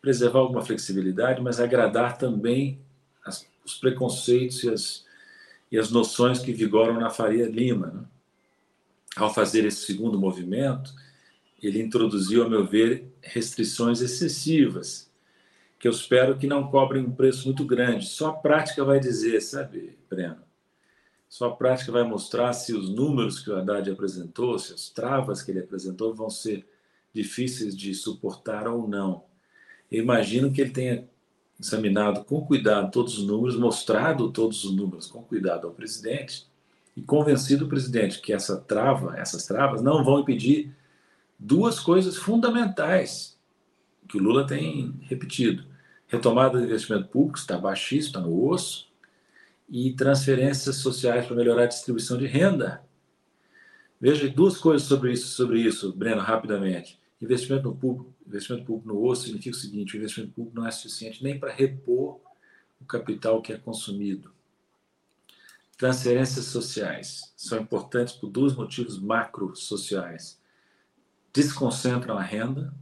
preservar 0.00 0.40
alguma 0.40 0.62
flexibilidade, 0.62 1.40
mas 1.40 1.58
agradar 1.58 2.18
também 2.18 2.78
as, 3.24 3.46
os 3.64 3.76
preconceitos 3.76 4.62
e 4.62 4.70
as, 4.70 5.04
e 5.72 5.78
as 5.78 5.90
noções 5.90 6.40
que 6.40 6.52
vigoram 6.52 7.00
na 7.00 7.08
Faria 7.08 7.48
Lima. 7.48 7.86
Né? 7.88 8.04
Ao 9.16 9.32
fazer 9.32 9.64
esse 9.64 9.86
segundo 9.86 10.18
movimento, 10.18 10.92
ele 11.62 11.80
introduziu, 11.80 12.44
a 12.44 12.48
meu 12.48 12.64
ver, 12.64 13.10
restrições 13.22 14.00
excessivas, 14.00 15.07
que 15.78 15.86
eu 15.86 15.92
espero 15.92 16.36
que 16.36 16.46
não 16.46 16.70
cobrem 16.70 17.04
um 17.04 17.12
preço 17.12 17.46
muito 17.46 17.64
grande. 17.64 18.06
Só 18.06 18.28
a 18.28 18.34
prática 18.34 18.84
vai 18.84 18.98
dizer, 18.98 19.40
sabe, 19.40 19.96
Breno? 20.10 20.42
Só 21.28 21.48
a 21.48 21.56
prática 21.56 21.92
vai 21.92 22.02
mostrar 22.02 22.52
se 22.52 22.74
os 22.74 22.88
números 22.88 23.38
que 23.38 23.50
o 23.50 23.56
Haddad 23.56 23.90
apresentou, 23.90 24.58
se 24.58 24.72
as 24.72 24.88
travas 24.88 25.42
que 25.42 25.50
ele 25.50 25.60
apresentou 25.60 26.14
vão 26.14 26.30
ser 26.30 26.66
difíceis 27.12 27.76
de 27.76 27.94
suportar 27.94 28.66
ou 28.66 28.88
não. 28.88 29.24
Eu 29.90 30.02
imagino 30.02 30.50
que 30.50 30.60
ele 30.60 30.70
tenha 30.70 31.08
examinado 31.60 32.24
com 32.24 32.44
cuidado 32.44 32.90
todos 32.90 33.18
os 33.18 33.26
números, 33.26 33.56
mostrado 33.56 34.30
todos 34.30 34.64
os 34.64 34.74
números 34.74 35.06
com 35.06 35.22
cuidado 35.22 35.66
ao 35.66 35.72
presidente 35.72 36.46
e 36.96 37.02
convencido 37.02 37.66
o 37.66 37.68
presidente 37.68 38.20
que 38.20 38.32
essa 38.32 38.56
trava, 38.56 39.18
essas 39.18 39.46
travas 39.46 39.82
não 39.82 40.02
vão 40.02 40.20
impedir 40.20 40.74
duas 41.38 41.78
coisas 41.78 42.16
fundamentais 42.16 43.38
que 44.08 44.16
o 44.16 44.22
Lula 44.22 44.46
tem 44.46 44.94
repetido: 45.02 45.64
retomada 46.08 46.58
do 46.58 46.64
investimento 46.64 47.08
público, 47.08 47.38
está 47.38 47.56
baixíssimo, 47.56 48.18
está 48.18 48.20
no 48.20 48.48
osso, 48.48 48.88
e 49.68 49.92
transferências 49.92 50.76
sociais 50.76 51.26
para 51.26 51.36
melhorar 51.36 51.64
a 51.64 51.66
distribuição 51.66 52.16
de 52.16 52.26
renda. 52.26 52.82
Veja 54.00 54.28
duas 54.28 54.56
coisas 54.56 54.88
sobre 54.88 55.12
isso, 55.12 55.28
sobre 55.28 55.60
isso, 55.60 55.92
Breno, 55.92 56.22
rapidamente. 56.22 56.98
Investimento 57.20 57.68
no 57.68 57.76
público, 57.76 58.14
investimento 58.26 58.64
público 58.64 58.88
no 58.88 59.04
osso 59.04 59.24
significa 59.24 59.56
o 59.56 59.58
seguinte: 59.58 59.94
o 59.94 59.98
investimento 59.98 60.32
público 60.32 60.56
não 60.56 60.66
é 60.66 60.70
suficiente 60.70 61.22
nem 61.22 61.38
para 61.38 61.52
repor 61.52 62.20
o 62.80 62.84
capital 62.84 63.42
que 63.42 63.52
é 63.52 63.58
consumido. 63.58 64.32
Transferências 65.76 66.46
sociais 66.46 67.32
são 67.36 67.60
importantes 67.60 68.14
por 68.14 68.30
dois 68.30 68.54
motivos 68.54 68.98
macro-sociais. 68.98 70.40
Desconcentram 71.32 72.16
a 72.16 72.22
renda 72.22 72.72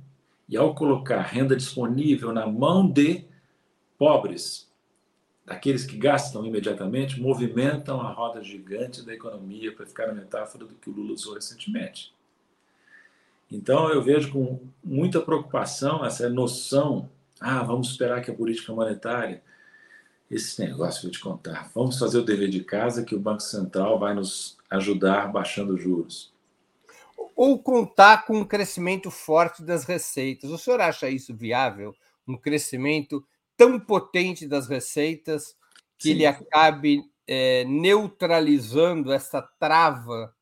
e, 0.48 0.56
ao 0.56 0.74
colocar 0.74 1.22
renda 1.22 1.56
disponível 1.56 2.32
na 2.32 2.46
mão 2.46 2.88
de 2.88 3.24
pobres, 3.98 4.70
daqueles 5.44 5.84
que 5.84 5.96
gastam 5.96 6.44
imediatamente, 6.44 7.20
movimentam 7.20 8.00
a 8.00 8.10
roda 8.10 8.42
gigante 8.42 9.04
da 9.04 9.14
economia, 9.14 9.72
para 9.72 9.86
ficar 9.86 10.10
a 10.10 10.14
metáfora 10.14 10.64
do 10.64 10.74
que 10.74 10.90
o 10.90 10.92
Lula 10.92 11.14
usou 11.14 11.34
recentemente. 11.34 12.12
Então, 13.50 13.88
eu 13.90 14.02
vejo 14.02 14.32
com 14.32 14.60
muita 14.82 15.20
preocupação 15.20 16.04
essa 16.04 16.28
noção: 16.28 17.08
ah, 17.40 17.62
vamos 17.62 17.90
esperar 17.90 18.22
que 18.22 18.30
a 18.30 18.34
política 18.34 18.72
monetária. 18.72 19.42
Esse 20.28 20.60
negócio, 20.60 21.02
vou 21.02 21.10
te 21.12 21.20
contar. 21.20 21.70
Vamos 21.72 21.96
fazer 22.00 22.18
o 22.18 22.24
dever 22.24 22.48
de 22.48 22.64
casa 22.64 23.04
que 23.04 23.14
o 23.14 23.20
Banco 23.20 23.42
Central 23.42 23.96
vai 23.96 24.12
nos 24.12 24.58
ajudar 24.68 25.30
baixando 25.30 25.74
os 25.74 25.80
juros. 25.80 26.32
Ou 27.36 27.62
contar 27.62 28.24
com 28.24 28.38
um 28.38 28.44
crescimento 28.44 29.10
forte 29.10 29.62
das 29.62 29.84
receitas. 29.84 30.50
O 30.50 30.58
senhor 30.58 30.80
acha 30.80 31.08
isso 31.10 31.36
viável? 31.36 31.94
Um 32.26 32.36
crescimento 32.36 33.22
tão 33.56 33.78
potente 33.78 34.48
das 34.48 34.66
receitas 34.66 35.54
que 35.98 36.08
Sim. 36.08 36.10
ele 36.14 36.26
acabe 36.26 37.04
é, 37.26 37.64
neutralizando 37.64 39.12
essa 39.12 39.42
trava 39.42 40.34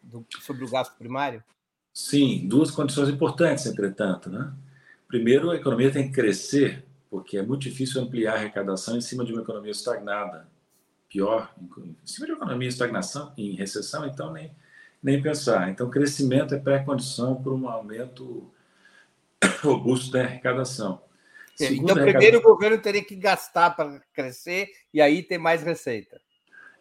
do, 0.00 0.26
sobre 0.40 0.64
o 0.64 0.70
gasto 0.70 0.96
primário? 0.96 1.42
Sim, 1.92 2.46
duas 2.48 2.70
condições 2.70 3.08
importantes, 3.08 3.66
entretanto. 3.66 4.30
Né? 4.30 4.52
Primeiro, 5.06 5.50
a 5.50 5.56
economia 5.56 5.92
tem 5.92 6.08
que 6.08 6.14
crescer, 6.14 6.84
porque 7.10 7.36
é 7.36 7.42
muito 7.42 7.62
difícil 7.62 8.00
ampliar 8.00 8.34
a 8.34 8.36
arrecadação 8.36 8.96
em 8.96 9.00
cima 9.00 9.24
de 9.24 9.32
uma 9.32 9.42
economia 9.42 9.70
estagnada. 9.70 10.48
Pior, 11.08 11.54
em 11.78 11.94
cima 12.06 12.26
de 12.26 12.32
uma 12.32 12.38
economia 12.38 12.66
em 12.66 12.70
estagnação, 12.70 13.34
em 13.36 13.54
recessão, 13.54 14.06
então 14.06 14.32
nem, 14.32 14.50
nem 15.02 15.20
pensar. 15.20 15.70
Então, 15.70 15.90
crescimento 15.90 16.54
é 16.54 16.58
pré-condição 16.58 17.42
para 17.42 17.52
um 17.52 17.68
aumento 17.68 18.50
robusto 19.62 20.12
da 20.12 20.22
arrecadação. 20.22 21.02
Segunda 21.56 21.92
então, 21.92 22.04
primeiro 22.04 22.38
o 22.38 22.42
governo 22.42 22.78
teria 22.78 23.04
que 23.04 23.14
gastar 23.14 23.70
para 23.70 24.00
crescer 24.14 24.68
e 24.92 25.00
aí 25.00 25.22
ter 25.22 25.38
mais 25.38 25.62
receita. 25.62 26.20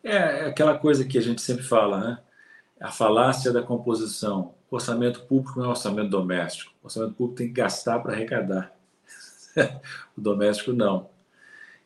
É, 0.03 0.15
é 0.15 0.45
aquela 0.45 0.77
coisa 0.77 1.03
que 1.05 1.17
a 1.17 1.21
gente 1.21 1.41
sempre 1.41 1.63
fala, 1.63 1.99
né? 1.99 2.19
A 2.79 2.91
falácia 2.91 3.51
da 3.51 3.61
composição 3.61 4.55
orçamento 4.75 5.21
público 5.25 5.59
não 5.59 5.67
é 5.67 5.69
orçamento 5.69 6.09
doméstico. 6.09 6.73
O 6.81 6.85
orçamento 6.85 7.13
público 7.13 7.37
tem 7.37 7.47
que 7.47 7.53
gastar 7.53 7.99
para 7.99 8.13
arrecadar. 8.13 8.73
o 10.17 10.21
doméstico 10.21 10.71
não. 10.71 11.09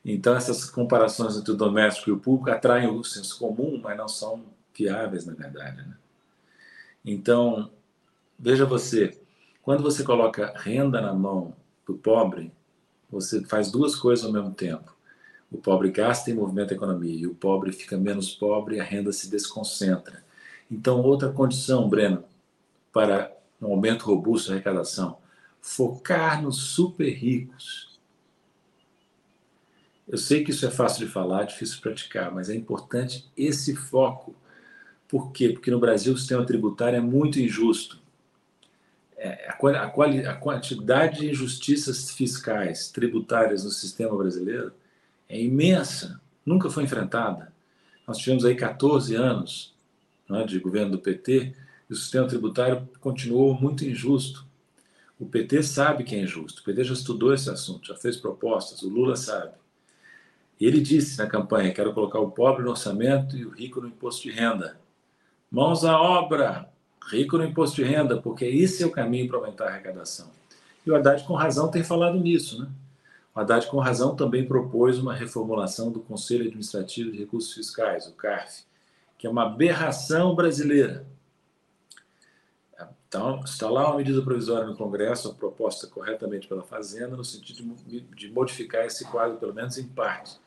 Então, 0.03 0.35
essas 0.35 0.69
comparações 0.69 1.35
entre 1.35 1.51
o 1.51 1.55
doméstico 1.55 2.09
e 2.09 2.13
o 2.13 2.19
público 2.19 2.51
atraem 2.51 2.87
o 2.87 3.03
senso 3.03 3.39
comum, 3.39 3.79
mas 3.81 3.97
não 3.97 4.07
são 4.07 4.43
viáveis, 4.77 5.25
na 5.25 5.33
verdade. 5.33 5.77
Né? 5.77 5.97
Então, 7.05 7.69
veja 8.37 8.65
você, 8.65 9.15
quando 9.61 9.83
você 9.83 10.03
coloca 10.03 10.53
renda 10.57 10.99
na 10.99 11.13
mão 11.13 11.55
do 11.85 11.93
pobre, 11.93 12.51
você 13.09 13.43
faz 13.43 13.71
duas 13.71 13.95
coisas 13.95 14.25
ao 14.25 14.31
mesmo 14.31 14.51
tempo. 14.51 14.95
O 15.51 15.57
pobre 15.57 15.91
gasta 15.91 16.31
e 16.31 16.33
movimenta 16.33 16.73
a 16.73 16.75
economia, 16.75 17.15
e 17.15 17.27
o 17.27 17.35
pobre 17.35 17.71
fica 17.71 17.95
menos 17.95 18.33
pobre 18.33 18.77
e 18.77 18.79
a 18.79 18.83
renda 18.83 19.11
se 19.11 19.29
desconcentra. 19.29 20.23
Então, 20.69 21.01
outra 21.01 21.31
condição, 21.31 21.87
Breno, 21.87 22.23
para 22.91 23.31
um 23.61 23.67
aumento 23.67 24.05
robusto 24.05 24.49
da 24.49 24.55
arrecadação, 24.55 25.19
focar 25.61 26.41
nos 26.41 26.57
super 26.57 27.09
ricos. 27.11 27.99
Eu 30.07 30.17
sei 30.17 30.43
que 30.43 30.51
isso 30.51 30.65
é 30.65 30.71
fácil 30.71 31.05
de 31.05 31.11
falar, 31.11 31.43
difícil 31.43 31.75
de 31.75 31.81
praticar, 31.81 32.31
mas 32.31 32.49
é 32.49 32.55
importante 32.55 33.29
esse 33.37 33.75
foco. 33.75 34.35
Por 35.07 35.31
quê? 35.31 35.49
Porque 35.49 35.71
no 35.71 35.79
Brasil 35.79 36.13
o 36.13 36.17
sistema 36.17 36.45
tributário 36.45 36.97
é 36.97 37.01
muito 37.01 37.39
injusto. 37.39 37.99
É, 39.17 39.49
a, 39.49 39.87
quali, 39.89 40.25
a 40.25 40.35
quantidade 40.35 41.21
de 41.21 41.29
injustiças 41.29 42.11
fiscais, 42.11 42.89
tributárias 42.91 43.63
no 43.63 43.71
sistema 43.71 44.15
brasileiro 44.15 44.73
é 45.29 45.41
imensa, 45.41 46.19
nunca 46.45 46.69
foi 46.69 46.83
enfrentada. 46.83 47.53
Nós 48.07 48.17
tivemos 48.17 48.45
aí 48.45 48.55
14 48.55 49.15
anos 49.15 49.73
é, 50.29 50.43
de 50.43 50.59
governo 50.59 50.91
do 50.91 50.99
PT 50.99 51.53
e 51.89 51.93
o 51.93 51.95
sistema 51.95 52.27
tributário 52.27 52.87
continuou 52.99 53.53
muito 53.59 53.85
injusto. 53.85 54.45
O 55.19 55.25
PT 55.25 55.63
sabe 55.63 56.03
que 56.03 56.15
é 56.15 56.19
injusto. 56.19 56.61
O 56.61 56.63
PT 56.65 56.83
já 56.83 56.93
estudou 56.93 57.33
esse 57.33 57.49
assunto, 57.49 57.87
já 57.87 57.95
fez 57.95 58.17
propostas. 58.17 58.81
O 58.81 58.89
Lula 58.89 59.15
sabe. 59.15 59.53
Ele 60.59 60.81
disse 60.81 61.17
na 61.17 61.27
campanha: 61.27 61.73
quero 61.73 61.93
colocar 61.93 62.19
o 62.19 62.31
pobre 62.31 62.63
no 62.63 62.71
orçamento 62.71 63.37
e 63.37 63.45
o 63.45 63.49
rico 63.49 63.79
no 63.79 63.87
imposto 63.87 64.23
de 64.23 64.31
renda. 64.31 64.79
Mãos 65.51 65.85
à 65.85 65.99
obra, 65.99 66.69
rico 67.09 67.37
no 67.37 67.45
imposto 67.45 67.77
de 67.77 67.83
renda, 67.83 68.21
porque 68.21 68.45
esse 68.45 68.83
é 68.83 68.85
o 68.85 68.91
caminho 68.91 69.27
para 69.27 69.37
aumentar 69.37 69.65
a 69.65 69.69
arrecadação. 69.69 70.29
E 70.85 70.91
o 70.91 70.95
Haddad, 70.95 71.23
com 71.23 71.33
razão, 71.33 71.69
tem 71.69 71.83
falado 71.83 72.19
nisso. 72.19 72.61
Né? 72.61 72.69
O 73.33 73.39
Haddad, 73.39 73.67
com 73.67 73.79
razão, 73.79 74.15
também 74.15 74.47
propôs 74.47 74.99
uma 74.99 75.13
reformulação 75.13 75.91
do 75.91 75.99
Conselho 75.99 76.45
Administrativo 76.45 77.11
de 77.11 77.19
Recursos 77.19 77.53
Fiscais, 77.53 78.07
o 78.07 78.13
CARF, 78.13 78.63
que 79.17 79.27
é 79.27 79.29
uma 79.29 79.45
aberração 79.45 80.35
brasileira. 80.35 81.05
Então, 83.07 83.41
está 83.45 83.69
lá 83.69 83.87
uma 83.87 83.97
medida 83.97 84.21
provisória 84.21 84.67
no 84.67 84.75
Congresso, 84.75 85.33
proposta 85.35 85.87
corretamente 85.87 86.47
pela 86.47 86.63
Fazenda, 86.63 87.15
no 87.15 87.23
sentido 87.23 87.75
de, 87.85 88.31
modificar 88.31 88.85
esse 88.85 89.05
quadro, 89.05 89.37
pelo 89.37 89.53
menos 89.53 89.77
em 89.77 89.87
parte. 89.87 90.37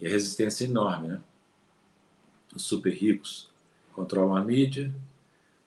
E 0.00 0.06
a 0.06 0.10
resistência 0.10 0.64
é 0.64 0.68
enorme, 0.68 1.08
né? 1.08 1.20
Os 2.54 2.62
super 2.62 2.92
ricos 2.92 3.50
controlam 3.94 4.36
a 4.36 4.44
mídia, 4.44 4.94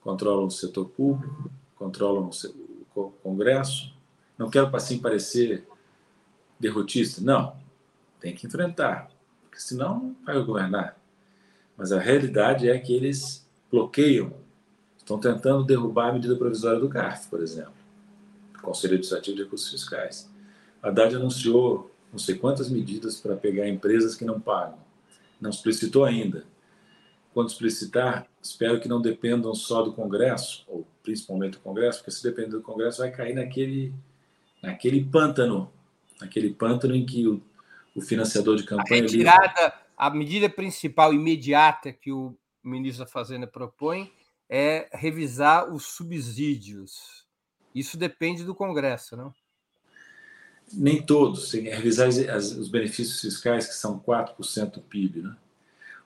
controlam 0.02 0.46
o 0.46 0.52
setor 0.52 0.90
público, 0.90 1.50
controlam 1.76 2.30
o 2.96 3.10
Congresso. 3.24 3.94
Não 4.38 4.50
quero, 4.50 4.74
assim, 4.76 5.00
parecer 5.00 5.68
derrotista. 6.60 7.22
Não, 7.22 7.56
tem 8.20 8.36
que 8.36 8.46
enfrentar, 8.46 9.10
porque 9.42 9.60
senão 9.60 10.00
não 10.00 10.16
vai 10.26 10.40
governar. 10.44 10.98
Mas 11.76 11.92
a 11.92 12.00
realidade 12.00 12.70
é 12.70 12.78
que 12.78 12.94
eles 12.94 13.48
bloqueiam 13.72 14.34
Estão 15.08 15.18
tentando 15.18 15.64
derrubar 15.64 16.10
a 16.10 16.12
medida 16.12 16.36
provisória 16.36 16.82
do 16.82 16.90
CARF, 16.90 17.30
por 17.30 17.42
exemplo, 17.42 17.72
Conselho 18.62 18.96
Administrativo 18.96 19.38
de 19.38 19.44
Recursos 19.44 19.72
Fiscais. 19.72 20.30
A 20.84 20.90
Haddad 20.90 21.16
anunciou 21.16 21.90
não 22.12 22.20
sei 22.20 22.36
quantas 22.36 22.68
medidas 22.68 23.16
para 23.16 23.34
pegar 23.38 23.70
empresas 23.70 24.16
que 24.16 24.26
não 24.26 24.38
pagam. 24.38 24.78
Não 25.40 25.50
explicitou 25.50 26.04
ainda. 26.04 26.44
Quando 27.38 27.50
explicitar, 27.50 28.28
espero 28.42 28.80
que 28.80 28.88
não 28.88 29.00
dependam 29.00 29.54
só 29.54 29.84
do 29.84 29.94
Congresso, 29.94 30.64
ou 30.68 30.88
principalmente 31.04 31.52
do 31.52 31.60
Congresso, 31.60 32.00
porque 32.00 32.10
se 32.10 32.24
depender 32.24 32.50
do 32.50 32.64
Congresso, 32.64 32.98
vai 32.98 33.12
cair 33.12 33.36
naquele, 33.36 33.94
naquele 34.60 35.06
pântano, 35.06 35.72
naquele 36.20 36.52
pântano 36.52 36.96
em 36.96 37.06
que 37.06 37.28
o, 37.28 37.40
o 37.96 38.02
financiador 38.02 38.56
de 38.56 38.64
campanha. 38.64 39.02
A 39.02 39.04
retirada, 39.04 39.74
a 39.96 40.10
medida 40.10 40.50
principal 40.50 41.14
imediata 41.14 41.94
que 41.94 42.12
o 42.12 42.36
ministro 42.64 43.06
da 43.06 43.12
Fazenda 43.12 43.46
propõe 43.46 44.12
é 44.50 44.90
revisar 44.92 45.72
os 45.72 45.86
subsídios. 45.86 47.24
Isso 47.72 47.98
depende 47.98 48.44
do 48.44 48.56
Congresso, 48.56 49.16
não? 49.16 49.32
Nem 50.74 51.04
todos. 51.06 51.54
É 51.54 51.76
revisar 51.76 52.10
os 52.10 52.68
benefícios 52.68 53.22
fiscais, 53.22 53.68
que 53.68 53.76
são 53.76 54.00
4% 54.00 54.72
do 54.72 54.82
PIB. 54.82 55.22
Né? 55.22 55.38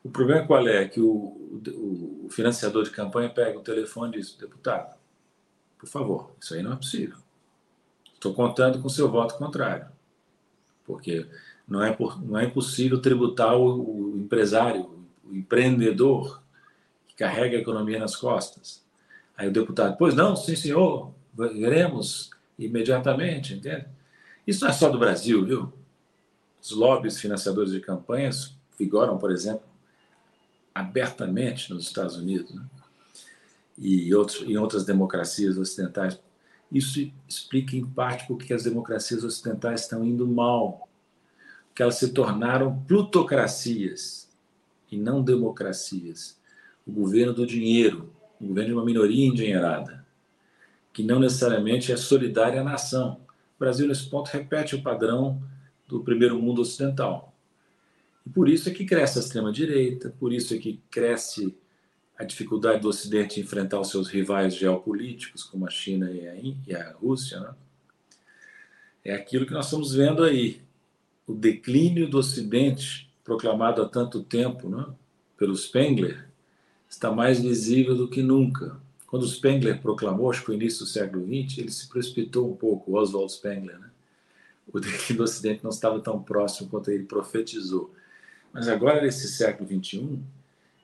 O 0.03 0.09
problema 0.09 0.45
qual 0.45 0.67
é? 0.67 0.87
Que 0.87 0.99
o, 0.99 1.07
o, 1.07 2.25
o, 2.25 2.29
financiador 2.29 2.83
de 2.83 2.91
campanha 2.91 3.29
pega 3.29 3.57
o 3.57 3.63
telefone 3.63 4.17
e 4.17 4.19
diz, 4.19 4.35
deputado, 4.35 4.95
Por 5.77 5.87
favor, 5.87 6.35
isso 6.39 6.53
aí 6.53 6.63
não 6.63 6.73
é 6.73 6.75
possível. 6.75 7.17
Estou 8.13 8.33
contando 8.33 8.81
com 8.81 8.89
seu 8.89 9.09
voto 9.09 9.35
contrário. 9.35 9.87
Porque 10.85 11.27
não 11.67 11.83
é, 11.83 11.91
por, 11.91 12.21
não 12.23 12.37
é 12.37 12.45
impossível 12.45 12.99
tributar 13.01 13.55
o, 13.55 14.13
o 14.13 14.17
empresário, 14.17 15.05
o 15.23 15.35
empreendedor 15.35 16.41
que 17.07 17.15
carrega 17.15 17.57
a 17.57 17.61
economia 17.61 17.99
nas 17.99 18.15
costas. 18.15 18.83
Aí 19.37 19.47
o 19.47 19.51
deputado, 19.51 19.95
pois 19.97 20.13
não, 20.15 20.35
sim 20.35 20.55
senhor, 20.55 21.13
veremos 21.33 22.29
imediatamente, 22.57 23.53
entende? 23.53 23.87
Isso 24.45 24.63
não 24.63 24.69
é 24.69 24.73
só 24.73 24.89
do 24.89 24.99
Brasil, 24.99 25.45
viu? 25.45 25.73
Os 26.61 26.71
lobbies 26.71 27.19
financiadores 27.19 27.71
de 27.71 27.79
campanhas 27.79 28.55
vigoram, 28.77 29.17
por 29.17 29.31
exemplo, 29.31 29.70
abertamente 30.73 31.73
nos 31.73 31.85
Estados 31.85 32.15
Unidos 32.15 32.53
né? 32.53 32.63
e 33.77 34.13
outros, 34.13 34.41
em 34.43 34.57
outras 34.57 34.85
democracias 34.85 35.57
ocidentais. 35.57 36.19
Isso 36.71 37.11
explica, 37.27 37.75
em 37.75 37.85
parte, 37.85 38.25
porque 38.27 38.53
as 38.53 38.63
democracias 38.63 39.23
ocidentais 39.23 39.81
estão 39.81 40.05
indo 40.05 40.25
mal, 40.25 40.87
que 41.75 41.83
elas 41.83 41.95
se 41.95 42.13
tornaram 42.13 42.81
plutocracias 42.87 44.29
e 44.89 44.97
não 44.97 45.21
democracias. 45.21 46.39
O 46.85 46.91
governo 46.91 47.33
do 47.33 47.45
dinheiro, 47.45 48.13
o 48.39 48.47
governo 48.47 48.69
de 48.69 48.75
uma 48.75 48.85
minoria 48.85 49.25
endinheirada, 49.25 50.05
que 50.93 51.03
não 51.03 51.19
necessariamente 51.19 51.91
é 51.91 51.97
solidária 51.97 52.61
à 52.61 52.63
nação. 52.63 53.21
O 53.55 53.59
Brasil, 53.59 53.87
nesse 53.87 54.09
ponto, 54.09 54.29
repete 54.29 54.75
o 54.75 54.81
padrão 54.81 55.41
do 55.87 56.01
primeiro 56.03 56.41
mundo 56.41 56.61
ocidental. 56.61 57.30
E 58.25 58.29
por 58.29 58.47
isso 58.47 58.69
é 58.69 58.71
que 58.71 58.85
cresce 58.85 59.17
a 59.17 59.21
extrema-direita, 59.21 60.13
por 60.19 60.31
isso 60.31 60.53
é 60.53 60.57
que 60.57 60.79
cresce 60.89 61.55
a 62.17 62.23
dificuldade 62.23 62.81
do 62.81 62.89
Ocidente 62.89 63.39
em 63.39 63.43
enfrentar 63.43 63.79
os 63.79 63.89
seus 63.89 64.07
rivais 64.07 64.55
geopolíticos, 64.55 65.43
como 65.43 65.65
a 65.65 65.69
China 65.69 66.11
e 66.11 66.27
a, 66.27 66.35
e 66.35 66.75
a 66.75 66.91
Rússia. 66.91 67.39
Né? 67.39 67.53
É 69.03 69.13
aquilo 69.15 69.45
que 69.45 69.53
nós 69.53 69.65
estamos 69.65 69.95
vendo 69.95 70.23
aí, 70.23 70.61
o 71.25 71.33
declínio 71.33 72.07
do 72.07 72.19
Ocidente, 72.19 73.11
proclamado 73.23 73.81
há 73.81 73.89
tanto 73.89 74.21
tempo 74.21 74.69
né, 74.69 74.85
pelo 75.37 75.55
Spengler, 75.55 76.27
está 76.87 77.11
mais 77.11 77.39
visível 77.41 77.95
do 77.95 78.07
que 78.07 78.21
nunca. 78.21 78.79
Quando 79.07 79.27
Spengler 79.27 79.81
proclamou, 79.81 80.29
acho 80.29 80.43
que 80.43 80.49
no 80.49 80.55
início 80.55 80.81
do 80.81 80.85
século 80.85 81.25
XX, 81.25 81.57
ele 81.57 81.71
se 81.71 81.87
precipitou 81.87 82.51
um 82.51 82.55
pouco, 82.55 82.97
Oswald 82.97 83.31
Spengler, 83.31 83.79
né? 83.79 83.89
o 84.71 84.79
declínio 84.79 85.17
do 85.17 85.23
Ocidente 85.23 85.63
não 85.63 85.71
estava 85.71 85.99
tão 85.99 86.21
próximo 86.21 86.69
quanto 86.69 86.91
ele 86.91 87.03
profetizou. 87.03 87.93
Mas 88.53 88.67
agora, 88.67 89.01
nesse 89.01 89.27
século 89.27 89.67
XXI, 89.67 90.19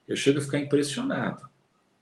eu 0.08 0.16
chego 0.16 0.40
a 0.40 0.42
ficar 0.42 0.60
impressionado 0.60 1.48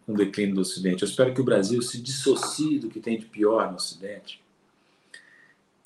com 0.06 0.14
o 0.14 0.16
declínio 0.16 0.56
do 0.56 0.62
Ocidente. 0.62 1.04
Eu 1.04 1.10
espero 1.10 1.34
que 1.34 1.42
o 1.42 1.46
Brasil 1.46 1.82
se 1.82 2.02
dissocie 2.02 2.80
do 2.80 2.90
que 2.90 3.00
tem 3.00 3.20
de 3.20 3.26
pior 3.26 3.70
no 3.70 3.78
Ocidente 3.78 4.42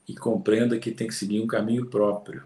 e 0.08 0.16
compreenda 0.16 0.78
que 0.78 0.92
tem 0.92 1.08
que 1.08 1.16
seguir 1.16 1.42
um 1.42 1.48
caminho 1.48 1.86
próprio. 1.86 2.44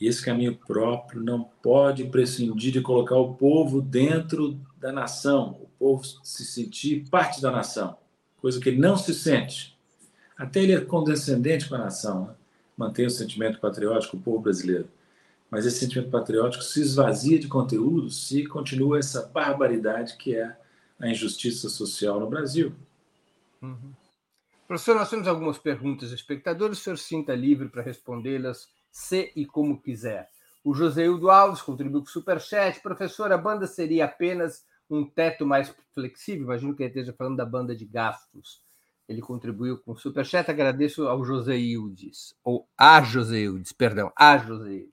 E 0.00 0.08
esse 0.08 0.24
caminho 0.24 0.56
próprio 0.56 1.20
não 1.20 1.44
pode 1.62 2.04
prescindir 2.04 2.72
de 2.72 2.80
colocar 2.80 3.16
o 3.16 3.34
povo 3.34 3.80
dentro 3.80 4.58
da 4.78 4.90
nação, 4.90 5.60
o 5.62 5.68
povo 5.78 6.04
se 6.24 6.44
sentir 6.44 7.08
parte 7.08 7.40
da 7.40 7.52
nação, 7.52 7.96
coisa 8.40 8.58
que 8.60 8.68
ele 8.68 8.78
não 8.78 8.96
se 8.96 9.14
sente 9.14 9.72
até 10.42 10.60
ele 10.60 10.72
é 10.72 10.80
condescendente 10.80 11.68
com 11.68 11.76
a 11.76 11.78
nação, 11.78 12.26
né? 12.26 12.34
mantém 12.76 13.06
o 13.06 13.10
sentimento 13.10 13.60
patriótico, 13.60 14.16
o 14.16 14.20
povo 14.20 14.40
brasileiro. 14.40 14.88
Mas 15.52 15.66
esse 15.66 15.80
sentimento 15.80 16.10
patriótico 16.10 16.64
se 16.64 16.80
esvazia 16.80 17.38
de 17.38 17.46
conteúdo 17.46 18.08
se 18.08 18.46
continua 18.46 18.98
essa 18.98 19.26
barbaridade 19.26 20.16
que 20.16 20.34
é 20.34 20.56
a 20.98 21.08
injustiça 21.08 21.68
social 21.68 22.18
no 22.18 22.26
Brasil. 22.26 22.74
Uhum. 23.60 23.92
Professor, 24.66 24.94
nós 24.94 25.10
temos 25.10 25.28
algumas 25.28 25.58
perguntas 25.58 26.08
dos 26.08 26.18
espectadores, 26.18 26.78
o 26.78 26.80
senhor 26.80 26.96
sinta 26.96 27.34
livre 27.34 27.68
para 27.68 27.82
respondê-las 27.82 28.66
se 28.90 29.30
e 29.36 29.44
como 29.44 29.78
quiser. 29.78 30.30
O 30.64 30.72
Joseildo 30.72 31.28
Alves 31.28 31.60
contribuiu 31.60 32.00
com 32.00 32.08
o 32.08 32.10
Superchat. 32.10 32.80
Professor, 32.80 33.30
a 33.30 33.36
banda 33.36 33.66
seria 33.66 34.06
apenas 34.06 34.64
um 34.88 35.04
teto 35.04 35.44
mais 35.44 35.74
flexível? 35.92 36.44
Imagino 36.44 36.74
que 36.74 36.82
ele 36.82 36.88
esteja 36.88 37.12
falando 37.12 37.36
da 37.36 37.44
banda 37.44 37.76
de 37.76 37.84
gastos. 37.84 38.62
Ele 39.06 39.20
contribuiu 39.20 39.76
com 39.76 39.92
o 39.92 39.98
Superchat. 39.98 40.50
Agradeço 40.50 41.06
ao 41.06 41.22
José 41.22 41.58
Ildes, 41.58 42.34
ou 42.42 42.66
a 42.78 43.02
José 43.02 43.40
Ildes, 43.40 43.72
perdão, 43.72 44.10
a 44.16 44.38
José 44.38 44.72
Ildes. 44.72 44.91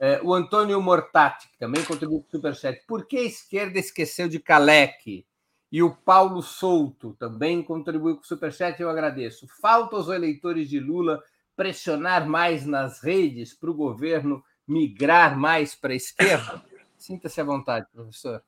É, 0.00 0.20
o 0.22 0.32
Antônio 0.32 0.80
Mortati, 0.80 1.48
que 1.50 1.58
também 1.58 1.84
contribuiu 1.84 2.20
com 2.20 2.28
o 2.28 2.30
Superchat. 2.30 2.84
Por 2.86 3.06
que 3.06 3.16
a 3.18 3.24
esquerda 3.24 3.78
esqueceu 3.78 4.28
de 4.28 4.38
Calec? 4.38 5.26
E 5.70 5.82
o 5.82 5.94
Paulo 5.94 6.40
Souto 6.40 7.14
também 7.18 7.62
contribuiu 7.62 8.16
com 8.16 8.22
o 8.22 8.26
Superchat, 8.26 8.80
eu 8.80 8.88
agradeço. 8.88 9.46
Falta 9.60 9.96
aos 9.96 10.08
eleitores 10.08 10.68
de 10.68 10.80
Lula 10.80 11.22
pressionar 11.56 12.28
mais 12.28 12.64
nas 12.64 13.00
redes 13.02 13.52
para 13.52 13.70
o 13.70 13.74
governo 13.74 14.42
migrar 14.66 15.36
mais 15.36 15.74
para 15.74 15.92
a 15.92 15.96
esquerda? 15.96 16.62
Sinta-se 16.96 17.40
à 17.40 17.44
vontade, 17.44 17.86
professor. 17.92 18.42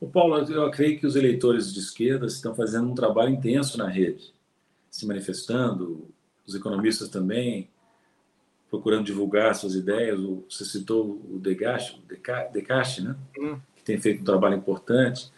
O 0.00 0.08
Paulo, 0.08 0.38
eu 0.38 0.70
creio 0.70 0.98
que 0.98 1.06
os 1.06 1.16
eleitores 1.16 1.72
de 1.72 1.78
esquerda 1.78 2.26
estão 2.26 2.54
fazendo 2.54 2.90
um 2.90 2.94
trabalho 2.94 3.30
intenso 3.30 3.78
na 3.78 3.88
rede, 3.88 4.34
se 4.90 5.06
manifestando, 5.06 6.12
os 6.44 6.54
economistas 6.54 7.08
também, 7.08 7.70
procurando 8.72 9.04
divulgar 9.04 9.54
suas 9.54 9.74
ideias. 9.74 10.18
Você 10.48 10.64
citou 10.64 11.20
o 11.30 11.38
Decache, 11.38 13.02
né? 13.02 13.14
Hum. 13.38 13.58
que 13.76 13.82
tem 13.84 14.00
feito 14.00 14.22
um 14.22 14.24
trabalho 14.24 14.56
importante. 14.56 15.30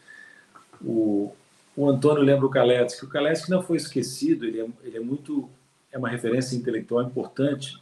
O, 0.80 1.32
o 1.76 1.91
Antônio 1.91 2.22
lembra 2.22 2.47
o 2.47 2.51
Kaletsky. 2.51 3.05
O 3.05 3.09
Kaletsky 3.09 3.51
não 3.51 3.61
foi 3.61 3.76
esquecido, 3.76 4.45
ele 4.45 4.61
é, 4.61 4.68
ele 4.85 4.97
é 4.99 5.01
muito 5.01 5.51
é 5.91 5.99
uma 5.99 6.09
referência 6.09 6.57
intelectual 6.57 7.03
importante 7.03 7.76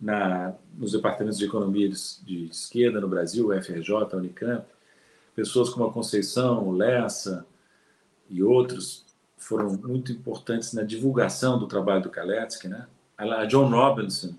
na, 0.00 0.52
nos 0.76 0.92
departamentos 0.92 1.38
de 1.38 1.44
economia 1.44 1.88
de, 1.88 1.96
de 2.24 2.44
esquerda 2.50 3.00
no 3.00 3.08
Brasil, 3.08 3.50
FRJ, 3.62 3.94
Unicamp 4.14 4.64
pessoas 5.38 5.70
como 5.70 5.86
a 5.86 5.92
Conceição, 5.92 6.66
o 6.66 6.72
Lessa 6.72 7.46
e 8.28 8.42
outros 8.42 9.06
foram 9.36 9.72
muito 9.72 10.10
importantes 10.10 10.72
na 10.72 10.82
divulgação 10.82 11.56
do 11.60 11.68
trabalho 11.68 12.02
do 12.02 12.10
Kaletsky, 12.10 12.66
né? 12.66 12.88
A 13.16 13.44
John 13.44 13.70
Robinson, 13.70 14.34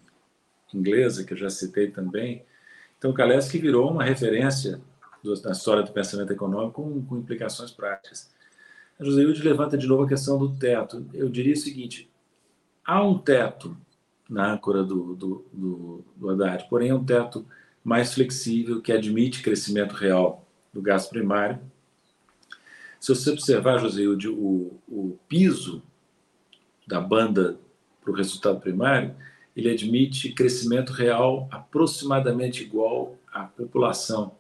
inglesa, 0.74 1.24
que 1.24 1.34
eu 1.34 1.38
já 1.38 1.50
citei 1.50 1.90
também. 1.90 2.44
Então, 2.98 3.12
o 3.12 3.14
Kaletsky 3.14 3.58
virou 3.58 3.90
uma 3.90 4.04
referência 4.04 4.82
na 5.44 5.52
história 5.52 5.84
do 5.84 5.92
pensamento 5.92 6.32
econômico 6.32 6.82
com, 6.82 7.06
com 7.06 7.18
implicações 7.18 7.72
práticas. 7.72 8.30
A 9.00 9.04
José 9.04 9.22
Hilde 9.22 9.42
levanta 9.44 9.78
de 9.78 9.88
novo 9.88 10.04
a 10.04 10.08
questão 10.08 10.38
do 10.38 10.56
teto. 10.56 11.06
Eu 11.14 11.30
diria 11.30 11.54
o 11.54 11.58
seguinte: 11.58 12.10
há 12.86 13.04
um 13.04 13.18
teto 13.18 13.76
na 14.30 14.54
âncora 14.54 14.84
do, 14.84 15.16
do, 15.16 15.46
do, 15.52 16.06
do 16.16 16.30
Haddad, 16.30 16.68
porém 16.70 16.90
é 16.90 16.96
um 16.96 17.04
teto 17.04 17.46
mais 17.84 18.14
flexível 18.14 18.82
que 18.82 18.92
admite 18.92 19.42
crescimento 19.42 19.94
real 19.94 20.46
do 20.74 20.82
gasto 20.82 21.10
primário. 21.10 21.60
Se 23.00 23.16
você 23.16 23.32
observar, 23.32 23.80
José, 23.80 24.04
o, 24.04 24.80
o 24.88 25.18
piso 25.28 25.82
da 26.86 27.00
banda 27.00 27.58
para 28.02 28.12
o 28.12 28.16
resultado 28.16 28.60
primário, 28.60 29.16
ele 29.56 29.70
admite 29.70 30.32
crescimento 30.32 30.94
real 30.94 31.48
aproximadamente 31.52 32.64
igual 32.64 33.16
à 33.32 33.44
população, 33.44 34.34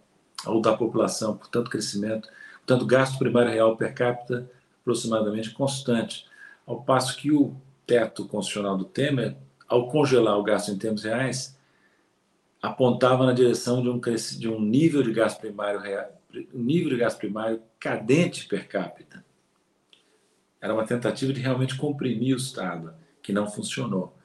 ou 0.45 0.61
da 0.61 0.75
população, 0.75 1.35
portanto, 1.35 1.69
crescimento, 1.69 2.29
portanto, 2.57 2.85
gasto 2.85 3.17
primário 3.17 3.51
real 3.51 3.75
per 3.75 3.93
capita 3.93 4.49
aproximadamente 4.81 5.51
constante. 5.51 6.25
Ao 6.65 6.81
passo 6.81 7.17
que 7.17 7.31
o 7.31 7.55
teto 7.85 8.25
constitucional 8.25 8.77
do 8.77 8.85
Temer, 8.85 9.35
ao 9.67 9.87
congelar 9.87 10.37
o 10.37 10.43
gasto 10.43 10.71
em 10.71 10.77
termos 10.77 11.03
reais, 11.03 11.57
apontava 12.61 13.25
na 13.25 13.33
direção 13.33 13.81
de 13.81 13.89
um, 13.89 13.99
de 13.99 14.49
um 14.49 14.59
nível 14.59 15.01
de 15.01 15.13
gasto 15.13 15.39
primário 15.39 15.79
real, 15.79 16.09
nível 16.53 16.89
de 16.89 16.97
gasto 16.97 17.17
primário 17.17 17.61
cadente 17.79 18.47
per 18.47 18.67
capita. 18.67 19.23
Era 20.61 20.73
uma 20.73 20.85
tentativa 20.85 21.31
de 21.31 21.39
realmente 21.39 21.75
comprimir 21.75 22.35
o 22.35 22.37
Estado, 22.37 22.93
que 23.21 23.31
não 23.31 23.49
funcionou. 23.49 24.15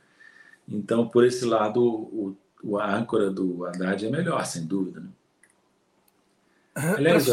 Então, 0.69 1.09
por 1.09 1.25
esse 1.25 1.45
lado, 1.45 1.85
o, 1.85 2.37
o 2.63 2.79
a 2.79 2.95
âncora 2.97 3.31
do 3.31 3.65
Haddad 3.67 4.07
é 4.07 4.11
melhor, 4.11 4.45
sem 4.47 4.67
dúvida. 4.67 5.01
Né? 5.01 5.09
Aliás, 6.75 7.27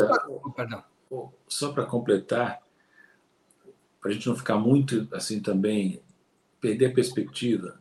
só 1.48 1.72
para 1.72 1.86
completar, 1.86 2.62
para 4.00 4.12
a 4.12 4.14
gente 4.14 4.28
não 4.28 4.36
ficar 4.36 4.58
muito 4.58 5.08
assim 5.12 5.40
também, 5.40 6.02
perder 6.60 6.88
a 6.88 6.94
perspectiva, 6.94 7.80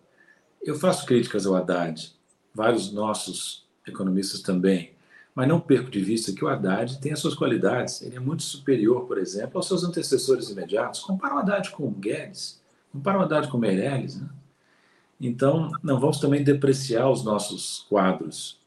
eu 0.62 0.74
faço 0.74 1.06
críticas 1.06 1.46
ao 1.46 1.54
Haddad, 1.54 2.14
vários 2.54 2.92
nossos 2.92 3.68
economistas 3.86 4.40
também, 4.40 4.94
mas 5.34 5.48
não 5.48 5.60
perco 5.60 5.90
de 5.90 6.00
vista 6.00 6.32
que 6.32 6.44
o 6.44 6.48
Haddad 6.48 7.00
tem 7.00 7.12
as 7.12 7.18
suas 7.18 7.34
qualidades. 7.34 8.02
Ele 8.02 8.16
é 8.16 8.20
muito 8.20 8.42
superior, 8.42 9.06
por 9.06 9.16
exemplo, 9.16 9.58
aos 9.58 9.68
seus 9.68 9.84
antecessores 9.84 10.50
imediatos. 10.50 11.00
Compara 11.00 11.36
o 11.36 11.38
Haddad 11.38 11.70
com 11.70 11.84
o 11.84 11.90
Guedes, 11.90 12.60
compara 12.92 13.18
o 13.18 13.22
Haddad 13.22 13.48
com 13.48 13.56
o 13.56 13.60
Meirelles. 13.60 14.20
Né? 14.20 14.28
Então, 15.20 15.70
não 15.82 16.00
vamos 16.00 16.18
também 16.18 16.42
depreciar 16.42 17.10
os 17.10 17.22
nossos 17.22 17.84
quadros, 17.88 18.58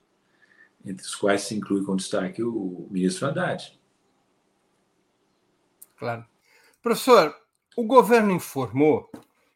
entre 0.86 1.04
os 1.04 1.16
quais 1.16 1.42
se 1.42 1.56
inclui 1.56 1.84
com 1.84 1.96
destaque 1.96 2.44
o 2.44 2.88
ministro 2.92 3.28
Haddad. 3.28 3.80
Claro. 5.96 6.26
Professor, 6.82 7.36
o 7.76 7.84
governo 7.84 8.32
informou 8.32 9.10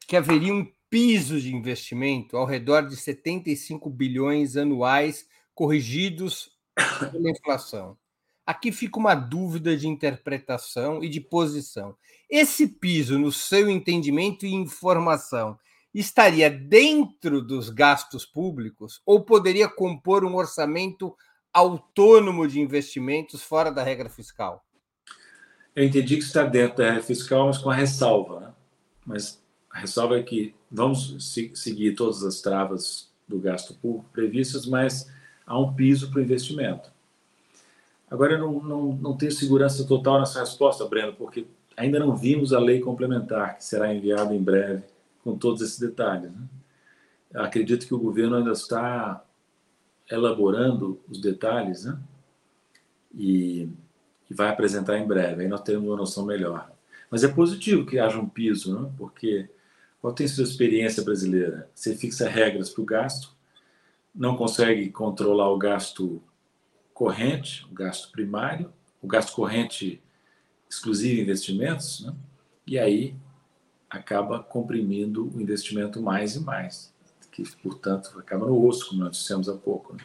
que 0.07 0.15
haveria 0.15 0.53
um 0.53 0.65
piso 0.89 1.39
de 1.39 1.53
investimento 1.53 2.37
ao 2.37 2.45
redor 2.45 2.87
de 2.87 2.95
75 2.95 3.89
bilhões 3.89 4.55
anuais 4.55 5.27
corrigidos 5.53 6.51
pela 7.11 7.29
inflação. 7.29 7.97
Aqui 8.45 8.71
fica 8.71 8.97
uma 8.97 9.13
dúvida 9.13 9.75
de 9.75 9.87
interpretação 9.87 11.03
e 11.03 11.09
de 11.09 11.19
posição. 11.19 11.95
Esse 12.29 12.65
piso, 12.65 13.19
no 13.19 13.31
seu 13.31 13.69
entendimento 13.69 14.45
e 14.45 14.53
informação, 14.53 15.59
estaria 15.99 16.49
dentro 16.49 17.41
dos 17.41 17.69
gastos 17.69 18.25
públicos 18.25 19.01
ou 19.05 19.23
poderia 19.23 19.67
compor 19.67 20.23
um 20.23 20.35
orçamento 20.35 21.15
autônomo 21.53 22.47
de 22.47 22.59
investimentos 22.59 23.41
fora 23.41 23.71
da 23.71 23.83
regra 23.83 24.09
fiscal? 24.09 24.63
Eu 25.75 25.83
entendi 25.83 26.17
que 26.17 26.23
está 26.23 26.43
dentro 26.43 26.77
da 26.77 26.85
regra 26.85 27.03
fiscal, 27.03 27.47
mas 27.47 27.57
com 27.57 27.69
a 27.69 27.75
ressalva. 27.75 28.39
Né? 28.39 28.53
Mas 29.05 29.41
a 29.69 29.79
ressalva 29.79 30.17
é 30.17 30.23
que 30.23 30.53
vamos 30.71 31.33
seguir 31.53 31.95
todas 31.95 32.23
as 32.23 32.41
travas 32.41 33.09
do 33.27 33.39
gasto 33.39 33.73
público 33.75 34.09
previstas, 34.11 34.65
mas 34.65 35.11
há 35.45 35.59
um 35.59 35.73
piso 35.73 36.09
para 36.09 36.19
o 36.19 36.23
investimento. 36.23 36.91
Agora, 38.09 38.33
eu 38.33 38.39
não, 38.39 38.63
não, 38.63 38.93
não 38.93 39.17
tenho 39.17 39.31
segurança 39.31 39.85
total 39.85 40.19
nessa 40.19 40.39
resposta, 40.39 40.85
Breno, 40.85 41.13
porque 41.13 41.45
ainda 41.75 41.99
não 41.99 42.15
vimos 42.15 42.53
a 42.53 42.59
lei 42.59 42.79
complementar, 42.79 43.57
que 43.57 43.65
será 43.65 43.93
enviada 43.93 44.33
em 44.33 44.41
breve, 44.41 44.83
com 45.27 45.37
todos 45.37 45.61
esses 45.61 45.77
detalhes. 45.77 46.31
Né? 46.31 46.47
Acredito 47.35 47.85
que 47.85 47.93
o 47.93 47.99
governo 47.99 48.37
ainda 48.37 48.53
está 48.53 49.21
elaborando 50.09 51.01
os 51.09 51.19
detalhes, 51.19 51.83
né? 51.83 51.99
E, 53.13 53.67
e 54.29 54.33
vai 54.33 54.47
apresentar 54.47 54.97
em 54.97 55.05
breve, 55.05 55.41
aí 55.41 55.49
nós 55.49 55.59
teremos 55.59 55.89
uma 55.89 55.97
noção 55.97 56.25
melhor. 56.25 56.71
Mas 57.11 57.25
é 57.25 57.27
positivo 57.27 57.85
que 57.85 57.99
haja 57.99 58.17
um 58.17 58.29
piso, 58.29 58.79
né? 58.79 58.89
porque 58.97 59.49
qual 59.99 60.13
tem 60.13 60.25
sido 60.29 60.45
a 60.45 60.49
experiência 60.49 61.03
brasileira? 61.03 61.69
Você 61.75 61.93
fixa 61.93 62.29
regras 62.29 62.69
para 62.69 62.81
o 62.81 62.85
gasto, 62.85 63.35
não 64.15 64.37
consegue 64.37 64.89
controlar 64.89 65.51
o 65.51 65.57
gasto 65.57 66.23
corrente, 66.93 67.65
o 67.69 67.73
gasto 67.73 68.13
primário, 68.13 68.71
o 69.01 69.07
gasto 69.07 69.35
corrente 69.35 70.01
exclusivo 70.69 71.19
investimentos, 71.19 72.05
né? 72.05 72.15
e 72.65 72.79
aí 72.79 73.13
acaba 73.89 74.43
comprimindo 74.43 75.31
o 75.33 75.41
investimento 75.41 76.01
mais 76.01 76.35
e 76.35 76.39
mais, 76.39 76.93
que, 77.31 77.43
portanto, 77.57 78.17
acaba 78.19 78.45
no 78.45 78.65
osso, 78.65 78.89
como 78.89 79.03
nós 79.03 79.17
dissemos 79.17 79.47
há 79.47 79.55
pouco. 79.55 79.95
Né? 79.95 80.03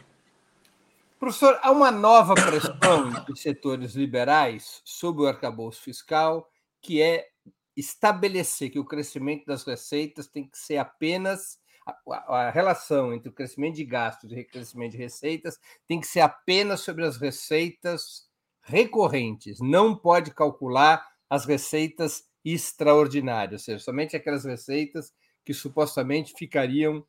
Professor, 1.19 1.57
há 1.61 1.71
uma 1.71 1.91
nova 1.91 2.35
pressão 2.35 3.09
dos 3.25 3.41
setores 3.41 3.93
liberais 3.93 4.81
sobre 4.83 5.23
o 5.23 5.27
arcabouço 5.27 5.81
fiscal, 5.81 6.49
que 6.81 7.01
é 7.01 7.27
estabelecer 7.75 8.69
que 8.69 8.79
o 8.79 8.85
crescimento 8.85 9.45
das 9.45 9.63
receitas 9.63 10.27
tem 10.27 10.47
que 10.47 10.57
ser 10.57 10.77
apenas 10.77 11.59
a, 11.85 12.35
a, 12.35 12.49
relação 12.49 13.13
entre 13.13 13.29
o 13.29 13.33
crescimento 13.33 13.75
de 13.75 13.83
gastos 13.83 14.31
e 14.31 14.39
o 14.39 14.47
crescimento 14.47 14.91
de 14.91 14.97
receitas 14.97 15.59
tem 15.87 15.99
que 15.99 16.07
ser 16.07 16.21
apenas 16.21 16.81
sobre 16.81 17.05
as 17.05 17.17
receitas 17.17 18.27
recorrentes, 18.61 19.59
não 19.59 19.95
pode 19.95 20.31
calcular 20.31 21.05
as 21.29 21.45
receitas 21.45 22.25
extraordinárias, 22.43 23.61
ou 23.61 23.65
seja, 23.65 23.79
somente 23.79 24.15
aquelas 24.15 24.45
receitas 24.45 25.13
que 25.43 25.53
supostamente 25.53 26.33
ficariam 26.37 27.05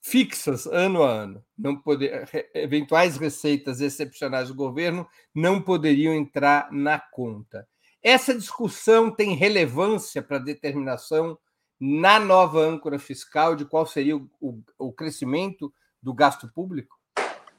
fixas 0.00 0.66
ano 0.66 1.02
a 1.02 1.10
ano. 1.10 1.44
Não 1.56 1.76
poder, 1.76 2.28
eventuais 2.54 3.16
receitas 3.16 3.80
excepcionais 3.80 4.48
do 4.48 4.54
governo 4.54 5.06
não 5.34 5.60
poderiam 5.62 6.14
entrar 6.14 6.70
na 6.70 6.98
conta. 6.98 7.66
Essa 8.02 8.34
discussão 8.34 9.10
tem 9.10 9.34
relevância 9.34 10.22
para 10.22 10.36
a 10.36 10.40
determinação 10.40 11.38
na 11.80 12.20
nova 12.20 12.60
âncora 12.60 12.98
fiscal 12.98 13.56
de 13.56 13.64
qual 13.64 13.86
seria 13.86 14.16
o, 14.16 14.28
o, 14.40 14.60
o 14.78 14.92
crescimento 14.92 15.72
do 16.02 16.12
gasto 16.12 16.46
público? 16.52 16.98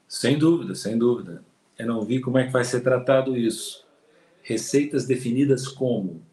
Sem 0.08 0.38
dúvida, 0.38 0.74
sem 0.76 0.96
dúvida. 0.96 1.44
Eu 1.76 1.86
não 1.86 2.04
vi 2.04 2.20
como 2.20 2.38
é 2.38 2.46
que 2.46 2.52
vai 2.52 2.64
ser 2.64 2.80
tratado 2.80 3.36
isso. 3.36 3.84
Receitas 4.42 5.04
definidas 5.04 5.66
como? 5.66 6.24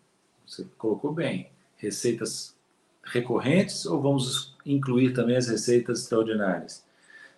Você 0.53 0.67
colocou 0.77 1.11
bem. 1.11 1.49
Receitas 1.77 2.55
recorrentes 3.03 3.85
ou 3.85 3.99
vamos 3.99 4.55
incluir 4.65 5.13
também 5.13 5.35
as 5.35 5.47
receitas 5.47 6.01
extraordinárias? 6.01 6.85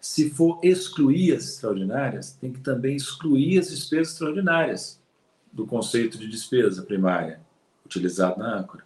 Se 0.02 0.30
for 0.30 0.60
excluir 0.62 1.34
as 1.34 1.46
extraordinárias, 1.46 2.34
tem 2.34 2.52
que 2.52 2.60
também 2.60 2.96
excluir 2.96 3.58
as 3.58 3.70
despesas 3.70 4.12
extraordinárias 4.12 5.00
do 5.52 5.66
conceito 5.66 6.18
de 6.18 6.28
despesa 6.28 6.84
primária 6.84 7.40
utilizado 7.86 8.38
na 8.38 8.60
âncora. 8.60 8.84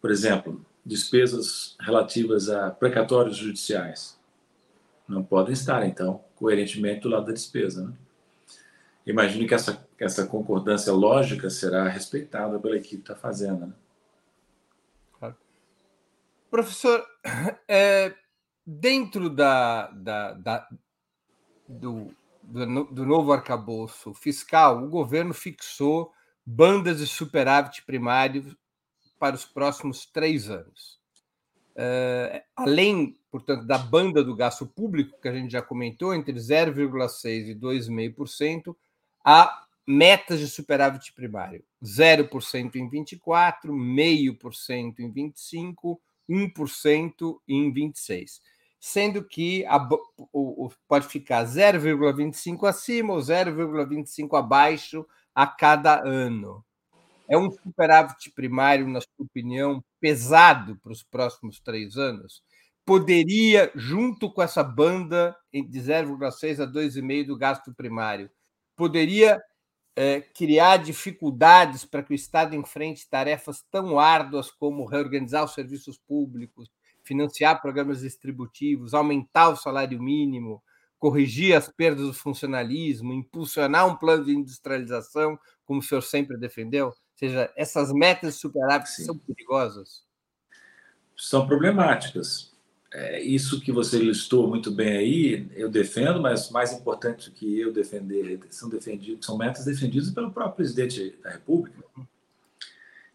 Por 0.00 0.10
exemplo, 0.10 0.64
despesas 0.84 1.76
relativas 1.80 2.48
a 2.48 2.70
precatórios 2.70 3.36
judiciais 3.36 4.18
não 5.08 5.22
podem 5.22 5.52
estar, 5.52 5.86
então, 5.86 6.22
coerentemente 6.36 7.02
do 7.02 7.08
lado 7.08 7.26
da 7.26 7.32
despesa. 7.32 7.86
Né? 7.86 7.92
Imagino 9.06 9.46
que 9.46 9.54
essa, 9.54 9.86
essa 9.98 10.26
concordância 10.26 10.92
lógica 10.92 11.48
será 11.48 11.88
respeitada 11.88 12.58
pela 12.58 12.76
equipe 12.76 13.02
está 13.02 13.14
fazendo. 13.14 13.66
Né? 13.66 13.72
Claro. 15.18 15.36
Professor, 16.50 17.04
é, 17.66 18.14
dentro 18.66 19.30
da, 19.30 19.88
da, 19.90 20.32
da 20.34 20.68
do, 21.68 22.14
do, 22.42 22.84
do, 22.84 23.06
novo 23.06 23.32
arcabouço 23.32 24.12
fiscal, 24.12 24.82
o 24.82 24.88
governo 24.88 25.32
fixou 25.32 26.12
bandas 26.44 26.98
de 26.98 27.06
superávit 27.06 27.84
primário 27.84 28.56
para 29.18 29.36
os 29.36 29.44
próximos 29.44 30.06
três 30.06 30.48
anos. 30.50 30.98
Uh, 31.70 32.42
além, 32.56 33.16
portanto, 33.30 33.66
da 33.66 33.78
banda 33.78 34.22
do 34.22 34.34
gasto 34.34 34.66
público, 34.66 35.18
que 35.20 35.28
a 35.28 35.32
gente 35.32 35.52
já 35.52 35.62
comentou, 35.62 36.12
entre 36.12 36.34
0,6% 36.34 37.48
e 37.48 37.54
2,5%, 37.54 38.74
há 39.30 39.62
metas 39.86 40.40
de 40.40 40.48
superávit 40.48 41.12
primário: 41.12 41.64
0% 41.82 42.76
em 42.76 42.88
24, 42.88 43.72
0,5% 43.72 44.98
em 44.98 45.10
25, 45.10 46.00
1% 46.28 47.40
em 47.48 47.72
26. 47.72 48.42
Sendo 48.80 49.22
que 49.22 49.64
a, 49.66 49.76
o, 50.32 50.66
o, 50.66 50.72
pode 50.88 51.06
ficar 51.06 51.44
0,25 51.44 52.66
acima 52.66 53.12
ou 53.12 53.20
0,25 53.20 54.38
abaixo 54.38 55.06
a 55.34 55.46
cada 55.46 56.02
ano. 56.02 56.64
É 57.28 57.36
um 57.36 57.50
superávit 57.50 58.30
primário, 58.30 58.88
na 58.88 59.00
sua 59.00 59.24
opinião, 59.24 59.84
pesado 60.00 60.76
para 60.76 60.90
os 60.90 61.02
próximos 61.02 61.60
três 61.60 61.96
anos? 61.96 62.42
Poderia, 62.84 63.70
junto 63.76 64.32
com 64.32 64.42
essa 64.42 64.64
banda 64.64 65.36
de 65.52 65.80
0,6 65.80 66.60
a 66.60 66.66
2,5 66.66 67.26
do 67.26 67.36
gasto 67.36 67.72
primário, 67.72 68.28
poderia 68.80 69.38
é, 69.94 70.22
criar 70.22 70.78
dificuldades 70.78 71.84
para 71.84 72.02
que 72.02 72.12
o 72.12 72.14
Estado 72.14 72.56
enfrente 72.56 73.06
tarefas 73.10 73.62
tão 73.70 74.00
árduas 74.00 74.50
como 74.50 74.86
reorganizar 74.86 75.44
os 75.44 75.52
serviços 75.52 75.98
públicos, 75.98 76.70
financiar 77.04 77.60
programas 77.60 78.00
distributivos, 78.00 78.94
aumentar 78.94 79.50
o 79.50 79.56
salário 79.56 80.02
mínimo, 80.02 80.62
corrigir 80.98 81.54
as 81.54 81.68
perdas 81.68 82.06
do 82.06 82.14
funcionalismo, 82.14 83.12
impulsionar 83.12 83.86
um 83.86 83.96
plano 83.96 84.24
de 84.24 84.32
industrialização, 84.32 85.38
como 85.66 85.80
o 85.80 85.82
senhor 85.82 86.00
sempre 86.00 86.38
defendeu? 86.38 86.94
seja, 87.16 87.52
essas 87.54 87.92
metas 87.92 88.34
de 88.34 88.40
superávit 88.40 88.88
Sim. 88.88 89.04
são 89.04 89.18
perigosas? 89.18 90.06
São 91.14 91.46
problemáticas. 91.46 92.49
É, 92.92 93.22
isso 93.22 93.60
que 93.60 93.70
você 93.70 93.98
listou 93.98 94.48
muito 94.48 94.70
bem 94.70 94.96
aí, 94.96 95.48
eu 95.54 95.70
defendo, 95.70 96.20
mas 96.20 96.50
mais 96.50 96.72
importante 96.72 97.30
que 97.30 97.60
eu 97.60 97.72
defender, 97.72 98.40
são, 98.50 98.68
defendidos, 98.68 99.24
são 99.24 99.38
metas 99.38 99.64
defendidas 99.64 100.10
pelo 100.10 100.32
próprio 100.32 100.56
presidente 100.56 101.16
da 101.22 101.30
República. 101.30 101.78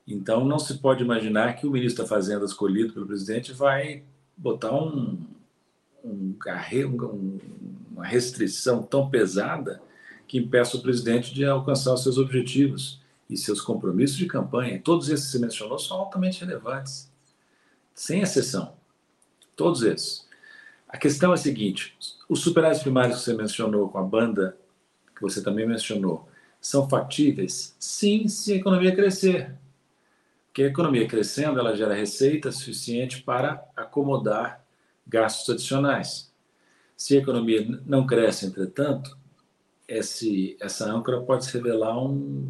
Então, 0.07 0.45
não 0.45 0.59
se 0.59 0.75
pode 0.75 1.03
imaginar 1.03 1.55
que 1.55 1.67
o 1.67 1.71
ministro 1.71 2.03
da 2.03 2.09
Fazenda, 2.09 2.45
escolhido 2.45 2.93
pelo 2.93 3.07
presidente, 3.07 3.51
vai 3.51 4.03
botar 4.37 4.71
um, 4.73 5.17
um, 6.03 6.35
um, 6.85 7.39
uma 7.91 8.05
restrição 8.05 8.81
tão 8.81 9.09
pesada 9.09 9.81
que 10.27 10.37
impeça 10.37 10.77
o 10.77 10.81
presidente 10.81 11.33
de 11.33 11.43
alcançar 11.43 11.93
os 11.93 12.03
seus 12.03 12.17
objetivos 12.17 13.01
e 13.29 13.35
seus 13.35 13.59
compromissos 13.59 14.15
de 14.15 14.27
campanha, 14.27 14.79
todos 14.81 15.09
esses 15.09 15.25
que 15.25 15.31
você 15.33 15.39
mencionou, 15.39 15.79
são 15.79 15.97
altamente 15.97 16.45
relevantes, 16.45 17.11
sem 17.93 18.21
exceção. 18.21 18.74
Todos 19.55 19.83
esses. 19.83 20.27
A 20.87 20.97
questão 20.97 21.31
é 21.31 21.35
a 21.35 21.37
seguinte: 21.37 21.97
os 22.29 22.41
superávites 22.41 22.83
primários 22.83 23.19
que 23.19 23.23
você 23.23 23.33
mencionou, 23.33 23.89
com 23.89 23.97
a 23.97 24.03
banda 24.03 24.57
que 25.15 25.21
você 25.21 25.41
também 25.41 25.67
mencionou, 25.67 26.27
são 26.59 26.89
factíveis? 26.89 27.75
Sim, 27.79 28.27
se 28.27 28.53
a 28.53 28.55
economia 28.55 28.95
crescer. 28.95 29.55
Porque 30.47 30.63
a 30.63 30.67
economia 30.67 31.07
crescendo, 31.07 31.59
ela 31.59 31.75
gera 31.75 31.93
receita 31.93 32.51
suficiente 32.51 33.21
para 33.21 33.63
acomodar 33.75 34.63
gastos 35.05 35.53
adicionais. 35.53 36.33
Se 36.95 37.17
a 37.17 37.19
economia 37.19 37.67
não 37.85 38.07
cresce, 38.07 38.45
entretanto, 38.45 39.17
esse, 39.87 40.57
essa 40.61 40.85
âncora 40.85 41.21
pode 41.21 41.45
se 41.45 41.53
revelar 41.53 42.01
um, 42.01 42.49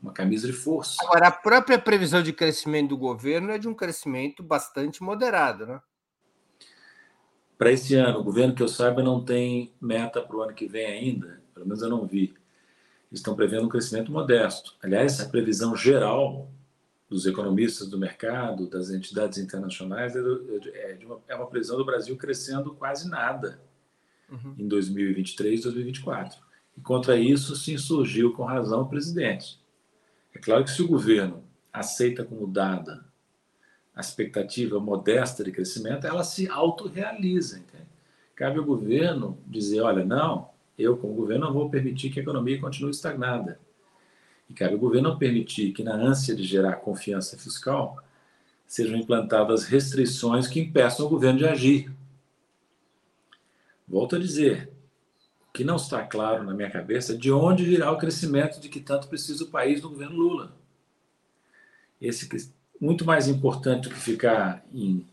uma 0.00 0.12
camisa 0.12 0.46
de 0.46 0.52
força. 0.52 0.96
Agora, 1.02 1.28
a 1.28 1.32
própria 1.32 1.78
previsão 1.78 2.22
de 2.22 2.32
crescimento 2.32 2.90
do 2.90 2.96
governo 2.96 3.50
é 3.50 3.58
de 3.58 3.68
um 3.68 3.74
crescimento 3.74 4.42
bastante 4.42 5.02
moderado, 5.02 5.66
né? 5.66 5.80
Para 7.60 7.72
esse 7.72 7.94
ano, 7.94 8.20
o 8.20 8.24
governo 8.24 8.54
que 8.54 8.62
eu 8.62 8.68
saiba 8.68 9.02
não 9.02 9.22
tem 9.22 9.70
meta 9.78 10.22
para 10.22 10.34
o 10.34 10.40
ano 10.40 10.54
que 10.54 10.66
vem 10.66 10.86
ainda, 10.86 11.42
pelo 11.52 11.66
menos 11.66 11.82
eu 11.82 11.90
não 11.90 12.06
vi. 12.06 12.32
Estão 13.12 13.36
prevendo 13.36 13.66
um 13.66 13.68
crescimento 13.68 14.10
modesto. 14.10 14.74
Aliás, 14.82 15.20
a 15.20 15.28
previsão 15.28 15.76
geral 15.76 16.50
dos 17.06 17.26
economistas 17.26 17.86
do 17.86 17.98
mercado, 17.98 18.66
das 18.66 18.88
entidades 18.88 19.36
internacionais, 19.36 20.16
é, 20.16 20.20
é, 20.20 20.98
uma, 21.04 21.20
é 21.28 21.34
uma 21.34 21.46
previsão 21.48 21.76
do 21.76 21.84
Brasil 21.84 22.16
crescendo 22.16 22.74
quase 22.76 23.06
nada 23.10 23.60
uhum. 24.30 24.54
em 24.56 24.66
2023 24.66 25.60
2024. 25.60 26.40
E 26.78 26.80
contra 26.80 27.18
isso 27.18 27.54
se 27.54 27.74
insurgiu 27.74 28.32
com 28.32 28.42
razão 28.42 28.80
o 28.80 28.88
presidente. 28.88 29.60
É 30.32 30.38
claro 30.38 30.64
que 30.64 30.70
se 30.70 30.80
o 30.80 30.88
governo 30.88 31.44
aceita 31.70 32.24
como 32.24 32.46
dada 32.46 33.04
a 34.00 34.02
expectativa 34.02 34.80
modesta 34.80 35.44
de 35.44 35.52
crescimento, 35.52 36.06
ela 36.06 36.24
se 36.24 36.48
autorrealiza. 36.48 37.62
Cabe 38.34 38.58
ao 38.58 38.64
governo 38.64 39.38
dizer: 39.46 39.82
olha, 39.82 40.04
não, 40.04 40.48
eu, 40.78 40.96
como 40.96 41.12
governo, 41.12 41.46
não 41.46 41.52
vou 41.52 41.68
permitir 41.68 42.10
que 42.10 42.18
a 42.18 42.22
economia 42.22 42.58
continue 42.58 42.90
estagnada. 42.90 43.60
E 44.48 44.54
cabe 44.54 44.72
ao 44.72 44.80
governo 44.80 45.10
não 45.10 45.18
permitir 45.18 45.72
que, 45.72 45.84
na 45.84 45.94
ânsia 45.94 46.34
de 46.34 46.42
gerar 46.42 46.76
confiança 46.76 47.36
fiscal, 47.36 48.02
sejam 48.66 48.96
implantadas 48.96 49.64
restrições 49.64 50.48
que 50.48 50.60
impeçam 50.60 51.04
o 51.06 51.08
governo 51.08 51.38
de 51.38 51.46
agir. 51.46 51.92
Volto 53.86 54.16
a 54.16 54.18
dizer, 54.18 54.70
o 55.48 55.52
que 55.52 55.62
não 55.62 55.76
está 55.76 56.02
claro 56.04 56.42
na 56.42 56.54
minha 56.54 56.70
cabeça 56.70 57.12
é 57.12 57.16
de 57.16 57.30
onde 57.30 57.64
virá 57.64 57.92
o 57.92 57.98
crescimento 57.98 58.58
de 58.58 58.68
que 58.68 58.80
tanto 58.80 59.08
precisa 59.08 59.44
o 59.44 59.48
país 59.48 59.80
do 59.80 59.90
governo 59.90 60.16
Lula. 60.16 60.56
Esse 62.00 62.26
muito 62.80 63.04
mais 63.04 63.28
importante 63.28 63.88
do 63.88 63.94
que 63.94 64.00
ficar 64.00 64.64
em, 64.72 65.06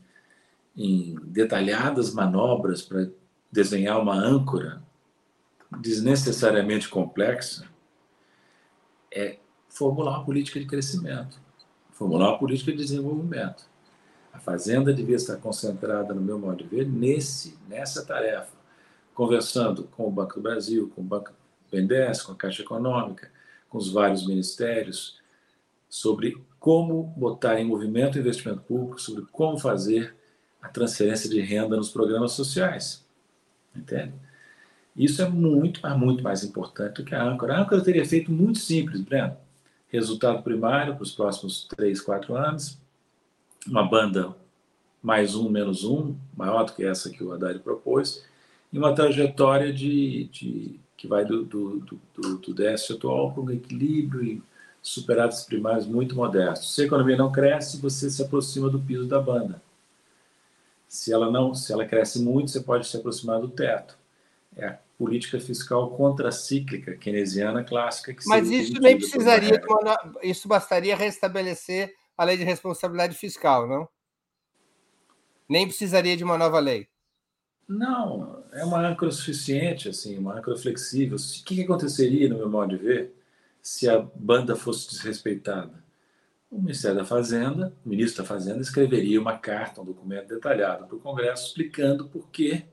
em 0.75 1.15
detalhadas 1.25 2.13
manobras 2.13 2.81
para 2.81 3.09
desenhar 3.51 3.99
uma 3.99 4.15
âncora 4.15 4.81
desnecessariamente 5.79 6.87
complexa, 6.87 7.65
é 9.11 9.37
formular 9.67 10.17
uma 10.17 10.25
política 10.25 10.59
de 10.59 10.65
crescimento, 10.65 11.39
formular 11.91 12.29
uma 12.29 12.39
política 12.39 12.71
de 12.71 12.77
desenvolvimento. 12.77 13.65
A 14.31 14.39
Fazenda 14.39 14.93
devia 14.93 15.15
estar 15.15 15.37
concentrada, 15.37 16.13
no 16.13 16.21
meu 16.21 16.39
modo 16.39 16.63
de 16.63 16.69
ver, 16.69 16.87
nesse, 16.87 17.57
nessa 17.67 18.05
tarefa, 18.05 18.55
conversando 19.13 19.83
com 19.83 20.07
o 20.07 20.11
Banco 20.11 20.35
do 20.35 20.41
Brasil, 20.41 20.91
com 20.95 21.01
o 21.01 21.03
Banco 21.03 21.31
BNDES, 21.71 22.21
com 22.21 22.31
a 22.31 22.35
Caixa 22.35 22.61
Econômica, 22.61 23.31
com 23.67 23.77
os 23.77 23.91
vários 23.91 24.25
ministérios, 24.25 25.19
sobre 25.89 26.37
como 26.59 27.03
botar 27.15 27.59
em 27.59 27.65
movimento 27.65 28.15
o 28.15 28.19
investimento 28.19 28.61
público, 28.61 29.01
sobre 29.01 29.25
como 29.31 29.57
fazer 29.57 30.15
a 30.61 30.67
transferência 30.67 31.29
de 31.29 31.39
renda 31.39 31.77
nos 31.77 31.89
programas 31.89 32.33
sociais. 32.33 33.05
Entende? 33.75 34.13
Isso 34.95 35.21
é 35.21 35.29
muito, 35.29 35.79
mas 35.83 35.97
muito 35.97 36.23
mais 36.23 36.43
importante 36.43 36.95
do 36.95 37.05
que 37.05 37.13
a 37.13 37.23
âncora. 37.23 37.55
A 37.55 37.61
âncora 37.61 37.83
teria 37.83 38.05
feito 38.05 38.31
muito 38.31 38.57
simples, 38.57 39.01
Breno. 39.01 39.37
Resultado 39.89 40.41
primário 40.41 40.95
para 40.95 41.03
os 41.03 41.11
próximos 41.11 41.67
três, 41.67 42.01
quatro 42.01 42.35
anos, 42.35 42.77
uma 43.65 43.87
banda 43.87 44.35
mais 45.01 45.35
um, 45.35 45.49
menos 45.49 45.83
um, 45.83 46.15
maior 46.35 46.63
do 46.63 46.73
que 46.73 46.83
essa 46.83 47.09
que 47.09 47.23
o 47.23 47.31
Haddad 47.31 47.59
propôs, 47.59 48.25
e 48.73 48.77
uma 48.77 48.93
trajetória 48.93 49.71
de, 49.71 50.25
de 50.25 50.79
que 50.97 51.07
vai 51.07 51.23
do, 51.23 51.43
do, 51.43 51.79
do, 52.15 52.37
do 52.39 52.53
déficit 52.53 52.93
atual 52.93 53.31
para 53.31 53.43
um 53.43 53.51
equilíbrio 53.51 54.43
superávites 54.81 55.43
primários 55.43 55.85
muito 55.85 56.15
modestos. 56.15 56.73
Se 56.73 56.81
a 56.81 56.85
economia 56.85 57.17
não 57.17 57.31
cresce, 57.31 57.77
você 57.77 58.09
se 58.09 58.21
aproxima 58.21 58.69
do 58.69 58.79
piso 58.79 59.05
da 59.05 59.19
banda. 59.19 59.61
Se 60.87 61.11
ela 61.11 61.29
não, 61.29 61.53
se 61.53 61.73
ela 61.73 61.85
cresce 61.85 62.21
muito, 62.21 62.51
você 62.51 62.61
pode 62.61 62.87
se 62.87 62.95
aproximar 62.95 63.41
do 63.41 63.49
teto. 63.49 63.97
É 64.55 64.67
a 64.67 64.79
política 64.97 65.39
fiscal 65.39 65.91
contracíclica 65.91 66.95
keynesiana 66.95 67.63
clássica 67.63 68.13
que 68.13 68.27
Mas 68.27 68.49
isso 68.49 68.79
nem 68.79 68.97
precisaria 68.97 69.61
uma, 69.67 69.97
isso 70.23 70.47
bastaria 70.47 70.95
restabelecer 70.95 71.93
a 72.17 72.23
lei 72.23 72.37
de 72.37 72.43
responsabilidade 72.43 73.15
fiscal, 73.15 73.67
não? 73.67 73.87
Nem 75.47 75.67
precisaria 75.67 76.17
de 76.17 76.23
uma 76.23 76.37
nova 76.37 76.59
lei. 76.59 76.87
Não, 77.67 78.43
é 78.53 78.63
uma 78.63 78.79
âncora 78.79 79.11
suficiente, 79.11 79.89
assim, 79.89 80.17
uma 80.17 80.37
âncora 80.39 80.57
flexível. 80.57 81.17
O 81.17 81.43
que 81.43 81.61
aconteceria, 81.61 82.29
no 82.29 82.37
meu 82.37 82.49
modo 82.49 82.77
de 82.77 82.83
ver, 82.83 83.13
se 83.67 83.89
a 83.89 83.99
banda 83.99 84.55
fosse 84.55 84.87
desrespeitada? 84.87 85.83
O 86.49 86.57
Ministério 86.57 86.95
da 86.95 87.03
Fazenda, 87.03 87.73
o 87.85 87.89
ministro 87.89 88.23
da 88.23 88.27
Fazenda, 88.27 88.61
escreveria 88.61 89.19
uma 89.19 89.37
carta, 89.37 89.81
um 89.81 89.85
documento 89.85 90.29
detalhado 90.29 90.85
para 90.85 90.95
o 90.95 90.99
Congresso 91.01 91.47
explicando 91.47 92.07
por 92.07 92.29
que 92.29 92.63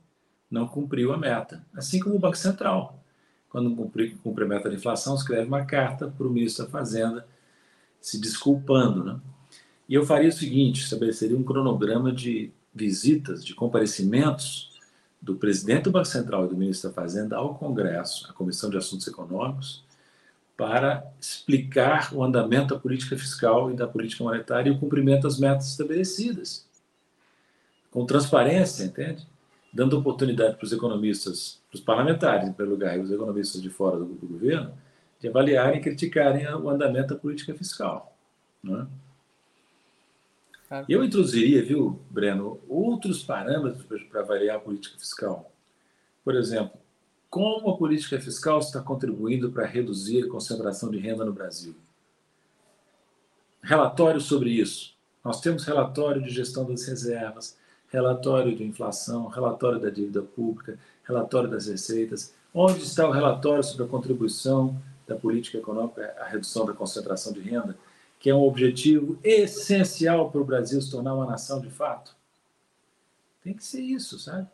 não 0.49 0.69
cumpriu 0.69 1.13
a 1.13 1.19
meta. 1.19 1.67
Assim 1.75 1.99
como 1.99 2.15
o 2.15 2.19
Banco 2.21 2.39
Central, 2.39 3.03
quando 3.49 3.75
cumpre, 3.75 4.11
cumpre 4.23 4.45
a 4.45 4.47
meta 4.47 4.71
de 4.71 4.77
inflação, 4.77 5.17
escreve 5.17 5.49
uma 5.49 5.65
carta 5.65 6.07
para 6.07 6.27
o 6.29 6.31
ministro 6.31 6.65
da 6.65 6.71
Fazenda 6.71 7.27
se 8.01 8.21
desculpando. 8.21 9.03
Né? 9.03 9.21
E 9.89 9.95
eu 9.95 10.07
faria 10.07 10.29
o 10.29 10.33
seguinte: 10.33 10.83
estabeleceria 10.83 11.37
um 11.37 11.43
cronograma 11.43 12.13
de 12.13 12.53
visitas, 12.73 13.45
de 13.45 13.53
comparecimentos 13.53 14.71
do 15.21 15.35
presidente 15.35 15.85
do 15.85 15.91
Banco 15.91 16.07
Central 16.07 16.47
e 16.47 16.49
do 16.51 16.57
ministro 16.57 16.89
da 16.89 16.95
Fazenda 16.95 17.37
ao 17.37 17.57
Congresso, 17.57 18.31
à 18.31 18.33
Comissão 18.33 18.71
de 18.71 18.77
Assuntos 18.77 19.09
Econômicos, 19.09 19.84
para 20.57 21.05
explicar 21.21 22.15
o 22.15 22.23
andamento 22.23 22.75
da 22.75 22.81
política 22.81 23.17
fiscal 23.17 23.71
e 23.71 23.75
da 23.75 23.87
política 23.87 24.23
monetária 24.23 24.71
e 24.71 24.73
o 24.73 24.79
cumprimento 24.79 25.23
das 25.23 25.39
metas 25.39 25.71
estabelecidas. 25.71 26.67
Com 27.91 28.07
transparência, 28.07 28.85
entende? 28.85 29.27
Dando 29.73 29.99
oportunidade 29.99 30.57
para 30.57 30.65
os 30.65 30.73
economistas, 30.73 31.61
para 31.69 31.77
os 31.77 31.81
parlamentares, 31.81 32.49
em 32.49 32.53
primeiro 32.53 32.79
lugar, 32.79 32.97
e 32.97 33.01
os 33.01 33.11
economistas 33.11 33.61
de 33.61 33.71
fora 33.71 33.99
do, 33.99 34.07
do 34.07 34.27
governo, 34.27 34.73
de 35.21 35.29
avaliarem 35.29 35.81
e 35.81 35.83
criticarem 35.83 36.47
o 36.55 36.69
andamento 36.69 37.15
da 37.15 37.21
política 37.21 37.55
fiscal. 37.55 38.17
Né? 38.63 38.87
Eu 40.89 41.05
introduziria, 41.05 41.65
viu, 41.65 42.01
Breno, 42.11 42.61
outros 42.69 43.23
parâmetros 43.23 43.85
para 44.05 44.21
avaliar 44.21 44.57
a 44.57 44.61
política 44.61 44.99
fiscal. 44.99 45.53
Por 46.25 46.35
exemplo, 46.35 46.79
como 47.35 47.69
a 47.69 47.77
política 47.77 48.21
fiscal 48.21 48.61
está 48.61 48.81
contribuindo 48.81 49.51
para 49.51 49.67
reduzir 49.67 50.23
a 50.23 50.29
concentração 50.29 50.89
de 50.89 50.99
renda 50.99 51.25
no 51.25 51.33
Brasil? 51.33 51.75
Relatório 53.61 54.21
sobre 54.21 54.51
isso. 54.51 54.95
Nós 55.25 55.41
temos 55.41 55.65
relatório 55.65 56.23
de 56.23 56.31
gestão 56.31 56.65
das 56.65 56.87
reservas, 56.87 57.59
relatório 57.89 58.55
de 58.55 58.63
inflação, 58.63 59.27
relatório 59.27 59.81
da 59.81 59.91
dívida 59.91 60.23
pública, 60.23 60.79
relatório 61.03 61.51
das 61.51 61.67
receitas. 61.67 62.33
Onde 62.55 62.85
está 62.85 63.09
o 63.09 63.11
relatório 63.11 63.65
sobre 63.65 63.87
a 63.87 63.89
contribuição 63.89 64.81
da 65.05 65.17
política 65.17 65.59
econômica 65.59 66.15
à 66.21 66.27
redução 66.27 66.65
da 66.65 66.73
concentração 66.73 67.33
de 67.33 67.41
renda, 67.41 67.77
que 68.21 68.31
é 68.31 68.35
um 68.35 68.45
objetivo 68.45 69.19
essencial 69.25 70.31
para 70.31 70.41
o 70.41 70.45
Brasil 70.45 70.81
se 70.81 70.89
tornar 70.89 71.17
uma 71.17 71.27
nação 71.27 71.61
de 71.61 71.69
fato? 71.69 72.15
Tem 73.43 73.53
que 73.53 73.65
ser 73.65 73.81
isso, 73.81 74.21
sabe? 74.21 74.47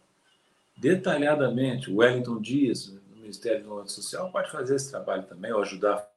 Detalhadamente. 0.81 1.91
O 1.91 1.97
Wellington 1.97 2.41
Dias, 2.41 2.87
do 2.87 3.17
Ministério 3.17 3.59
do 3.59 3.63
Desenvolvimento 3.63 3.93
Social, 3.93 4.33
pode 4.33 4.51
fazer 4.51 4.77
esse 4.77 4.91
trabalho 4.91 5.25
também, 5.25 5.53
ou 5.53 5.61
ajudar. 5.61 6.09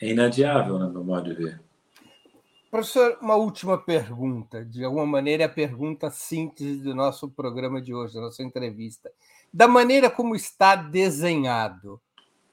É 0.00 0.08
inadiável, 0.08 0.78
no 0.78 0.90
meu 0.90 1.04
modo 1.04 1.32
de 1.32 1.42
ver. 1.42 1.60
Professor, 2.70 3.18
uma 3.20 3.36
última 3.36 3.76
pergunta, 3.76 4.64
de 4.64 4.82
alguma 4.82 5.04
maneira, 5.04 5.44
a 5.44 5.48
pergunta 5.48 6.10
síntese 6.10 6.78
do 6.78 6.94
nosso 6.94 7.30
programa 7.30 7.82
de 7.82 7.92
hoje, 7.92 8.14
da 8.14 8.22
nossa 8.22 8.42
entrevista. 8.42 9.12
Da 9.52 9.68
maneira 9.68 10.10
como 10.10 10.34
está 10.34 10.74
desenhado, 10.74 12.00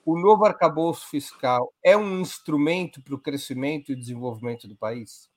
o 0.05 0.19
novo 0.19 0.43
arcabouço 0.43 1.09
fiscal 1.09 1.73
é 1.81 1.95
um 1.95 2.19
instrumento 2.19 3.01
para 3.01 3.15
o 3.15 3.19
crescimento 3.19 3.91
e 3.91 3.95
desenvolvimento 3.95 4.67
do 4.67 4.75
país? 4.75 5.29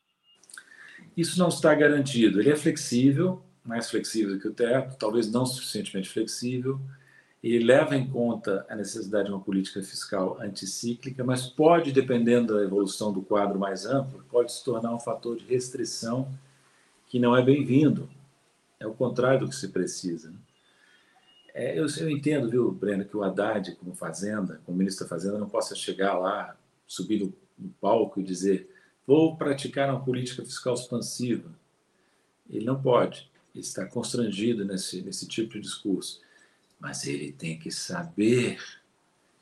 Isso 1.16 1.38
não 1.38 1.48
está 1.48 1.72
garantido. 1.74 2.40
Ele 2.40 2.50
é 2.50 2.56
flexível, 2.56 3.42
mais 3.64 3.88
flexível 3.88 4.38
que 4.38 4.48
o 4.48 4.52
teto, 4.52 4.96
talvez 4.98 5.30
não 5.30 5.46
suficientemente 5.46 6.08
flexível. 6.08 6.80
Ele 7.42 7.64
leva 7.64 7.96
em 7.96 8.08
conta 8.08 8.64
a 8.68 8.76
necessidade 8.76 9.26
de 9.26 9.32
uma 9.32 9.40
política 9.40 9.82
fiscal 9.82 10.40
anticíclica, 10.40 11.24
mas 11.24 11.46
pode, 11.46 11.90
dependendo 11.90 12.54
da 12.54 12.62
evolução 12.62 13.12
do 13.12 13.22
quadro 13.22 13.58
mais 13.58 13.84
amplo, 13.84 14.24
pode 14.30 14.52
se 14.52 14.64
tornar 14.64 14.94
um 14.94 15.00
fator 15.00 15.36
de 15.36 15.44
restrição 15.44 16.28
que 17.08 17.18
não 17.18 17.36
é 17.36 17.42
bem-vindo. 17.42 18.08
É 18.78 18.86
o 18.86 18.94
contrário 18.94 19.40
do 19.40 19.48
que 19.48 19.56
se 19.56 19.68
precisa. 19.68 20.30
Né? 20.30 20.36
É, 21.54 21.78
eu, 21.78 21.86
eu, 21.98 22.08
entendo, 22.08 22.48
viu, 22.48 22.70
Breno, 22.70 23.04
que 23.04 23.16
o 23.16 23.22
Haddad, 23.22 23.74
como 23.76 23.94
Fazenda, 23.94 24.60
como 24.64 24.78
ministro 24.78 25.04
da 25.04 25.10
Fazenda, 25.10 25.38
não 25.38 25.48
possa 25.48 25.74
chegar 25.74 26.16
lá, 26.18 26.56
subir 26.86 27.20
no, 27.20 27.34
no 27.58 27.70
palco 27.80 28.20
e 28.20 28.24
dizer 28.24 28.68
vou 29.04 29.36
praticar 29.36 29.90
uma 29.90 30.02
política 30.02 30.44
fiscal 30.44 30.74
expansiva. 30.74 31.50
Ele 32.48 32.64
não 32.64 32.80
pode 32.80 33.31
está 33.54 33.86
constrangido 33.86 34.64
nesse, 34.64 35.02
nesse 35.02 35.26
tipo 35.26 35.54
de 35.54 35.60
discurso. 35.60 36.20
Mas 36.80 37.06
ele 37.06 37.32
tem 37.32 37.58
que 37.58 37.70
saber 37.70 38.58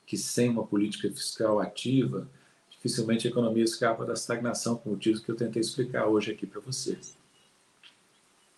que 0.05 0.17
sem 0.17 0.49
uma 0.49 0.65
política 0.65 1.09
fiscal 1.09 1.59
ativa, 1.59 2.29
dificilmente 2.69 3.27
a 3.27 3.31
economia 3.31 3.63
escapa 3.63 4.05
da 4.05 4.13
estagnação, 4.13 4.75
por 4.75 4.91
motivos 4.91 5.21
que 5.21 5.29
eu 5.31 5.35
tentei 5.35 5.61
explicar 5.61 6.07
hoje 6.07 6.31
aqui 6.31 6.45
para 6.45 6.59
vocês. 6.59 7.15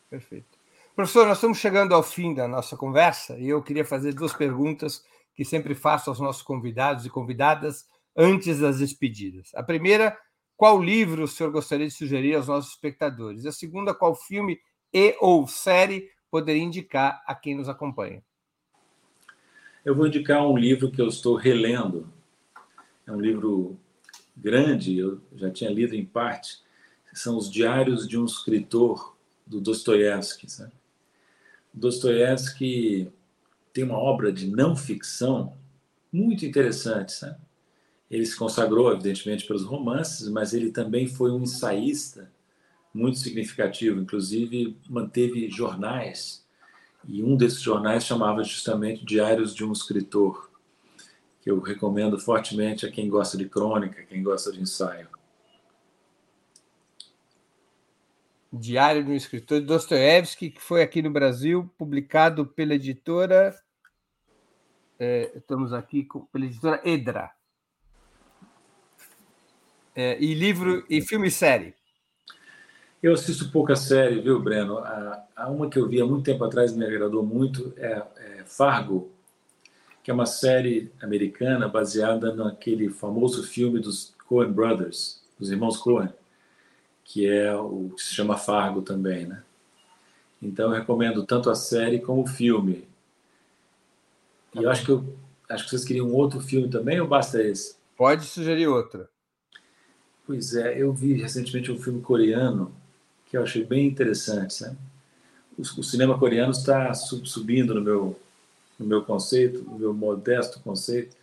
Perfeito. 0.09 0.57
Professor, 0.95 1.25
nós 1.25 1.37
estamos 1.37 1.57
chegando 1.57 1.93
ao 1.93 2.03
fim 2.03 2.33
da 2.33 2.47
nossa 2.47 2.77
conversa 2.77 3.37
e 3.37 3.49
eu 3.49 3.61
queria 3.63 3.83
fazer 3.83 4.13
duas 4.13 4.33
perguntas 4.33 5.03
que 5.35 5.43
sempre 5.43 5.73
faço 5.73 6.09
aos 6.09 6.19
nossos 6.19 6.43
convidados 6.43 7.05
e 7.05 7.09
convidadas 7.09 7.87
antes 8.15 8.59
das 8.59 8.79
despedidas. 8.79 9.51
A 9.55 9.63
primeira, 9.63 10.17
qual 10.55 10.81
livro 10.81 11.23
o 11.23 11.27
senhor 11.27 11.51
gostaria 11.51 11.87
de 11.87 11.93
sugerir 11.93 12.35
aos 12.35 12.47
nossos 12.47 12.73
espectadores? 12.73 13.45
A 13.45 13.51
segunda, 13.51 13.93
qual 13.93 14.15
filme 14.15 14.59
e 14.93 15.15
ou 15.19 15.47
série 15.47 16.09
poderia 16.29 16.61
indicar 16.61 17.23
a 17.25 17.33
quem 17.33 17.55
nos 17.55 17.67
acompanha? 17.67 18.23
Eu 19.83 19.95
vou 19.95 20.07
indicar 20.07 20.47
um 20.47 20.57
livro 20.57 20.91
que 20.91 21.01
eu 21.01 21.07
estou 21.07 21.35
relendo. 21.35 22.07
É 23.05 23.11
um 23.11 23.19
livro 23.19 23.77
grande, 24.35 24.97
eu 24.97 25.21
já 25.35 25.49
tinha 25.49 25.69
lido 25.69 25.95
em 25.95 26.05
parte. 26.05 26.59
São 27.13 27.37
os 27.37 27.51
Diários 27.51 28.07
de 28.07 28.17
um 28.17 28.25
Escritor, 28.25 29.15
do 29.45 29.59
Dostoiévski. 29.59 30.47
Dostoiévski 31.73 33.11
tem 33.73 33.83
uma 33.83 33.97
obra 33.97 34.31
de 34.31 34.47
não 34.47 34.75
ficção 34.75 35.57
muito 36.11 36.45
interessante. 36.45 37.11
Sabe? 37.11 37.37
Ele 38.09 38.25
se 38.25 38.35
consagrou, 38.35 38.91
evidentemente, 38.91 39.45
pelos 39.45 39.63
romances, 39.63 40.29
mas 40.29 40.53
ele 40.53 40.71
também 40.71 41.07
foi 41.07 41.31
um 41.31 41.43
ensaísta 41.43 42.31
muito 42.93 43.17
significativo. 43.17 43.99
Inclusive, 43.99 44.77
manteve 44.89 45.49
jornais, 45.49 46.43
e 47.05 47.21
um 47.23 47.35
desses 47.35 47.61
jornais 47.61 48.05
chamava 48.05 48.43
justamente 48.43 49.03
Diários 49.03 49.53
de 49.53 49.65
um 49.65 49.71
Escritor, 49.71 50.49
que 51.41 51.51
eu 51.51 51.59
recomendo 51.59 52.17
fortemente 52.17 52.85
a 52.85 52.91
quem 52.91 53.09
gosta 53.09 53.37
de 53.37 53.49
crônica, 53.49 54.03
quem 54.03 54.23
gosta 54.23 54.51
de 54.51 54.61
ensaio. 54.61 55.09
Diário 58.51 59.03
de 59.03 59.11
um 59.11 59.15
Escritor 59.15 59.59
de 59.59 59.65
Dostoiévski, 59.65 60.51
que 60.51 60.61
foi 60.61 60.81
aqui 60.81 61.01
no 61.01 61.09
Brasil, 61.09 61.69
publicado 61.77 62.45
pela 62.45 62.75
editora. 62.75 63.53
É, 64.97 65.33
estamos 65.35 65.73
aqui 65.73 66.05
com, 66.05 66.21
pela 66.27 66.45
editora 66.45 66.79
Edra. 66.85 67.31
É, 69.95 70.17
e 70.21 70.33
livro 70.33 70.85
e 70.89 71.01
filme 71.01 71.27
e 71.27 71.31
série. 71.31 71.75
Eu 73.03 73.15
assisto 73.15 73.51
pouca 73.51 73.75
série, 73.75 74.21
viu, 74.21 74.41
Breno? 74.41 74.77
A, 74.77 75.25
a, 75.35 75.49
uma 75.49 75.69
que 75.69 75.77
eu 75.77 75.89
vi 75.89 75.99
há 75.99 76.05
muito 76.05 76.23
tempo 76.23 76.41
atrás 76.45 76.73
me 76.73 76.85
agradou 76.85 77.21
muito 77.21 77.73
é, 77.75 78.01
é 78.15 78.43
Fargo, 78.45 79.11
que 80.01 80.09
é 80.09 80.13
uma 80.13 80.25
série 80.25 80.89
americana 81.01 81.67
baseada 81.67 82.33
naquele 82.33 82.87
famoso 82.87 83.43
filme 83.43 83.81
dos 83.81 84.15
Coen 84.25 84.53
Brothers, 84.53 85.21
dos 85.37 85.51
irmãos 85.51 85.75
Coen, 85.75 86.13
que 87.03 87.27
é 87.27 87.53
o 87.53 87.89
que 87.93 88.01
se 88.01 88.13
chama 88.13 88.37
Fargo 88.37 88.81
também, 88.81 89.25
né? 89.25 89.43
Então 90.41 90.69
eu 90.69 90.79
recomendo 90.79 91.25
tanto 91.25 91.49
a 91.49 91.55
série 91.55 91.99
como 91.99 92.23
o 92.23 92.27
filme. 92.27 92.87
E 94.55 94.63
eu 94.63 94.69
acho 94.69 94.85
que 94.85 94.91
eu 94.91 95.05
acho 95.49 95.65
que 95.65 95.71
vocês 95.71 95.83
queriam 95.83 96.07
um 96.07 96.13
outro 96.13 96.39
filme 96.39 96.69
também 96.69 97.01
ou 97.01 97.07
basta 97.07 97.43
esse? 97.43 97.75
Pode 97.97 98.23
sugerir 98.23 98.67
outro. 98.67 99.09
Pois 100.25 100.55
é, 100.55 100.81
eu 100.81 100.93
vi 100.93 101.15
recentemente 101.15 101.69
um 101.69 101.77
filme 101.77 102.01
coreano 102.01 102.73
que 103.33 103.37
eu 103.37 103.41
achei 103.41 103.65
bem 103.65 103.87
interessante, 103.87 104.61
né? 104.61 104.75
O, 105.57 105.63
o 105.63 105.83
cinema 105.83 106.19
coreano 106.19 106.51
está 106.51 106.93
subindo 106.93 107.73
no 107.73 107.81
meu 107.81 108.19
no 108.77 108.85
meu 108.85 109.03
conceito, 109.03 109.63
no 109.63 109.79
meu 109.79 109.91
modesto 109.91 110.59
conceito. 110.59 111.17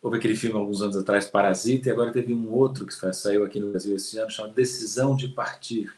Houve 0.00 0.16
aquele 0.16 0.34
filme 0.34 0.58
alguns 0.58 0.80
anos 0.80 0.96
atrás, 0.96 1.26
Parasita, 1.26 1.88
e 1.88 1.92
agora 1.92 2.10
teve 2.10 2.32
um 2.32 2.50
outro 2.50 2.86
que 2.86 2.94
saiu 3.12 3.44
aqui 3.44 3.60
no 3.60 3.70
Brasil 3.70 3.94
esse 3.96 4.16
ano, 4.18 4.30
chamado 4.30 4.54
Decisão 4.54 5.14
de 5.14 5.28
Partir, 5.28 5.92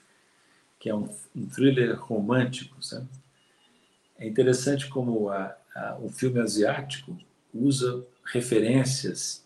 que 0.81 0.91
é 0.91 0.95
um, 0.95 1.09
um 1.37 1.47
thriller 1.47 1.97
romântico. 2.01 2.83
Sabe? 2.83 3.07
É 4.19 4.27
interessante 4.27 4.89
como 4.89 5.29
a, 5.29 5.57
a, 5.73 5.99
o 6.01 6.09
filme 6.09 6.41
asiático 6.41 7.17
usa 7.55 8.05
referências 8.25 9.45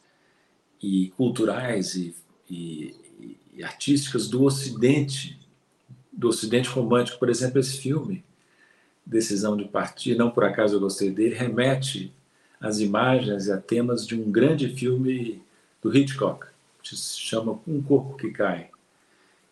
e 0.83 1.13
culturais 1.19 1.95
e, 1.97 2.17
e, 2.49 3.37
e 3.53 3.63
artísticas 3.63 4.27
do 4.27 4.43
Ocidente, 4.43 5.39
do 6.17 6.29
Ocidente 6.29 6.69
romântico. 6.69 7.19
Por 7.19 7.29
exemplo, 7.29 7.61
esse 7.61 7.79
filme, 7.79 8.25
Decisão 9.05 9.57
de 9.57 9.67
Partir, 9.67 10.17
não 10.17 10.31
por 10.31 10.45
acaso 10.45 10.77
eu 10.77 10.81
gostei 10.81 11.11
dele, 11.11 11.35
remete 11.35 12.13
às 12.61 12.81
imagens 12.81 13.47
e 13.47 13.53
a 13.53 13.59
temas 13.59 14.07
de 14.07 14.19
um 14.19 14.31
grande 14.31 14.75
filme 14.75 15.43
do 15.83 15.95
Hitchcock, 15.95 16.47
que 16.83 16.97
se 16.97 17.19
chama 17.21 17.61
Um 17.69 17.83
Corpo 17.83 18.17
que 18.17 18.31
Cai. 18.31 18.71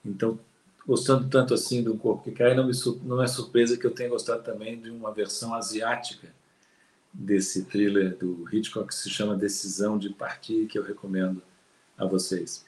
Então, 0.05 0.39
gostando 0.87 1.29
tanto 1.29 1.55
assim 1.55 1.83
do 1.83 1.97
Corpo 1.97 2.25
que 2.25 2.33
Cai, 2.33 2.55
não, 2.55 2.67
me, 2.67 2.73
não 3.03 3.23
é 3.23 3.27
surpresa 3.27 3.77
que 3.77 3.87
eu 3.87 3.91
tenha 3.91 4.09
gostado 4.09 4.43
também 4.43 4.81
de 4.81 4.91
uma 4.91 5.13
versão 5.13 5.55
asiática 5.55 6.33
desse 7.13 7.65
thriller 7.67 8.17
do 8.17 8.49
Hitchcock 8.53 8.89
que 8.89 8.95
se 8.95 9.09
chama 9.09 9.37
Decisão 9.37 9.97
de 9.97 10.11
Partir, 10.11 10.67
que 10.67 10.79
eu 10.79 10.83
recomendo 10.83 11.41
a 11.97 12.05
vocês. 12.05 12.67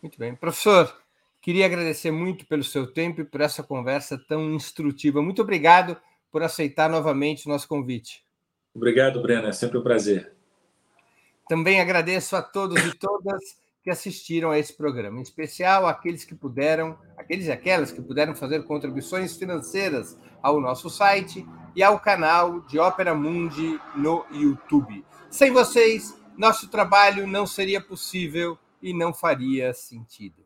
Muito 0.00 0.18
bem. 0.18 0.36
Professor, 0.36 0.96
queria 1.46 1.64
agradecer 1.64 2.10
muito 2.10 2.44
pelo 2.44 2.64
seu 2.64 2.92
tempo 2.92 3.20
e 3.20 3.24
por 3.24 3.40
essa 3.40 3.62
conversa 3.62 4.18
tão 4.18 4.52
instrutiva. 4.52 5.22
Muito 5.22 5.42
obrigado 5.42 5.96
por 6.32 6.42
aceitar 6.42 6.90
novamente 6.90 7.46
o 7.46 7.48
nosso 7.48 7.68
convite. 7.68 8.24
Obrigado, 8.74 9.22
Breno. 9.22 9.46
É 9.46 9.52
sempre 9.52 9.78
um 9.78 9.82
prazer. 9.82 10.34
Também 11.48 11.80
agradeço 11.80 12.34
a 12.34 12.42
todos 12.42 12.84
e 12.84 12.92
todas 12.98 13.40
que 13.80 13.88
assistiram 13.88 14.50
a 14.50 14.58
esse 14.58 14.76
programa, 14.76 15.20
em 15.20 15.22
especial 15.22 15.86
aqueles 15.86 16.24
que 16.24 16.34
puderam, 16.34 16.98
aqueles 17.16 17.46
e 17.46 17.52
aquelas 17.52 17.92
que 17.92 18.02
puderam 18.02 18.34
fazer 18.34 18.64
contribuições 18.64 19.36
financeiras 19.36 20.18
ao 20.42 20.60
nosso 20.60 20.90
site 20.90 21.46
e 21.76 21.82
ao 21.84 22.00
canal 22.00 22.58
de 22.62 22.80
Ópera 22.80 23.14
Mundi 23.14 23.80
no 23.94 24.26
YouTube. 24.32 25.04
Sem 25.30 25.52
vocês, 25.52 26.12
nosso 26.36 26.66
trabalho 26.68 27.24
não 27.24 27.46
seria 27.46 27.80
possível 27.80 28.58
e 28.82 28.92
não 28.92 29.14
faria 29.14 29.72
sentido. 29.72 30.45